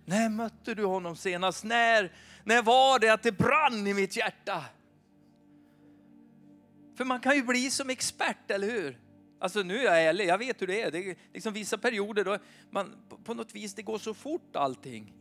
När 0.05 0.28
mötte 0.28 0.74
du 0.74 0.84
honom 0.84 1.16
senast? 1.16 1.64
När, 1.64 2.12
när 2.44 2.62
var 2.62 2.98
det 2.98 3.09
att 3.09 3.22
det 3.22 3.32
brann 3.32 3.86
i 3.86 3.94
mitt 3.94 4.16
hjärta? 4.16 4.64
För 6.96 7.05
man 7.05 7.20
kan 7.20 7.36
ju 7.36 7.42
bli 7.42 7.70
som 7.70 7.90
expert, 7.90 8.50
eller 8.50 8.70
hur? 8.70 8.98
Alltså 9.40 9.62
nu 9.62 9.78
är 9.78 9.84
jag 9.84 10.05
ärlig, 10.05 10.26
jag 10.26 10.38
vet 10.38 10.62
hur 10.62 10.66
det 10.66 10.82
är. 10.82 10.90
Det 10.90 11.11
är 11.11 11.16
liksom 11.32 11.53
vissa 11.53 11.78
perioder 11.78 12.24
då 12.24 12.38
man 12.70 12.96
på 13.24 13.34
något 13.34 13.55
vis, 13.55 13.74
det 13.74 13.82
går 13.82 13.98
så 13.98 14.14
fort 14.14 14.57
allting. 14.57 15.14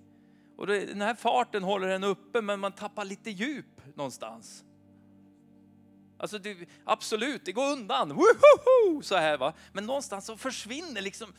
Och 0.57 0.67
det, 0.67 0.86
den 0.86 1.01
här 1.01 1.15
farten 1.15 1.63
håller 1.63 1.88
en 1.88 2.03
uppe 2.03 2.41
men 2.41 2.59
man 2.59 2.71
tappar 2.71 3.05
lite 3.05 3.29
djup 3.29 3.95
någonstans. 3.95 4.63
Alltså 6.17 6.39
det, 6.39 6.57
absolut, 6.84 7.45
det 7.45 7.51
går 7.51 7.71
undan. 7.71 8.09
Woohoo! 8.09 9.01
Så 9.01 9.15
här 9.15 9.38
va. 9.38 9.53
Men 9.73 9.86
någonstans 9.86 10.25
så 10.25 10.38
försvinner 10.38 11.01
liksom 11.01 11.34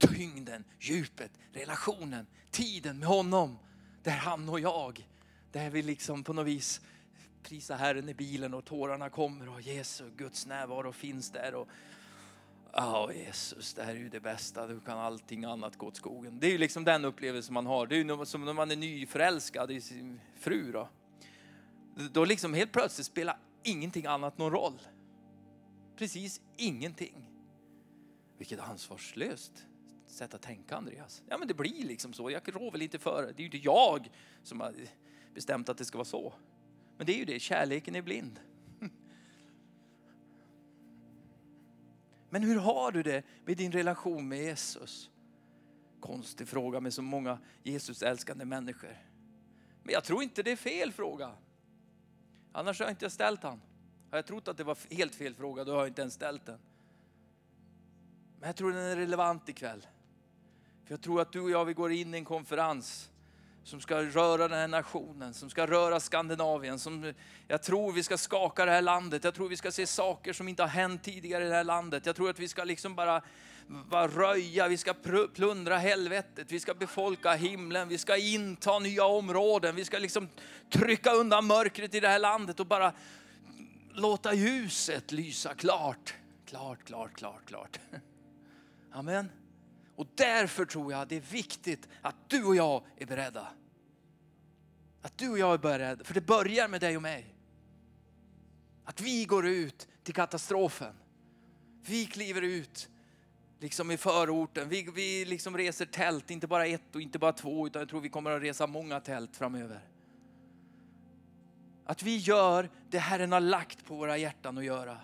tyngden, 0.00 0.64
djupet, 0.78 1.30
relationen, 1.52 2.26
tiden 2.50 2.98
med 2.98 3.08
honom. 3.08 3.58
Där 4.02 4.16
han 4.16 4.48
och 4.48 4.60
jag, 4.60 5.08
där 5.52 5.70
vi 5.70 5.82
liksom 5.82 6.24
på 6.24 6.32
något 6.32 6.46
vis 6.46 6.80
prisar 7.42 7.76
Herren 7.76 8.08
i 8.08 8.14
bilen 8.14 8.54
och 8.54 8.64
tårarna 8.64 9.10
kommer 9.10 9.48
och 9.48 9.60
Jesu, 9.60 10.10
Guds 10.16 10.46
närvaro 10.46 10.92
finns 10.92 11.30
där. 11.30 11.54
Och, 11.54 11.68
Ja, 12.72 13.06
oh, 13.06 13.16
Jesus, 13.16 13.74
det 13.74 13.82
här 13.82 13.94
är 13.94 13.98
ju 13.98 14.08
det 14.08 14.20
bästa. 14.20 14.66
Du 14.66 14.80
kan 14.80 14.98
allting 14.98 15.44
annat 15.44 15.76
gå 15.76 15.86
åt 15.86 15.96
skogen? 15.96 16.40
Det 16.40 16.46
är 16.46 16.50
ju 16.50 16.58
liksom 16.58 16.84
den 16.84 17.04
upplevelsen 17.04 17.54
man 17.54 17.66
har. 17.66 17.86
Det 17.86 17.96
är 17.96 18.04
ju 18.04 18.26
som 18.26 18.44
när 18.44 18.52
man 18.52 18.70
är 18.70 18.76
nyförälskad 18.76 19.70
i 19.70 19.80
sin 19.80 20.20
fru. 20.36 20.72
Då, 20.72 20.88
då 22.12 22.24
liksom 22.24 22.54
helt 22.54 22.72
plötsligt 22.72 23.06
spelar 23.06 23.38
ingenting 23.62 24.06
annat 24.06 24.38
någon 24.38 24.52
roll. 24.52 24.80
Precis 25.96 26.40
ingenting. 26.56 27.30
Vilket 28.38 28.60
ansvarslöst 28.60 29.66
sätt 30.12 30.34
att 30.34 30.42
tänka 30.42 30.76
Andreas. 30.76 31.22
Ja 31.28 31.38
men 31.38 31.48
det 31.48 31.54
blir 31.54 31.84
liksom 31.84 32.12
så. 32.12 32.30
Jag 32.30 32.56
rår 32.56 32.70
väl 32.70 32.82
inte 32.82 32.98
för 32.98 33.22
det. 33.22 33.32
Det 33.32 33.36
är 33.36 33.40
ju 33.40 33.44
inte 33.44 33.58
jag 33.58 34.10
som 34.42 34.60
har 34.60 34.74
bestämt 35.34 35.68
att 35.68 35.78
det 35.78 35.84
ska 35.84 35.98
vara 35.98 36.04
så. 36.04 36.34
Men 36.96 37.06
det 37.06 37.12
är 37.12 37.18
ju 37.18 37.24
det, 37.24 37.40
kärleken 37.40 37.96
är 37.96 38.02
blind. 38.02 38.40
Men 42.30 42.42
hur 42.42 42.56
har 42.56 42.92
du 42.92 43.02
det 43.02 43.24
med 43.44 43.56
din 43.56 43.72
relation 43.72 44.28
med 44.28 44.38
Jesus? 44.38 45.10
Konstig 46.00 46.48
fråga 46.48 46.80
med 46.80 46.94
så 46.94 47.02
många 47.02 47.38
Jesus 47.62 48.02
älskande 48.02 48.44
människor. 48.44 48.96
Men 49.82 49.92
jag 49.92 50.04
tror 50.04 50.22
inte 50.22 50.42
det 50.42 50.52
är 50.52 50.56
fel 50.56 50.92
fråga. 50.92 51.32
Annars 52.52 52.78
har 52.78 52.86
jag 52.86 52.92
inte 52.92 53.10
ställt 53.10 53.42
den. 53.42 53.60
Har 54.10 54.18
jag 54.18 54.26
trott 54.26 54.48
att 54.48 54.56
det 54.56 54.64
var 54.64 54.94
helt 54.94 55.14
fel 55.14 55.34
fråga, 55.34 55.64
då 55.64 55.72
har 55.72 55.78
jag 55.78 55.88
inte 55.88 56.00
ens 56.00 56.14
ställt 56.14 56.46
den. 56.46 56.58
Men 58.38 58.46
jag 58.46 58.56
tror 58.56 58.72
den 58.72 58.82
är 58.82 58.96
relevant 58.96 59.48
ikväll. 59.48 59.86
För 60.90 60.94
jag 60.94 61.02
tror 61.02 61.20
att 61.20 61.32
du 61.32 61.40
och 61.40 61.50
jag, 61.50 61.64
vi 61.64 61.72
går 61.72 61.92
in 61.92 62.14
i 62.14 62.18
en 62.18 62.24
konferens 62.24 63.10
som 63.64 63.80
ska 63.80 64.02
röra 64.02 64.48
den 64.48 64.58
här 64.58 64.68
nationen, 64.68 65.34
som 65.34 65.50
ska 65.50 65.66
röra 65.66 66.00
Skandinavien. 66.00 66.78
Som 66.78 67.12
jag 67.48 67.62
tror 67.62 67.92
vi 67.92 68.02
ska 68.02 68.18
skaka 68.18 68.64
det 68.64 68.70
här 68.70 68.82
landet. 68.82 69.24
Jag 69.24 69.34
tror 69.34 69.48
vi 69.48 69.56
ska 69.56 69.72
se 69.72 69.86
saker 69.86 70.32
som 70.32 70.48
inte 70.48 70.62
har 70.62 70.68
hänt 70.68 71.02
tidigare 71.02 71.44
i 71.44 71.48
det 71.48 71.54
här 71.54 71.64
landet. 71.64 72.06
Jag 72.06 72.16
tror 72.16 72.30
att 72.30 72.38
vi 72.38 72.48
ska 72.48 72.64
liksom 72.64 72.94
bara, 72.94 73.22
bara 73.66 74.08
röja, 74.08 74.68
vi 74.68 74.76
ska 74.76 74.94
plundra 75.34 75.78
helvetet, 75.78 76.52
vi 76.52 76.60
ska 76.60 76.74
befolka 76.74 77.32
himlen, 77.32 77.88
vi 77.88 77.98
ska 77.98 78.16
inta 78.16 78.78
nya 78.78 79.04
områden, 79.04 79.76
vi 79.76 79.84
ska 79.84 79.98
liksom 79.98 80.28
trycka 80.70 81.12
undan 81.12 81.46
mörkret 81.46 81.94
i 81.94 82.00
det 82.00 82.08
här 82.08 82.18
landet 82.18 82.60
och 82.60 82.66
bara 82.66 82.92
låta 83.92 84.34
ljuset 84.34 85.12
lysa 85.12 85.54
klart. 85.54 86.14
Klart, 86.46 86.84
klart, 86.84 87.12
klart, 87.14 87.46
klart. 87.46 87.80
Amen. 88.92 89.30
Och 90.00 90.06
därför 90.14 90.64
tror 90.64 90.92
jag 90.92 91.08
det 91.08 91.16
är 91.16 91.20
viktigt 91.20 91.88
att 92.02 92.16
du 92.28 92.44
och 92.44 92.56
jag 92.56 92.82
är 92.96 93.06
beredda. 93.06 93.46
Att 95.02 95.18
du 95.18 95.30
och 95.30 95.38
jag 95.38 95.54
är 95.54 95.58
beredda, 95.58 96.04
för 96.04 96.14
det 96.14 96.20
börjar 96.20 96.68
med 96.68 96.80
dig 96.80 96.96
och 96.96 97.02
mig. 97.02 97.34
Att 98.84 99.00
vi 99.00 99.24
går 99.24 99.46
ut 99.46 99.88
till 100.02 100.14
katastrofen. 100.14 100.94
Vi 101.86 102.06
kliver 102.06 102.42
ut 102.42 102.88
liksom 103.58 103.90
i 103.90 103.96
förorten. 103.96 104.68
Vi, 104.68 104.90
vi 104.94 105.24
liksom 105.24 105.56
reser 105.56 105.86
tält, 105.86 106.30
inte 106.30 106.46
bara 106.46 106.66
ett 106.66 106.94
och 106.94 107.00
inte 107.00 107.18
bara 107.18 107.32
två, 107.32 107.66
utan 107.66 107.80
jag 107.80 107.88
tror 107.88 108.00
vi 108.00 108.08
kommer 108.08 108.30
att 108.30 108.42
resa 108.42 108.66
många 108.66 109.00
tält 109.00 109.36
framöver. 109.36 109.88
Att 111.84 112.02
vi 112.02 112.16
gör 112.16 112.70
det 112.90 112.98
Herren 112.98 113.32
har 113.32 113.40
lagt 113.40 113.84
på 113.84 113.94
våra 113.94 114.16
hjärtan 114.16 114.58
att 114.58 114.64
göra. 114.64 114.98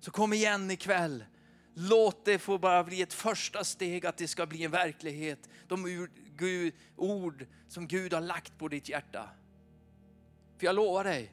Så 0.00 0.10
kom 0.10 0.32
igen 0.32 0.70
ikväll 0.70 1.24
Låt 1.74 2.24
det 2.24 2.38
få 2.38 2.58
bara 2.58 2.84
bli 2.84 3.02
ett 3.02 3.12
första 3.12 3.64
steg 3.64 4.06
att 4.06 4.16
det 4.16 4.28
ska 4.28 4.46
bli 4.46 4.64
en 4.64 4.70
verklighet. 4.70 5.48
De 5.68 6.08
ord 6.96 7.46
som 7.68 7.86
Gud 7.86 8.12
har 8.12 8.20
lagt 8.20 8.58
på 8.58 8.68
ditt 8.68 8.88
hjärta. 8.88 9.28
För 10.58 10.66
jag 10.66 10.74
lovar 10.74 11.04
dig, 11.04 11.32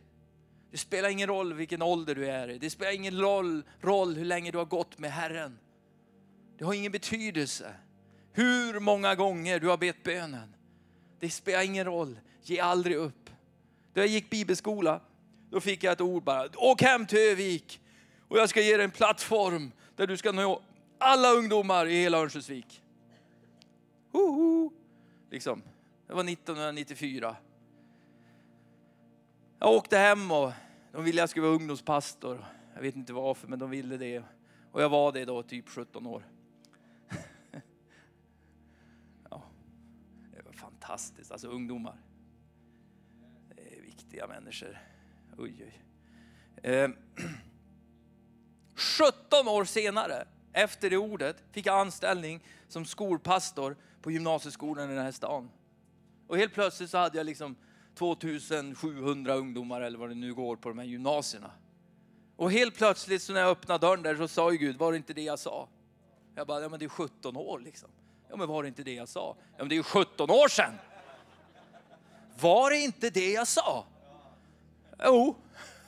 det 0.72 0.78
spelar 0.78 1.10
ingen 1.10 1.28
roll 1.28 1.54
vilken 1.54 1.82
ålder 1.82 2.16
du 2.16 2.28
är 2.28 2.48
i. 2.48 2.58
Det 2.58 2.70
spelar 2.70 2.92
ingen 2.92 3.20
roll, 3.20 3.64
roll 3.82 4.16
hur 4.16 4.26
länge 4.26 4.52
du 4.52 4.58
har 4.58 4.66
gått 4.66 4.98
med 4.98 5.12
Herren. 5.12 5.60
Det 6.58 6.66
har 6.66 6.74
ingen 6.74 6.92
betydelse. 6.92 7.74
Hur 8.34 8.80
många 8.80 9.16
gånger 9.16 9.60
du 9.60 9.68
har 9.68 9.78
bett 9.78 10.04
bönen. 10.04 10.56
Det 11.20 11.30
spelar 11.30 11.64
ingen 11.64 11.86
roll. 11.86 12.20
Ge 12.44 12.60
aldrig 12.60 12.96
upp. 12.96 13.30
Då 13.94 14.02
jag 14.02 14.08
gick 14.08 14.30
bibelskola, 14.30 15.02
då 15.50 15.62
fick 15.62 15.84
jag 15.84 15.92
ett 15.92 16.02
ord 16.02 16.24
bara. 16.24 16.50
Åk 16.56 16.82
hem 16.82 17.06
till 17.06 17.20
Övik 17.20 17.82
och 18.28 18.38
jag 18.38 18.50
ska 18.50 18.62
ge 18.62 18.78
dig 18.78 18.84
en 18.84 18.92
plattform 18.92 19.72
där 19.96 20.08
du 20.08 20.18
ska 20.18 20.32
nå 20.32 20.62
alla 20.98 21.32
ungdomar 21.32 21.86
i 21.86 22.02
hela 22.02 22.18
Örnsköldsvik. 22.18 22.82
Liksom. 25.32 25.64
Det 26.08 26.14
var 26.14 26.24
1994. 26.24 27.36
Jag 29.60 29.70
åkte 29.70 29.98
hem 29.98 30.32
och 30.32 30.52
de 30.92 31.04
ville 31.04 31.20
att 31.20 31.22
jag 31.22 31.30
skulle 31.30 31.46
vara 31.46 31.56
ungdomspastor. 31.56 32.46
Jag 32.74 32.82
vet 32.82 32.96
inte 32.96 33.14
varför, 33.14 33.48
men 33.48 33.60
de 33.60 33.70
ville 33.70 33.98
det. 33.98 34.24
Och 34.72 34.82
jag 34.82 34.90
var 34.90 35.12
det 35.12 35.26
då, 35.26 35.44
typ 35.44 35.70
17 35.70 36.08
år. 36.08 36.28
ja, 39.30 39.44
det 40.36 40.42
var 40.46 40.54
fantastiskt, 40.54 41.32
alltså 41.32 41.48
ungdomar. 41.48 41.98
Det 43.56 43.78
är 43.78 43.82
viktiga 43.82 44.28
människor. 44.28 44.78
Oj, 45.38 45.56
oj. 45.60 45.84
Eh, 46.72 46.90
17 48.82 49.48
år 49.48 49.66
senare, 49.66 50.28
efter 50.54 50.90
det 50.90 50.98
ordet, 50.98 51.44
fick 51.52 51.66
jag 51.66 51.80
anställning 51.80 52.44
som 52.68 52.86
skolpastor 52.86 53.76
på 54.02 54.12
gymnasieskolan 54.12 54.92
i 54.92 54.96
den 54.96 55.04
här 55.04 55.12
stan. 55.12 55.50
Och 56.28 56.38
helt 56.38 56.54
plötsligt 56.54 56.90
så 56.90 56.98
hade 56.98 57.18
jag 57.18 57.26
liksom 57.26 57.56
2700 57.96 59.34
ungdomar 59.34 59.82
eller 59.82 59.98
vad 59.98 60.10
det 60.10 60.16
nu 60.16 60.34
går 60.34 60.56
på 60.56 60.70
de 60.70 60.78
här 60.78 60.86
gymnasierna. 60.86 61.52
Och 62.36 62.52
helt 62.52 62.76
plötsligt 62.76 63.22
så 63.22 63.34
när 63.34 63.40
jag 63.40 63.50
öppnade 63.50 63.88
dörren 63.88 64.04
där 64.04 64.16
så 64.16 64.28
sa 64.28 64.52
ju 64.52 64.58
Gud, 64.58 64.78
var 64.78 64.92
det 64.92 64.98
inte 64.98 65.14
det 65.14 65.22
jag 65.22 65.40
sa? 65.40 65.68
Jag 66.36 66.48
bara, 66.48 66.62
ja 66.62 66.70
men 66.70 66.80
det 66.80 66.86
är 66.86 66.90
17 66.90 67.38
år 67.38 67.60
liksom. 67.60 67.90
Ja 68.30 68.36
men 68.36 68.48
var 68.48 68.64
det 68.64 68.68
inte 68.68 68.84
det 68.84 68.94
jag 68.94 69.10
sa? 69.10 69.36
Ja 69.52 69.58
men 69.58 69.70
det 69.70 69.76
är 69.76 69.78
ju 69.78 69.84
17 69.84 70.30
år 70.30 70.48
sedan. 70.48 70.74
Var 72.40 72.70
det 72.70 72.78
inte 72.78 73.10
det 73.10 73.32
jag 73.32 73.48
sa? 73.48 73.86
Jo, 75.06 75.36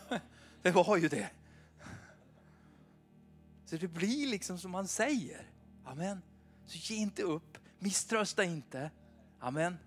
det 0.62 0.72
var 0.72 0.98
ju 0.98 1.08
det. 1.08 1.30
Så 3.74 3.78
det 3.78 3.88
blir 3.88 4.28
liksom 4.28 4.58
som 4.58 4.74
han 4.74 4.88
säger. 4.88 5.52
Amen. 5.86 6.22
Så 6.66 6.94
ge 6.94 6.96
inte 6.96 7.24
upp, 7.24 7.58
misströsta 7.80 8.44
inte. 8.44 8.92
Amen. 9.40 9.78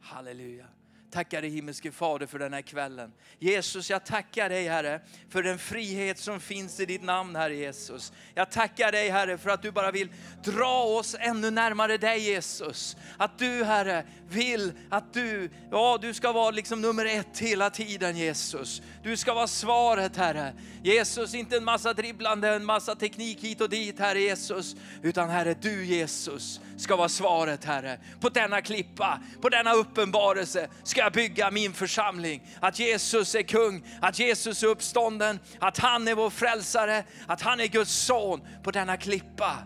Halleluja. 0.00 0.66
Tackar 1.10 1.42
dig 1.42 1.50
himmelske 1.50 1.92
Fader 1.92 2.26
för 2.26 2.38
den 2.38 2.52
här 2.52 2.62
kvällen. 2.62 3.12
Jesus, 3.38 3.90
jag 3.90 4.06
tackar 4.06 4.48
dig 4.48 4.68
Herre 4.68 5.00
för 5.28 5.42
den 5.42 5.58
frihet 5.58 6.18
som 6.18 6.40
finns 6.40 6.80
i 6.80 6.86
ditt 6.86 7.02
namn 7.02 7.36
Herre 7.36 7.54
Jesus. 7.54 8.12
Jag 8.34 8.50
tackar 8.50 8.92
dig 8.92 9.08
Herre 9.10 9.38
för 9.38 9.50
att 9.50 9.62
du 9.62 9.70
bara 9.70 9.90
vill 9.90 10.08
dra 10.44 10.82
oss 10.82 11.16
ännu 11.20 11.50
närmare 11.50 11.96
dig 11.96 12.20
Jesus. 12.20 12.96
Att 13.18 13.38
du 13.38 13.64
Herre 13.64 14.04
vill 14.28 14.72
att 14.90 15.14
du, 15.14 15.50
ja 15.70 15.98
du 16.00 16.14
ska 16.14 16.32
vara 16.32 16.50
liksom 16.50 16.80
nummer 16.80 17.04
ett 17.04 17.38
hela 17.38 17.70
tiden 17.70 18.16
Jesus. 18.16 18.82
Du 19.02 19.16
ska 19.16 19.34
vara 19.34 19.46
svaret 19.46 20.16
Herre. 20.16 20.52
Jesus, 20.82 21.34
inte 21.34 21.56
en 21.56 21.64
massa 21.64 21.92
dribblande, 21.92 22.48
en 22.48 22.64
massa 22.64 22.94
teknik 22.94 23.44
hit 23.44 23.60
och 23.60 23.70
dit 23.70 23.98
Herre 23.98 24.20
Jesus. 24.20 24.76
Utan 25.02 25.30
Herre, 25.30 25.54
du 25.60 25.84
Jesus 25.84 26.60
ska 26.76 26.96
vara 26.96 27.08
svaret 27.08 27.64
Herre. 27.64 27.98
På 28.20 28.28
denna 28.28 28.60
klippa, 28.60 29.20
på 29.40 29.48
denna 29.48 29.72
uppenbarelse 29.72 30.68
ska 30.96 31.02
jag 31.02 31.12
bygga 31.12 31.50
min 31.50 31.72
församling. 31.72 32.42
Att 32.60 32.78
Jesus 32.78 33.34
är 33.34 33.42
kung, 33.42 33.84
att 34.00 34.18
Jesus 34.18 34.62
är 34.62 34.66
uppstånden, 34.66 35.40
att 35.58 35.78
han 35.78 36.08
är 36.08 36.14
vår 36.14 36.30
frälsare, 36.30 37.04
att 37.26 37.42
han 37.42 37.60
är 37.60 37.66
Guds 37.66 37.92
son 37.92 38.40
på 38.62 38.70
denna 38.70 38.96
klippa. 38.96 39.58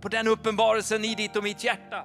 På 0.00 0.08
den 0.08 0.28
uppenbarelsen 0.28 1.04
i 1.04 1.14
ditt 1.14 1.36
och 1.36 1.44
mitt 1.44 1.64
hjärta. 1.64 2.04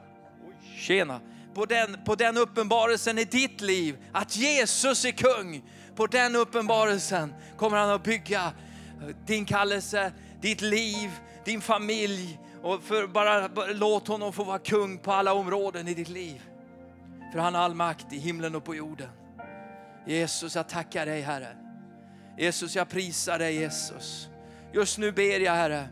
Tjena. 0.77 1.21
På 1.53 1.65
den, 1.65 1.97
på 2.05 2.15
den 2.15 2.38
uppenbarelsen 2.38 3.17
i 3.17 3.25
ditt 3.25 3.61
liv, 3.61 3.97
att 4.11 4.36
Jesus 4.36 5.05
är 5.05 5.11
kung. 5.11 5.63
På 5.95 6.07
den 6.07 6.36
uppenbarelsen 6.36 7.34
kommer 7.57 7.77
han 7.77 7.89
att 7.89 8.03
bygga 8.03 8.43
eh, 8.43 9.15
din 9.25 9.45
kallelse, 9.45 10.11
ditt 10.41 10.61
liv, 10.61 11.11
din 11.45 11.61
familj. 11.61 12.39
Och 12.63 12.84
för 12.84 13.07
bara, 13.07 13.49
bara 13.49 13.71
låt 13.71 14.07
honom 14.07 14.34
få 14.34 14.43
vara 14.43 14.59
kung 14.59 14.97
på 14.97 15.11
alla 15.11 15.34
områden 15.34 15.88
i 15.88 15.93
ditt 15.93 16.09
liv. 16.09 16.49
För 17.32 17.39
han 17.39 17.55
har 17.55 17.61
all 17.61 17.75
makt 17.75 18.13
i 18.13 18.17
himlen 18.17 18.55
och 18.55 18.63
på 18.63 18.75
jorden. 18.75 19.09
Jesus, 20.05 20.55
jag 20.55 20.69
tackar 20.69 21.05
dig 21.05 21.21
Herre. 21.21 21.55
Jesus, 22.38 22.75
jag 22.75 22.89
prisar 22.89 23.39
dig 23.39 23.55
Jesus. 23.55 24.30
Just 24.73 24.97
nu 24.97 25.11
ber 25.11 25.39
jag 25.39 25.53
Herre. 25.53 25.88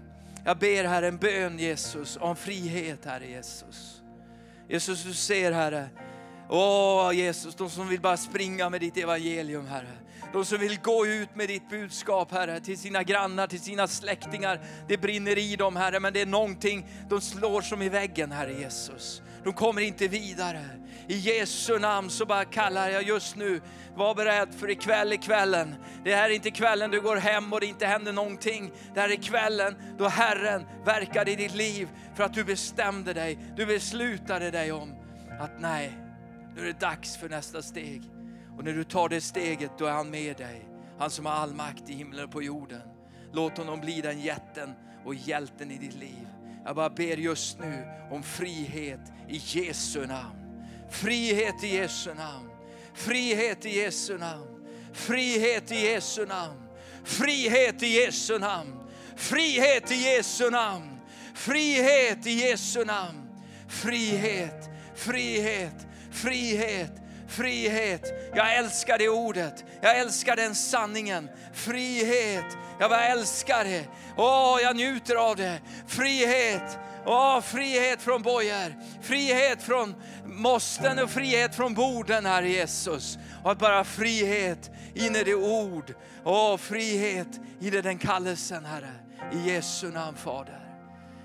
Jag 0.46 0.58
ber 0.58 0.84
Herre 0.84 1.08
en 1.08 1.18
bön 1.18 1.60
Jesus 1.60 2.18
om 2.22 2.36
frihet 2.36 3.06
Herre 3.06 3.28
Jesus. 3.28 4.02
Jesus, 4.70 5.04
du 5.04 5.14
ser 5.14 5.52
Herre. 5.52 5.90
Åh 6.50 7.12
Jesus, 7.14 7.56
de 7.56 7.70
som 7.70 7.88
vill 7.88 8.02
bara 8.02 8.18
springa 8.18 8.70
med 8.70 8.82
ditt 8.82 8.98
evangelium 8.98 9.68
Herre. 9.68 9.92
De 10.34 10.46
som 10.46 10.58
vill 10.58 10.80
gå 10.80 11.06
ut 11.06 11.36
med 11.36 11.48
ditt 11.48 11.70
budskap 11.70 12.32
Herre, 12.32 12.60
till 12.60 12.78
sina 12.78 13.04
grannar, 13.04 13.48
till 13.48 13.60
sina 13.60 13.88
släktingar. 13.88 14.60
Det 14.88 14.98
brinner 14.98 15.38
i 15.38 15.56
dem 15.56 15.76
Herre, 15.76 16.00
men 16.00 16.14
det 16.14 16.22
är 16.22 16.26
någonting, 16.26 16.88
de 17.10 17.22
slår 17.22 17.62
som 17.62 17.82
i 17.82 17.90
väggen 17.90 18.32
Herre 18.32 18.54
Jesus. 18.54 19.22
De 19.48 19.54
kommer 19.54 19.82
inte 19.82 20.08
vidare. 20.08 20.62
I 21.08 21.18
Jesu 21.18 21.80
namn 21.80 22.10
så 22.10 22.26
bara 22.26 22.46
kallar 22.46 22.90
jag 22.90 23.04
just 23.04 23.36
nu, 23.36 23.62
var 23.96 24.16
beredd 24.16 24.54
för 24.54 24.70
ikväll 24.70 25.12
är 25.12 25.18
kvällen. 25.18 25.76
Det 26.04 26.16
här 26.16 26.30
är 26.30 26.34
inte 26.34 26.52
kvällen 26.52 26.92
du 26.92 27.02
går 27.02 27.16
hem 27.16 27.54
och 27.54 27.60
det 27.60 27.66
inte 27.66 27.86
händer 27.86 28.14
någonting. 28.14 28.72
Det 28.94 29.00
här 29.00 29.10
är 29.10 29.16
kvällen 29.16 29.76
då 29.98 30.08
Herren 30.08 30.66
verkar 30.86 31.30
i 31.30 31.36
ditt 31.36 31.56
liv 31.56 31.88
för 32.16 32.24
att 32.24 32.34
du 32.34 32.44
bestämde 32.44 33.14
dig, 33.14 33.40
du 33.56 33.66
beslutade 33.66 34.52
dig 34.52 34.72
om 34.72 34.96
att 35.40 35.60
nej, 35.60 35.92
nu 36.56 36.62
är 36.62 36.66
det 36.66 36.80
dags 36.80 37.18
för 37.18 37.30
nästa 37.30 37.62
steg. 37.62 38.02
Och 38.58 38.64
när 38.64 38.74
du 38.74 38.84
tar 38.84 39.10
det 39.10 39.22
steget, 39.22 39.72
då 39.78 39.86
är 39.86 39.92
han 39.92 40.10
med 40.10 40.38
dig. 40.38 40.68
Han 41.00 41.10
som 41.10 41.26
har 41.26 41.34
all 41.34 41.54
makt 41.54 41.90
i 41.90 41.94
himlen 41.94 42.26
och 42.26 42.32
på 42.32 42.44
jorden. 42.44 42.82
Låt 43.34 43.58
honom 43.58 43.80
bli 43.80 44.02
den 44.02 44.22
jätten 44.22 44.74
och 45.06 45.16
hjälten 45.16 45.72
i 45.72 45.78
ditt 45.78 45.96
liv. 45.96 46.28
Jag 46.68 46.76
bara 46.76 46.90
ber 46.90 47.18
just 47.18 47.60
nu 47.60 47.88
om 48.12 48.24
frihet 48.24 49.00
i 49.30 49.38
Jesu 49.38 50.06
namn. 50.06 50.64
Frihet 50.92 51.64
i 51.64 51.76
Jesu 51.76 52.14
namn. 52.14 52.50
Frihet 52.94 53.66
i 53.66 53.78
Jesu 53.78 54.18
namn. 54.18 54.46
Frihet 54.94 55.72
i 55.72 55.76
Jesu 55.76 56.26
namn. 56.26 56.58
Frihet 57.04 57.84
i 57.84 57.88
Jesu 57.88 58.40
namn. 58.40 58.80
Frihet 59.16 59.92
i 59.92 59.96
Jesu 59.96 60.50
namn. 60.50 61.00
Frihet 61.36 62.28
i 62.28 62.32
Jesu 62.32 62.86
namn. 62.86 63.30
Frihet, 63.70 64.70
frihet, 64.96 65.88
frihet. 66.12 66.92
Frihet. 67.28 68.32
Jag 68.36 68.56
älskar 68.56 68.98
det 68.98 69.10
ordet. 69.10 69.66
Jag 69.82 70.00
älskar 70.00 70.36
den 70.36 70.56
sanningen. 70.56 71.30
Frihet. 71.54 72.58
Jag 72.80 72.90
bara 72.90 73.08
älskar 73.08 73.64
det. 73.64 73.88
Åh, 74.18 74.60
jag 74.62 74.76
njuter 74.76 75.16
av 75.16 75.36
det. 75.36 75.62
Frihet. 75.88 76.80
Åh, 77.06 77.42
frihet 77.42 78.02
från 78.02 78.22
bojor, 78.22 78.76
frihet 79.02 79.64
från 79.64 79.96
måsten 80.26 81.00
och 81.00 81.10
frihet 81.10 81.56
från 81.56 81.74
borden, 81.74 82.26
Herre 82.26 82.50
Jesus. 82.50 83.18
Och 83.44 83.52
att 83.52 83.60
bara 83.60 83.84
frihet 83.84 84.72
in 84.94 85.16
i 85.16 85.24
det 85.24 85.36
ord. 85.36 85.94
Åh, 86.24 86.58
frihet 86.58 87.40
in 87.60 87.74
i 87.74 87.82
den 87.82 87.98
kallelsen, 87.98 88.66
Herre. 88.66 88.92
I 89.34 89.52
Jesu 89.52 89.92
namn, 89.92 90.18
Fader. 90.18 90.68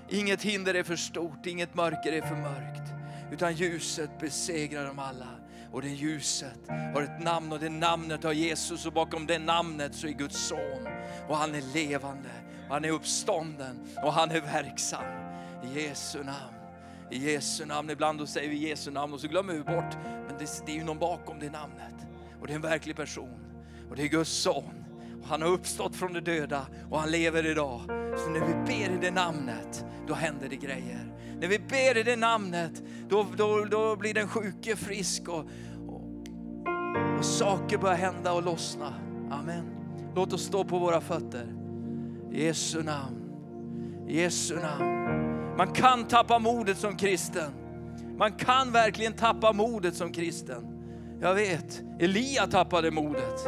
Inget 0.09 0.41
hinder 0.41 0.73
är 0.73 0.83
för 0.83 0.95
stort, 0.95 1.45
inget 1.45 1.75
mörker 1.75 2.13
är 2.13 2.21
för 2.21 2.35
mörkt. 2.35 2.91
Utan 3.31 3.53
ljuset 3.53 4.19
besegrar 4.19 4.85
dem 4.85 4.99
alla. 4.99 5.27
Och 5.73 5.81
det 5.81 5.89
ljuset 5.89 6.59
har 6.93 7.01
ett 7.01 7.23
namn 7.23 7.51
och 7.51 7.59
det 7.59 7.69
namnet 7.69 8.23
har 8.23 8.33
Jesus 8.33 8.85
och 8.85 8.93
bakom 8.93 9.27
det 9.27 9.39
namnet 9.39 9.95
så 9.95 10.07
är 10.07 10.11
Guds 10.11 10.47
son. 10.47 10.87
Och 11.29 11.37
han 11.37 11.55
är 11.55 11.73
levande, 11.73 12.29
och 12.67 12.73
han 12.73 12.85
är 12.85 12.89
uppstånden 12.89 13.87
och 14.03 14.13
han 14.13 14.31
är 14.31 14.41
verksam. 14.41 15.03
I 15.63 15.81
Jesu 15.81 16.23
namn. 16.23 16.55
I 17.11 17.31
Jesu 17.31 17.65
namn. 17.65 17.89
Ibland 17.89 18.19
då 18.19 18.25
säger 18.25 18.49
vi 18.49 18.69
Jesu 18.69 18.91
namn 18.91 19.13
och 19.13 19.19
så 19.19 19.27
glömmer 19.27 19.53
vi 19.53 19.59
bort, 19.59 19.97
men 20.27 20.37
det, 20.39 20.65
det 20.65 20.71
är 20.71 20.75
ju 20.75 20.83
någon 20.83 20.99
bakom 20.99 21.39
det 21.39 21.49
namnet. 21.49 21.95
Och 22.41 22.47
det 22.47 22.53
är 22.53 22.55
en 22.55 22.61
verklig 22.61 22.95
person. 22.95 23.39
Och 23.89 23.95
det 23.95 24.03
är 24.03 24.07
Guds 24.07 24.31
son. 24.31 24.82
Han 25.25 25.41
har 25.41 25.49
uppstått 25.49 25.95
från 25.95 26.13
de 26.13 26.19
döda 26.19 26.67
och 26.89 26.99
han 26.99 27.11
lever 27.11 27.45
idag. 27.45 27.81
Så 28.17 28.29
när 28.29 28.47
vi 28.47 28.53
ber 28.53 28.95
i 28.95 28.97
det 29.01 29.11
namnet, 29.11 29.85
då 30.07 30.13
händer 30.13 30.49
det 30.49 30.55
grejer. 30.55 31.13
När 31.39 31.47
vi 31.47 31.59
ber 31.59 31.97
i 31.97 32.03
det 32.03 32.15
namnet, 32.15 32.83
då, 33.09 33.25
då, 33.37 33.65
då 33.65 33.95
blir 33.95 34.13
den 34.13 34.27
sjuke 34.27 34.75
frisk 34.75 35.27
och, 35.27 35.45
och, 35.87 36.01
och 37.17 37.25
saker 37.25 37.77
börjar 37.77 37.95
hända 37.95 38.33
och 38.33 38.43
lossna. 38.43 38.93
Amen. 39.31 39.65
Låt 40.15 40.33
oss 40.33 40.43
stå 40.43 40.63
på 40.63 40.79
våra 40.79 41.01
fötter. 41.01 41.55
I 42.31 42.45
Jesu 42.45 42.83
namn. 42.83 43.23
I 44.07 44.21
Jesu 44.21 44.55
namn. 44.55 44.93
Man 45.57 45.73
kan 45.73 46.07
tappa 46.07 46.39
modet 46.39 46.77
som 46.77 46.97
kristen. 46.97 47.51
Man 48.17 48.31
kan 48.31 48.71
verkligen 48.71 49.13
tappa 49.13 49.53
modet 49.53 49.95
som 49.95 50.11
kristen. 50.11 50.67
Jag 51.21 51.35
vet, 51.35 51.81
Elia 51.99 52.47
tappade 52.47 52.91
modet. 52.91 53.47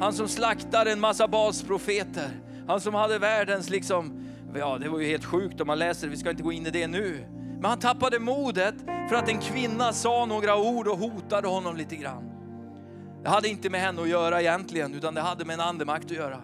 Han 0.00 0.12
som 0.12 0.28
slaktade 0.28 0.92
en 0.92 1.00
massa 1.00 1.28
basprofeter. 1.28 2.30
Han 2.68 2.80
som 2.80 2.94
hade 2.94 3.18
världens 3.18 3.70
liksom, 3.70 4.26
ja 4.54 4.78
det 4.78 4.88
var 4.88 5.00
ju 5.00 5.06
helt 5.06 5.24
sjukt 5.24 5.60
om 5.60 5.66
man 5.66 5.78
läser 5.78 6.06
det, 6.06 6.10
vi 6.10 6.16
ska 6.16 6.30
inte 6.30 6.42
gå 6.42 6.52
in 6.52 6.66
i 6.66 6.70
det 6.70 6.86
nu. 6.86 7.26
Men 7.54 7.64
han 7.64 7.78
tappade 7.78 8.18
modet 8.18 8.74
för 9.08 9.16
att 9.16 9.28
en 9.28 9.40
kvinna 9.40 9.92
sa 9.92 10.26
några 10.26 10.56
ord 10.56 10.88
och 10.88 10.98
hotade 10.98 11.48
honom 11.48 11.76
lite 11.76 11.96
grann. 11.96 12.30
Det 13.22 13.28
hade 13.28 13.48
inte 13.48 13.70
med 13.70 13.80
henne 13.80 14.02
att 14.02 14.08
göra 14.08 14.40
egentligen, 14.40 14.94
utan 14.94 15.14
det 15.14 15.20
hade 15.20 15.44
med 15.44 15.54
en 15.54 15.60
andemakt 15.60 16.04
att 16.04 16.10
göra. 16.10 16.40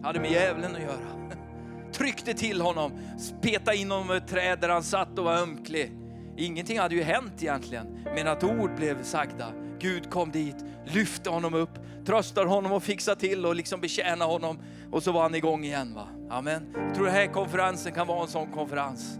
Det 0.00 0.06
hade 0.06 0.20
med 0.20 0.30
djävulen 0.30 0.76
att 0.76 0.82
göra. 0.82 1.30
Tryckte 1.92 2.34
till 2.34 2.60
honom, 2.60 2.92
petade 3.40 3.76
in 3.76 3.90
honom 3.90 4.12
i 4.12 4.16
ett 4.16 4.28
träd 4.28 4.58
där 4.60 4.68
han 4.68 4.82
satt 4.82 5.18
och 5.18 5.24
var 5.24 5.36
ömklig. 5.36 5.99
Ingenting 6.40 6.78
hade 6.78 6.94
ju 6.94 7.02
hänt 7.02 7.42
egentligen, 7.42 8.04
men 8.14 8.28
att 8.28 8.44
ord 8.44 8.74
blev 8.76 9.02
sagda. 9.02 9.52
Gud 9.78 10.10
kom 10.10 10.30
dit, 10.30 10.56
lyfte 10.84 11.30
honom 11.30 11.54
upp, 11.54 11.78
tröstar 12.06 12.44
honom 12.44 12.72
och 12.72 12.82
fixade 12.82 13.20
till 13.20 13.46
och 13.46 13.54
liksom 13.54 13.80
betjäna 13.80 14.24
honom. 14.24 14.58
Och 14.92 15.02
så 15.02 15.12
var 15.12 15.22
han 15.22 15.34
igång 15.34 15.64
igen. 15.64 15.94
Va? 15.94 16.08
Amen. 16.30 16.74
Jag 16.86 16.94
tror 16.94 17.06
den 17.06 17.14
här 17.14 17.26
konferensen 17.26 17.92
kan 17.92 18.06
vara 18.06 18.22
en 18.22 18.28
sån 18.28 18.52
konferens. 18.52 19.18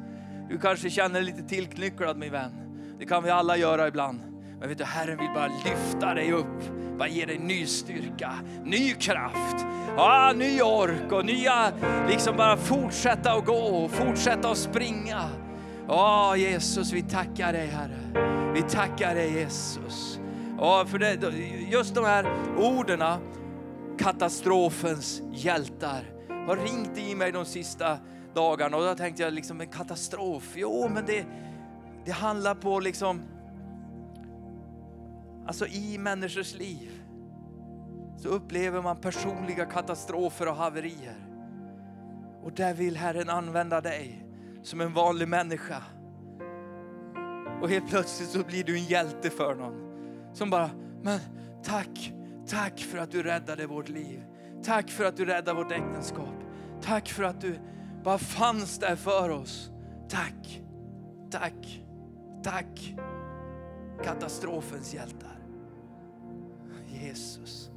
Du 0.51 0.59
kanske 0.59 0.91
känner 0.91 1.15
dig 1.15 1.23
lite 1.23 1.43
tillknycklad 1.43 2.17
min 2.17 2.33
vän. 2.33 2.53
Det 2.99 3.07
kan 3.07 3.23
vi 3.23 3.31
alla 3.31 3.57
göra 3.57 3.89
ibland. 3.89 4.21
Men 4.61 4.69
vet 4.69 4.79
du, 4.79 4.85
Herren 4.85 5.19
vill 5.19 5.31
bara 5.35 5.51
lyfta 5.65 6.15
dig 6.15 6.33
upp, 6.33 6.63
bara 6.99 7.09
ge 7.09 7.27
dig 7.27 7.39
ny 7.39 7.67
styrka, 7.67 8.33
ny 8.65 8.95
kraft, 8.95 9.67
ja, 9.97 10.33
ny 10.37 10.63
ork 10.63 11.13
och 11.13 11.25
nya, 11.25 11.73
liksom 12.09 12.37
bara 12.37 12.57
fortsätta 12.57 13.33
att 13.33 13.47
gå, 13.47 13.89
fortsätta 13.89 14.51
att 14.51 14.59
springa. 14.59 15.50
Ja, 15.93 16.37
Jesus, 16.37 16.93
vi 16.93 17.03
tackar 17.03 17.53
dig 17.53 17.67
Herre. 17.67 18.53
Vi 18.55 18.63
tackar 18.63 19.15
dig 19.15 19.33
Jesus. 19.33 20.21
Åh, 20.59 20.87
för 20.87 20.99
det, 20.99 21.15
just 21.71 21.95
de 21.95 22.05
här 22.05 22.27
orden, 22.59 23.03
katastrofens 23.99 25.23
hjältar, 25.33 26.05
har 26.47 26.57
ringt 26.57 26.99
i 26.99 27.15
mig 27.15 27.33
de 27.33 27.45
sista 27.45 27.99
dagarna 28.35 28.77
och 28.77 28.83
då 28.83 28.95
tänkte 28.95 29.23
jag 29.23 29.33
liksom 29.33 29.61
en 29.61 29.69
katastrof. 29.69 30.53
Jo, 30.57 30.89
men 30.89 31.07
det, 31.07 31.27
det 32.05 32.13
handlar 32.13 32.55
på 32.55 32.81
liksom, 32.81 33.23
alltså 35.47 35.67
i 35.67 35.99
människors 35.99 36.55
liv 36.55 37.03
så 38.17 38.29
upplever 38.29 38.83
man 38.83 38.97
personliga 38.97 39.65
katastrofer 39.65 40.49
och 40.49 40.57
haverier. 40.57 41.27
Och 42.43 42.53
där 42.53 42.75
vill 42.75 42.97
Herren 42.97 43.29
använda 43.29 43.81
dig 43.81 44.30
som 44.63 44.81
en 44.81 44.93
vanlig 44.93 45.29
människa. 45.29 45.83
Och 47.61 47.69
helt 47.69 47.89
plötsligt 47.89 48.29
så 48.29 48.45
blir 48.45 48.65
du 48.65 48.77
en 48.77 48.85
hjälte 48.85 49.31
för 49.31 49.55
någon. 49.55 49.75
Som 50.35 50.51
bara, 50.51 50.71
men 51.03 51.21
tack, 51.65 52.13
tack 52.47 52.81
för 52.81 52.99
att 52.99 53.11
du 53.11 53.23
räddade 53.23 53.67
vårt 53.67 53.89
liv. 53.89 54.25
Tack 54.65 54.91
för 54.91 55.05
att 55.05 55.17
du 55.17 55.25
räddade 55.25 55.63
vårt 55.63 55.73
äktenskap. 55.73 56.35
Tack 56.83 57.09
för 57.09 57.23
att 57.23 57.41
du 57.41 57.59
bara 58.05 58.19
fanns 58.19 58.79
där 58.79 58.97
för 58.97 59.31
oss. 59.31 59.71
Tack, 60.09 60.63
tack, 61.31 61.83
tack. 62.43 62.95
Katastrofens 64.05 64.95
hjältar. 64.95 65.39
Jesus. 66.87 67.71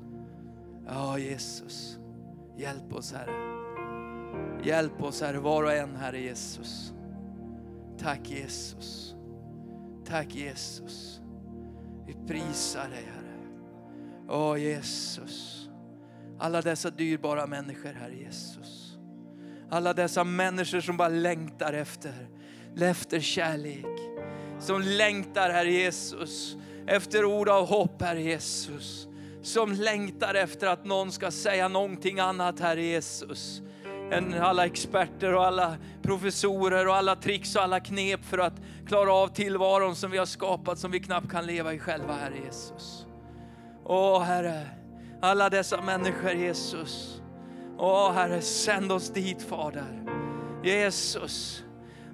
Ja, 0.85 1.17
Jesus. 1.17 1.97
Hjälp 2.57 2.93
oss 2.93 3.13
Herre. 3.13 3.62
Hjälp 4.63 5.03
oss 5.03 5.21
Herre, 5.21 5.39
var 5.39 5.63
och 5.63 5.73
en 5.73 5.95
Herre 5.95 6.19
Jesus. 6.19 6.93
Tack 7.99 8.29
Jesus. 8.29 9.15
Tack 10.05 10.35
Jesus. 10.35 11.19
Vi 12.07 12.27
prisar 12.27 12.89
dig 12.89 13.03
Herre. 13.15 13.33
Åh 14.29 14.57
Jesus. 14.57 15.69
Alla 16.39 16.61
dessa 16.61 16.89
dyrbara 16.89 17.47
människor 17.47 17.93
Herre 17.93 18.15
Jesus. 18.15 18.97
Alla 19.69 19.93
dessa 19.93 20.23
människor 20.23 20.81
som 20.81 20.97
bara 20.97 21.09
längtar 21.09 21.73
efter, 21.73 22.27
efter 22.81 23.19
kärlek. 23.19 23.99
Som 24.59 24.81
längtar 24.81 25.49
Herre 25.49 25.71
Jesus 25.71 26.57
efter 26.87 27.25
ord 27.25 27.49
av 27.49 27.67
hopp 27.67 28.01
Herre 28.01 28.21
Jesus. 28.21 29.07
Som 29.41 29.71
längtar 29.71 30.35
efter 30.35 30.67
att 30.67 30.85
någon 30.85 31.11
ska 31.11 31.31
säga 31.31 31.67
någonting 31.67 32.19
annat 32.19 32.59
Herre 32.59 32.83
Jesus 32.83 33.61
än 34.11 34.33
alla 34.33 34.65
experter 34.65 35.35
och 35.35 35.45
alla 35.45 35.75
professorer 36.01 36.87
och 36.87 36.95
alla 36.95 37.15
tricks 37.15 37.55
och 37.55 37.63
alla 37.63 37.79
knep 37.79 38.25
för 38.25 38.37
att 38.37 38.53
klara 38.87 39.13
av 39.13 39.27
tillvaron 39.27 39.95
som 39.95 40.11
vi 40.11 40.17
har 40.17 40.25
skapat 40.25 40.79
som 40.79 40.91
vi 40.91 40.99
knappt 40.99 41.31
kan 41.31 41.45
leva 41.45 41.73
i 41.73 41.79
själva, 41.79 42.13
Herre 42.13 42.35
Jesus. 42.45 43.05
Åh 43.85 44.21
Herre, 44.21 44.67
alla 45.21 45.49
dessa 45.49 45.81
människor 45.81 46.31
Jesus. 46.31 47.21
Åh 47.77 48.11
Herre, 48.11 48.41
sänd 48.41 48.91
oss 48.91 49.09
dit 49.09 49.41
Fader. 49.41 50.03
Jesus, 50.63 51.63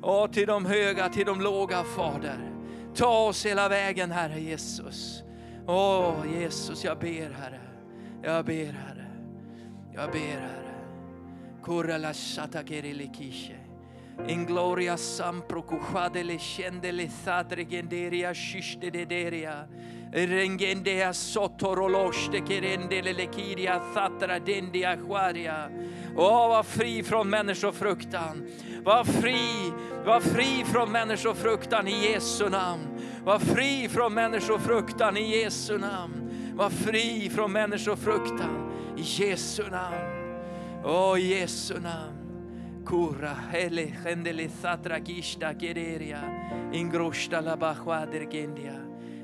Åh, 0.02 0.28
till 0.28 0.48
de 0.48 0.66
höga, 0.66 1.10
till 1.10 1.26
de 1.26 1.42
låga 1.42 1.84
Fader. 1.84 2.52
Ta 2.96 3.28
oss 3.28 3.46
hela 3.46 3.70
vägen 3.70 4.12
Herre 4.12 4.40
Jesus. 4.40 5.24
Åh 5.68 6.14
Jesus, 6.40 6.84
jag 6.84 7.00
ber 7.00 7.30
Herre. 7.30 7.60
Jag 8.24 8.46
ber 8.46 8.66
Herre. 8.66 9.08
Jag 9.94 10.12
ber 10.12 10.20
Herre. 10.20 10.69
Kurala 11.62 12.14
shatakere 12.14 13.10
kishe. 13.12 13.70
In 14.28 14.46
gloria 14.46 14.96
sampro 14.96 15.64
kuchade 15.64 16.24
le 16.26 16.38
scende 16.38 16.92
le 16.92 17.08
sadre 17.08 17.66
genderia 17.66 18.34
shishte 18.34 18.92
dederia. 18.92 19.68
Rengendea 20.12 21.14
sotoroloste 21.14 22.42
rende 22.42 23.02
le 23.02 23.14
lekiria 23.14 23.80
thatra 23.94 24.40
dendi 24.40 24.84
aquaria. 24.84 25.70
Åh, 26.16 26.50
var 26.50 26.64
fri 26.64 27.04
från 27.04 27.30
människofruktan. 27.30 28.48
Var 28.84 29.04
fri, 29.04 29.72
var 30.06 30.20
fri 30.20 30.66
från 30.66 30.92
människofruktan 30.92 31.88
i 31.88 32.12
Jesu 32.12 32.50
namn. 32.50 32.88
Var 33.24 33.40
fri 33.40 33.90
från 33.90 34.14
människofruktan 34.14 35.18
i 35.18 35.42
Jesu 35.42 35.78
namn. 35.78 36.30
Var 36.54 36.70
fri 36.70 37.30
från 37.30 37.52
människofruktan 37.52 38.72
i 38.98 39.02
Jesu 39.02 39.64
namn. 39.70 40.19
Åh, 40.84 41.14
oh, 41.14 41.20
Jesu 41.20 41.80
namn. 41.80 42.16
Kura, 42.86 43.36
hele, 43.52 43.94
gendele, 44.04 44.50
thatra, 44.62 45.00
gishta, 45.00 45.54
gederia, 45.54 46.22
ingroshta, 46.74 47.42
labachwa, 47.42 48.06
dergendia. 48.06 48.76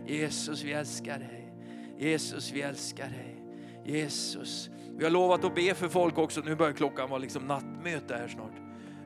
Jesus, 0.05 0.63
vi 0.63 0.73
älskar 0.73 1.19
dig. 1.19 1.53
Jesus, 1.97 2.51
vi 2.51 2.61
älskar 2.61 3.09
dig. 3.09 3.41
Jesus. 3.85 4.69
Vi 4.97 5.03
har 5.03 5.11
lovat 5.11 5.43
att 5.43 5.55
be 5.55 5.73
för 5.73 5.89
folk 5.89 6.17
också. 6.17 6.41
Nu 6.41 6.55
börjar 6.55 6.73
klockan 6.73 7.09
vara 7.09 7.19
liksom 7.19 7.47
nattmöte 7.47 8.15
här 8.15 8.27
snart. 8.27 8.53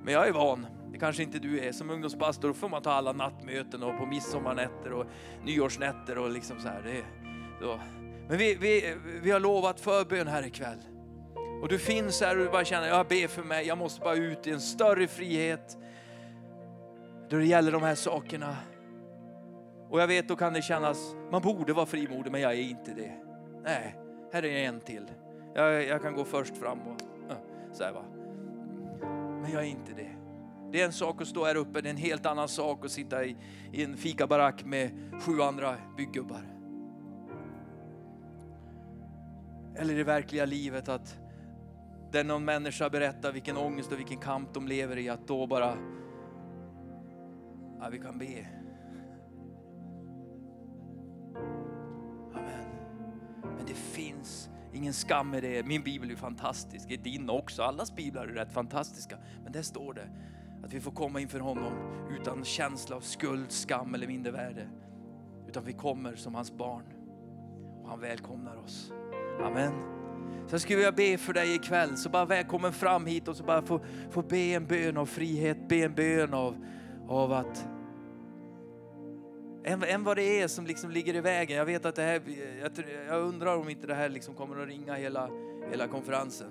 Men 0.03 0.13
jag 0.13 0.27
är 0.27 0.31
van. 0.31 0.67
Det 0.91 0.97
kanske 0.97 1.23
inte 1.23 1.39
du 1.39 1.59
är. 1.59 1.71
Som 1.71 1.89
ungdomspastor 1.89 2.53
får 2.53 2.69
man 2.69 2.81
ta 2.81 2.91
alla 2.91 3.11
nattmöten 3.11 3.83
och 3.83 3.97
på 3.97 4.05
midsommarnätter 4.05 4.93
och 4.93 5.05
nyårsnätter 5.43 6.17
och 6.17 6.31
liksom 6.31 6.59
så 6.59 6.67
här. 6.67 6.81
Det, 6.83 7.03
då. 7.61 7.79
Men 8.27 8.37
vi, 8.37 8.55
vi, 8.55 8.95
vi 9.23 9.31
har 9.31 9.39
lovat 9.39 9.79
förbön 9.79 10.27
här 10.27 10.45
ikväll. 10.45 10.79
Och 11.61 11.67
du 11.67 11.79
finns 11.79 12.21
här 12.21 12.37
och 12.37 12.45
du 12.45 12.51
bara 12.51 12.65
känner, 12.65 12.87
jag 12.87 13.07
ber 13.07 13.27
för 13.27 13.43
mig, 13.43 13.67
jag 13.67 13.77
måste 13.77 14.01
bara 14.01 14.15
ut 14.15 14.47
i 14.47 14.51
en 14.51 14.61
större 14.61 15.07
frihet. 15.07 15.77
Då 17.29 17.37
det 17.37 17.45
gäller 17.45 17.71
de 17.71 17.83
här 17.83 17.95
sakerna. 17.95 18.57
Och 19.89 20.01
jag 20.01 20.07
vet, 20.07 20.27
då 20.27 20.35
kan 20.35 20.53
det 20.53 20.61
kännas, 20.61 21.15
man 21.31 21.41
borde 21.41 21.73
vara 21.73 21.85
frimodig 21.85 22.31
men 22.31 22.41
jag 22.41 22.53
är 22.53 22.61
inte 22.61 22.93
det. 22.93 23.11
Nej, 23.63 23.95
här 24.33 24.45
är 24.45 24.67
en 24.67 24.79
till. 24.79 25.11
Jag, 25.55 25.83
jag 25.83 26.01
kan 26.01 26.15
gå 26.15 26.25
först 26.25 26.57
fram 26.57 26.79
och 26.79 27.01
så 27.73 27.83
här, 27.83 27.93
va. 27.93 28.03
Men 29.41 29.51
jag 29.51 29.61
är 29.61 29.67
inte 29.67 29.93
det. 29.93 30.09
Det 30.71 30.81
är 30.81 30.85
en 30.85 30.93
sak 30.93 31.21
att 31.21 31.27
stå 31.27 31.45
här 31.45 31.55
uppe, 31.55 31.81
det 31.81 31.89
är 31.89 31.91
en 31.91 31.97
helt 31.97 32.25
annan 32.25 32.47
sak 32.47 32.85
att 32.85 32.91
sitta 32.91 33.25
i, 33.25 33.37
i 33.71 33.83
en 33.83 33.97
fikabarack 33.97 34.65
med 34.65 34.91
sju 35.21 35.41
andra 35.41 35.75
bygggubbar. 35.97 36.41
Eller 39.75 39.93
i 39.93 39.97
det 39.97 40.03
verkliga 40.03 40.45
livet 40.45 40.89
att 40.89 41.19
där 42.11 42.23
någon 42.23 42.45
människa 42.45 42.89
berättar 42.89 43.31
vilken 43.31 43.57
ångest 43.57 43.91
och 43.91 43.99
vilken 43.99 44.17
kamp 44.17 44.53
de 44.53 44.67
lever 44.67 44.97
i, 44.97 45.09
att 45.09 45.27
då 45.27 45.47
bara, 45.47 45.77
ja, 47.79 47.89
vi 47.91 47.99
kan 47.99 48.17
be. 48.17 48.47
Amen. 52.33 52.65
Men 53.57 53.65
det 53.67 53.73
finns 53.73 54.49
ingen 54.73 54.93
skam 54.93 55.33
i 55.33 55.41
det. 55.41 55.65
Min 55.65 55.83
bibel 55.83 56.11
är 56.11 56.15
fantastisk, 56.15 56.87
det 56.87 56.93
är 56.93 56.97
din 56.97 57.29
också. 57.29 57.63
Allas 57.63 57.95
biblar 57.95 58.27
är 58.27 58.33
rätt 58.33 58.53
fantastiska. 58.53 59.17
Men 59.43 59.51
där 59.51 59.61
står 59.61 59.93
det 59.93 60.09
att 60.63 60.73
vi 60.73 60.81
får 60.81 60.91
komma 60.91 61.19
inför 61.19 61.39
honom 61.39 61.73
utan 62.19 62.43
känsla 62.43 62.95
av 62.95 63.01
skuld, 63.01 63.51
skam 63.51 63.93
eller 63.93 64.07
mindervärde. 64.07 64.67
Utan 65.47 65.63
vi 65.65 65.73
kommer 65.73 66.15
som 66.15 66.35
hans 66.35 66.57
barn 66.57 66.83
och 67.83 67.89
han 67.89 67.99
välkomnar 67.99 68.55
oss. 68.55 68.91
Amen. 69.43 69.98
Sen 70.31 70.47
jag 70.51 70.61
skulle 70.61 70.75
vilja 70.75 70.91
be 70.91 71.17
för 71.17 71.33
dig 71.33 71.55
ikväll, 71.55 71.97
så 71.97 72.09
bara 72.09 72.25
välkommen 72.25 72.73
fram 72.73 73.05
hit 73.05 73.27
och 73.27 73.35
så 73.35 73.43
bara 73.43 73.61
få, 73.61 73.81
få 74.11 74.21
be 74.21 74.37
en 74.37 74.65
bön 74.65 74.97
av 74.97 75.05
frihet, 75.05 75.67
be 75.67 75.75
en 75.75 75.95
bön 75.95 76.33
av, 76.33 76.65
av 77.07 77.31
att 77.31 77.67
än, 79.63 79.83
än 79.83 80.03
vad 80.03 80.17
det 80.17 80.41
är 80.41 80.47
som 80.47 80.65
liksom 80.65 80.91
ligger 80.91 81.15
i 81.15 81.21
vägen. 81.21 81.57
Jag 81.57 81.65
vet 81.65 81.85
att 81.85 81.95
det 81.95 82.01
här, 82.01 82.21
jag, 82.61 82.71
jag 83.07 83.21
undrar 83.21 83.57
om 83.57 83.69
inte 83.69 83.87
det 83.87 83.95
här 83.95 84.09
liksom 84.09 84.35
kommer 84.35 84.61
att 84.61 84.67
ringa 84.67 84.93
hela, 84.93 85.29
hela 85.71 85.87
konferensen. 85.87 86.49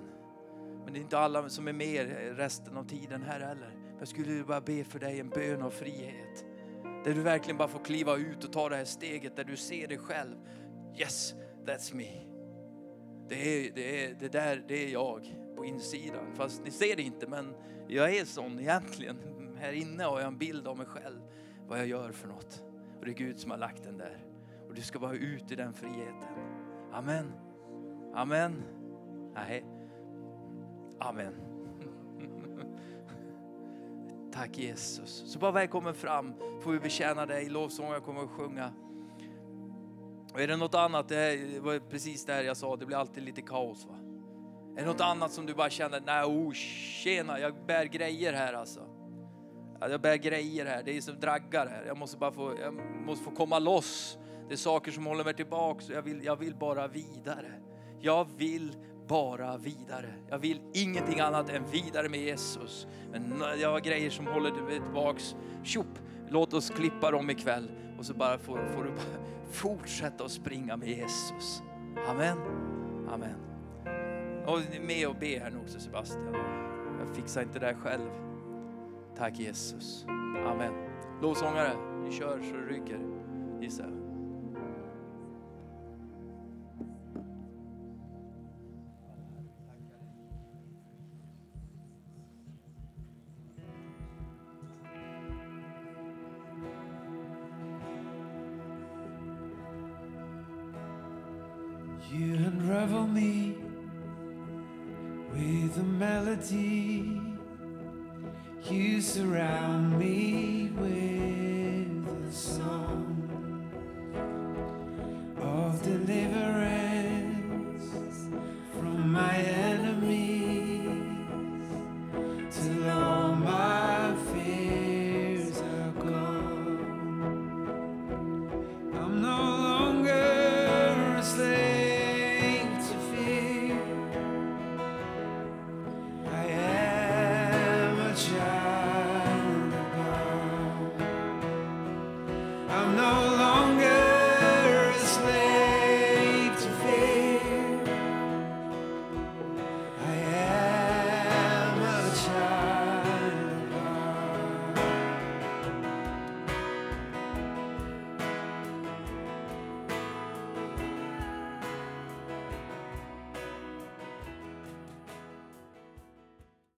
Men 0.83 0.93
det 0.93 0.99
är 0.99 1.01
inte 1.01 1.19
alla 1.19 1.49
som 1.49 1.67
är 1.67 1.73
med 1.73 2.07
resten 2.37 2.77
av 2.77 2.83
tiden 2.83 3.21
här 3.21 3.39
heller. 3.39 3.75
Jag 3.99 4.07
skulle 4.07 4.43
bara 4.43 4.61
be 4.61 4.83
för 4.83 4.99
dig 4.99 5.19
en 5.19 5.29
bön 5.29 5.61
av 5.61 5.69
frihet. 5.69 6.45
Där 7.05 7.13
du 7.13 7.21
verkligen 7.21 7.57
bara 7.57 7.67
får 7.67 7.79
kliva 7.79 8.15
ut 8.15 8.43
och 8.43 8.53
ta 8.53 8.69
det 8.69 8.75
här 8.75 8.85
steget 8.85 9.35
där 9.35 9.43
du 9.43 9.57
ser 9.57 9.87
dig 9.87 9.97
själv. 9.97 10.35
Yes, 10.97 11.33
that's 11.65 11.95
me. 11.95 12.28
Det, 13.29 13.35
är, 13.35 13.71
det, 13.71 14.05
är, 14.05 14.15
det 14.19 14.27
där 14.27 14.63
det 14.67 14.85
är 14.85 14.89
jag 14.89 15.35
på 15.55 15.65
insidan. 15.65 16.35
Fast 16.35 16.63
ni 16.63 16.71
ser 16.71 16.95
det 16.95 17.01
inte 17.01 17.27
men 17.27 17.53
jag 17.87 18.15
är 18.15 18.25
sån 18.25 18.59
egentligen. 18.59 19.17
Här 19.57 19.73
inne 19.73 20.03
har 20.03 20.19
jag 20.19 20.27
en 20.27 20.37
bild 20.37 20.67
av 20.67 20.77
mig 20.77 20.85
själv. 20.85 21.19
Vad 21.67 21.79
jag 21.79 21.87
gör 21.87 22.11
för 22.11 22.27
något. 22.27 22.63
Och 22.99 23.05
det 23.05 23.11
är 23.11 23.15
Gud 23.15 23.39
som 23.39 23.51
har 23.51 23.57
lagt 23.57 23.83
den 23.83 23.97
där. 23.97 24.25
Och 24.67 24.75
du 24.75 24.81
ska 24.81 24.99
vara 24.99 25.13
ut 25.13 25.51
i 25.51 25.55
den 25.55 25.73
friheten. 25.73 26.29
Amen. 26.91 27.31
Amen. 28.13 28.63
Nej. 29.33 29.65
Amen. 30.99 31.33
Tack 34.33 34.57
Jesus. 34.57 35.33
Så 35.33 35.39
bara 35.39 35.51
välkommen 35.51 35.93
fram. 35.93 36.33
Får 36.61 36.71
vi 36.71 36.79
betjäna 36.79 37.25
dig. 37.25 37.49
Lovsången 37.49 38.01
kommer 38.01 38.23
att 38.23 38.29
sjunga. 38.29 38.73
Och 40.33 40.41
är 40.41 40.47
det 40.47 40.57
något 40.57 40.75
annat, 40.75 41.07
det 41.07 41.59
var 41.59 41.79
precis 41.89 42.25
det 42.25 42.33
här 42.33 42.43
jag 42.43 42.57
sa, 42.57 42.75
det 42.75 42.85
blir 42.85 42.97
alltid 42.97 43.23
lite 43.23 43.41
kaos 43.41 43.85
va. 43.85 43.95
Är 44.77 44.81
det 44.81 44.87
något 44.87 45.01
annat 45.01 45.31
som 45.31 45.45
du 45.45 45.53
bara 45.53 45.69
känner, 45.69 46.01
nej 46.05 46.23
oh, 46.23 46.53
tjena, 46.53 47.39
jag 47.39 47.65
bär 47.65 47.85
grejer 47.85 48.33
här 48.33 48.53
alltså. 48.53 48.79
Jag 49.79 50.01
bär 50.01 50.15
grejer 50.15 50.65
här, 50.65 50.83
det 50.83 50.97
är 50.97 51.01
som 51.01 51.19
draggar 51.19 51.67
här. 51.67 51.83
Jag 51.87 51.97
måste 51.97 52.17
bara 52.17 52.31
få, 52.31 52.55
jag 52.61 52.73
måste 53.05 53.25
få 53.25 53.31
komma 53.31 53.59
loss. 53.59 54.17
Det 54.47 54.53
är 54.53 54.57
saker 54.57 54.91
som 54.91 55.05
håller 55.05 55.23
mig 55.23 55.33
tillbaka. 55.33 55.83
Jag 55.93 56.01
vill, 56.01 56.23
jag 56.23 56.35
vill 56.35 56.55
bara 56.55 56.87
vidare. 56.87 57.51
Jag 57.99 58.27
vill 58.37 58.75
bara 59.07 59.57
vidare. 59.57 60.13
Jag 60.29 60.39
vill 60.39 60.61
ingenting 60.73 61.19
annat 61.19 61.49
än 61.49 61.65
vidare 61.71 62.09
med 62.09 62.19
Jesus. 62.19 62.87
Men 63.11 63.43
jag 63.61 63.71
har 63.71 63.79
grejer 63.79 64.09
som 64.09 64.27
håller 64.27 64.51
mig 64.51 64.79
tillbaks. 64.79 65.35
Tjopp, 65.63 65.99
låt 66.29 66.53
oss 66.53 66.69
klippa 66.69 67.11
dem 67.11 67.29
ikväll. 67.29 67.71
Och 67.99 68.05
så 68.05 68.13
bara 68.13 68.37
får, 68.37 68.57
får 68.75 68.83
du 68.83 68.89
bara 68.89 69.38
fortsätta 69.49 70.23
att 70.23 70.31
springa 70.31 70.77
med 70.77 70.87
Jesus. 70.87 71.63
Amen. 72.09 72.37
Amen. 73.09 73.35
Och 74.45 74.59
med 74.87 75.07
och 75.07 75.15
be 75.15 75.39
här 75.39 75.51
nu 75.51 75.57
också 75.57 75.79
Sebastian. 75.79 76.35
Jag 76.99 77.15
fixar 77.15 77.41
inte 77.41 77.59
det 77.59 77.65
här 77.65 77.73
själv. 77.73 78.09
Tack 79.17 79.39
Jesus. 79.39 80.05
Amen. 80.47 80.73
Lovsångare, 81.21 81.71
vi 82.05 82.11
kör 82.11 82.41
så 82.41 82.55
det 82.55 82.73
ryker 82.73 82.99
Gissar 83.61 83.83
jag. 83.83 84.08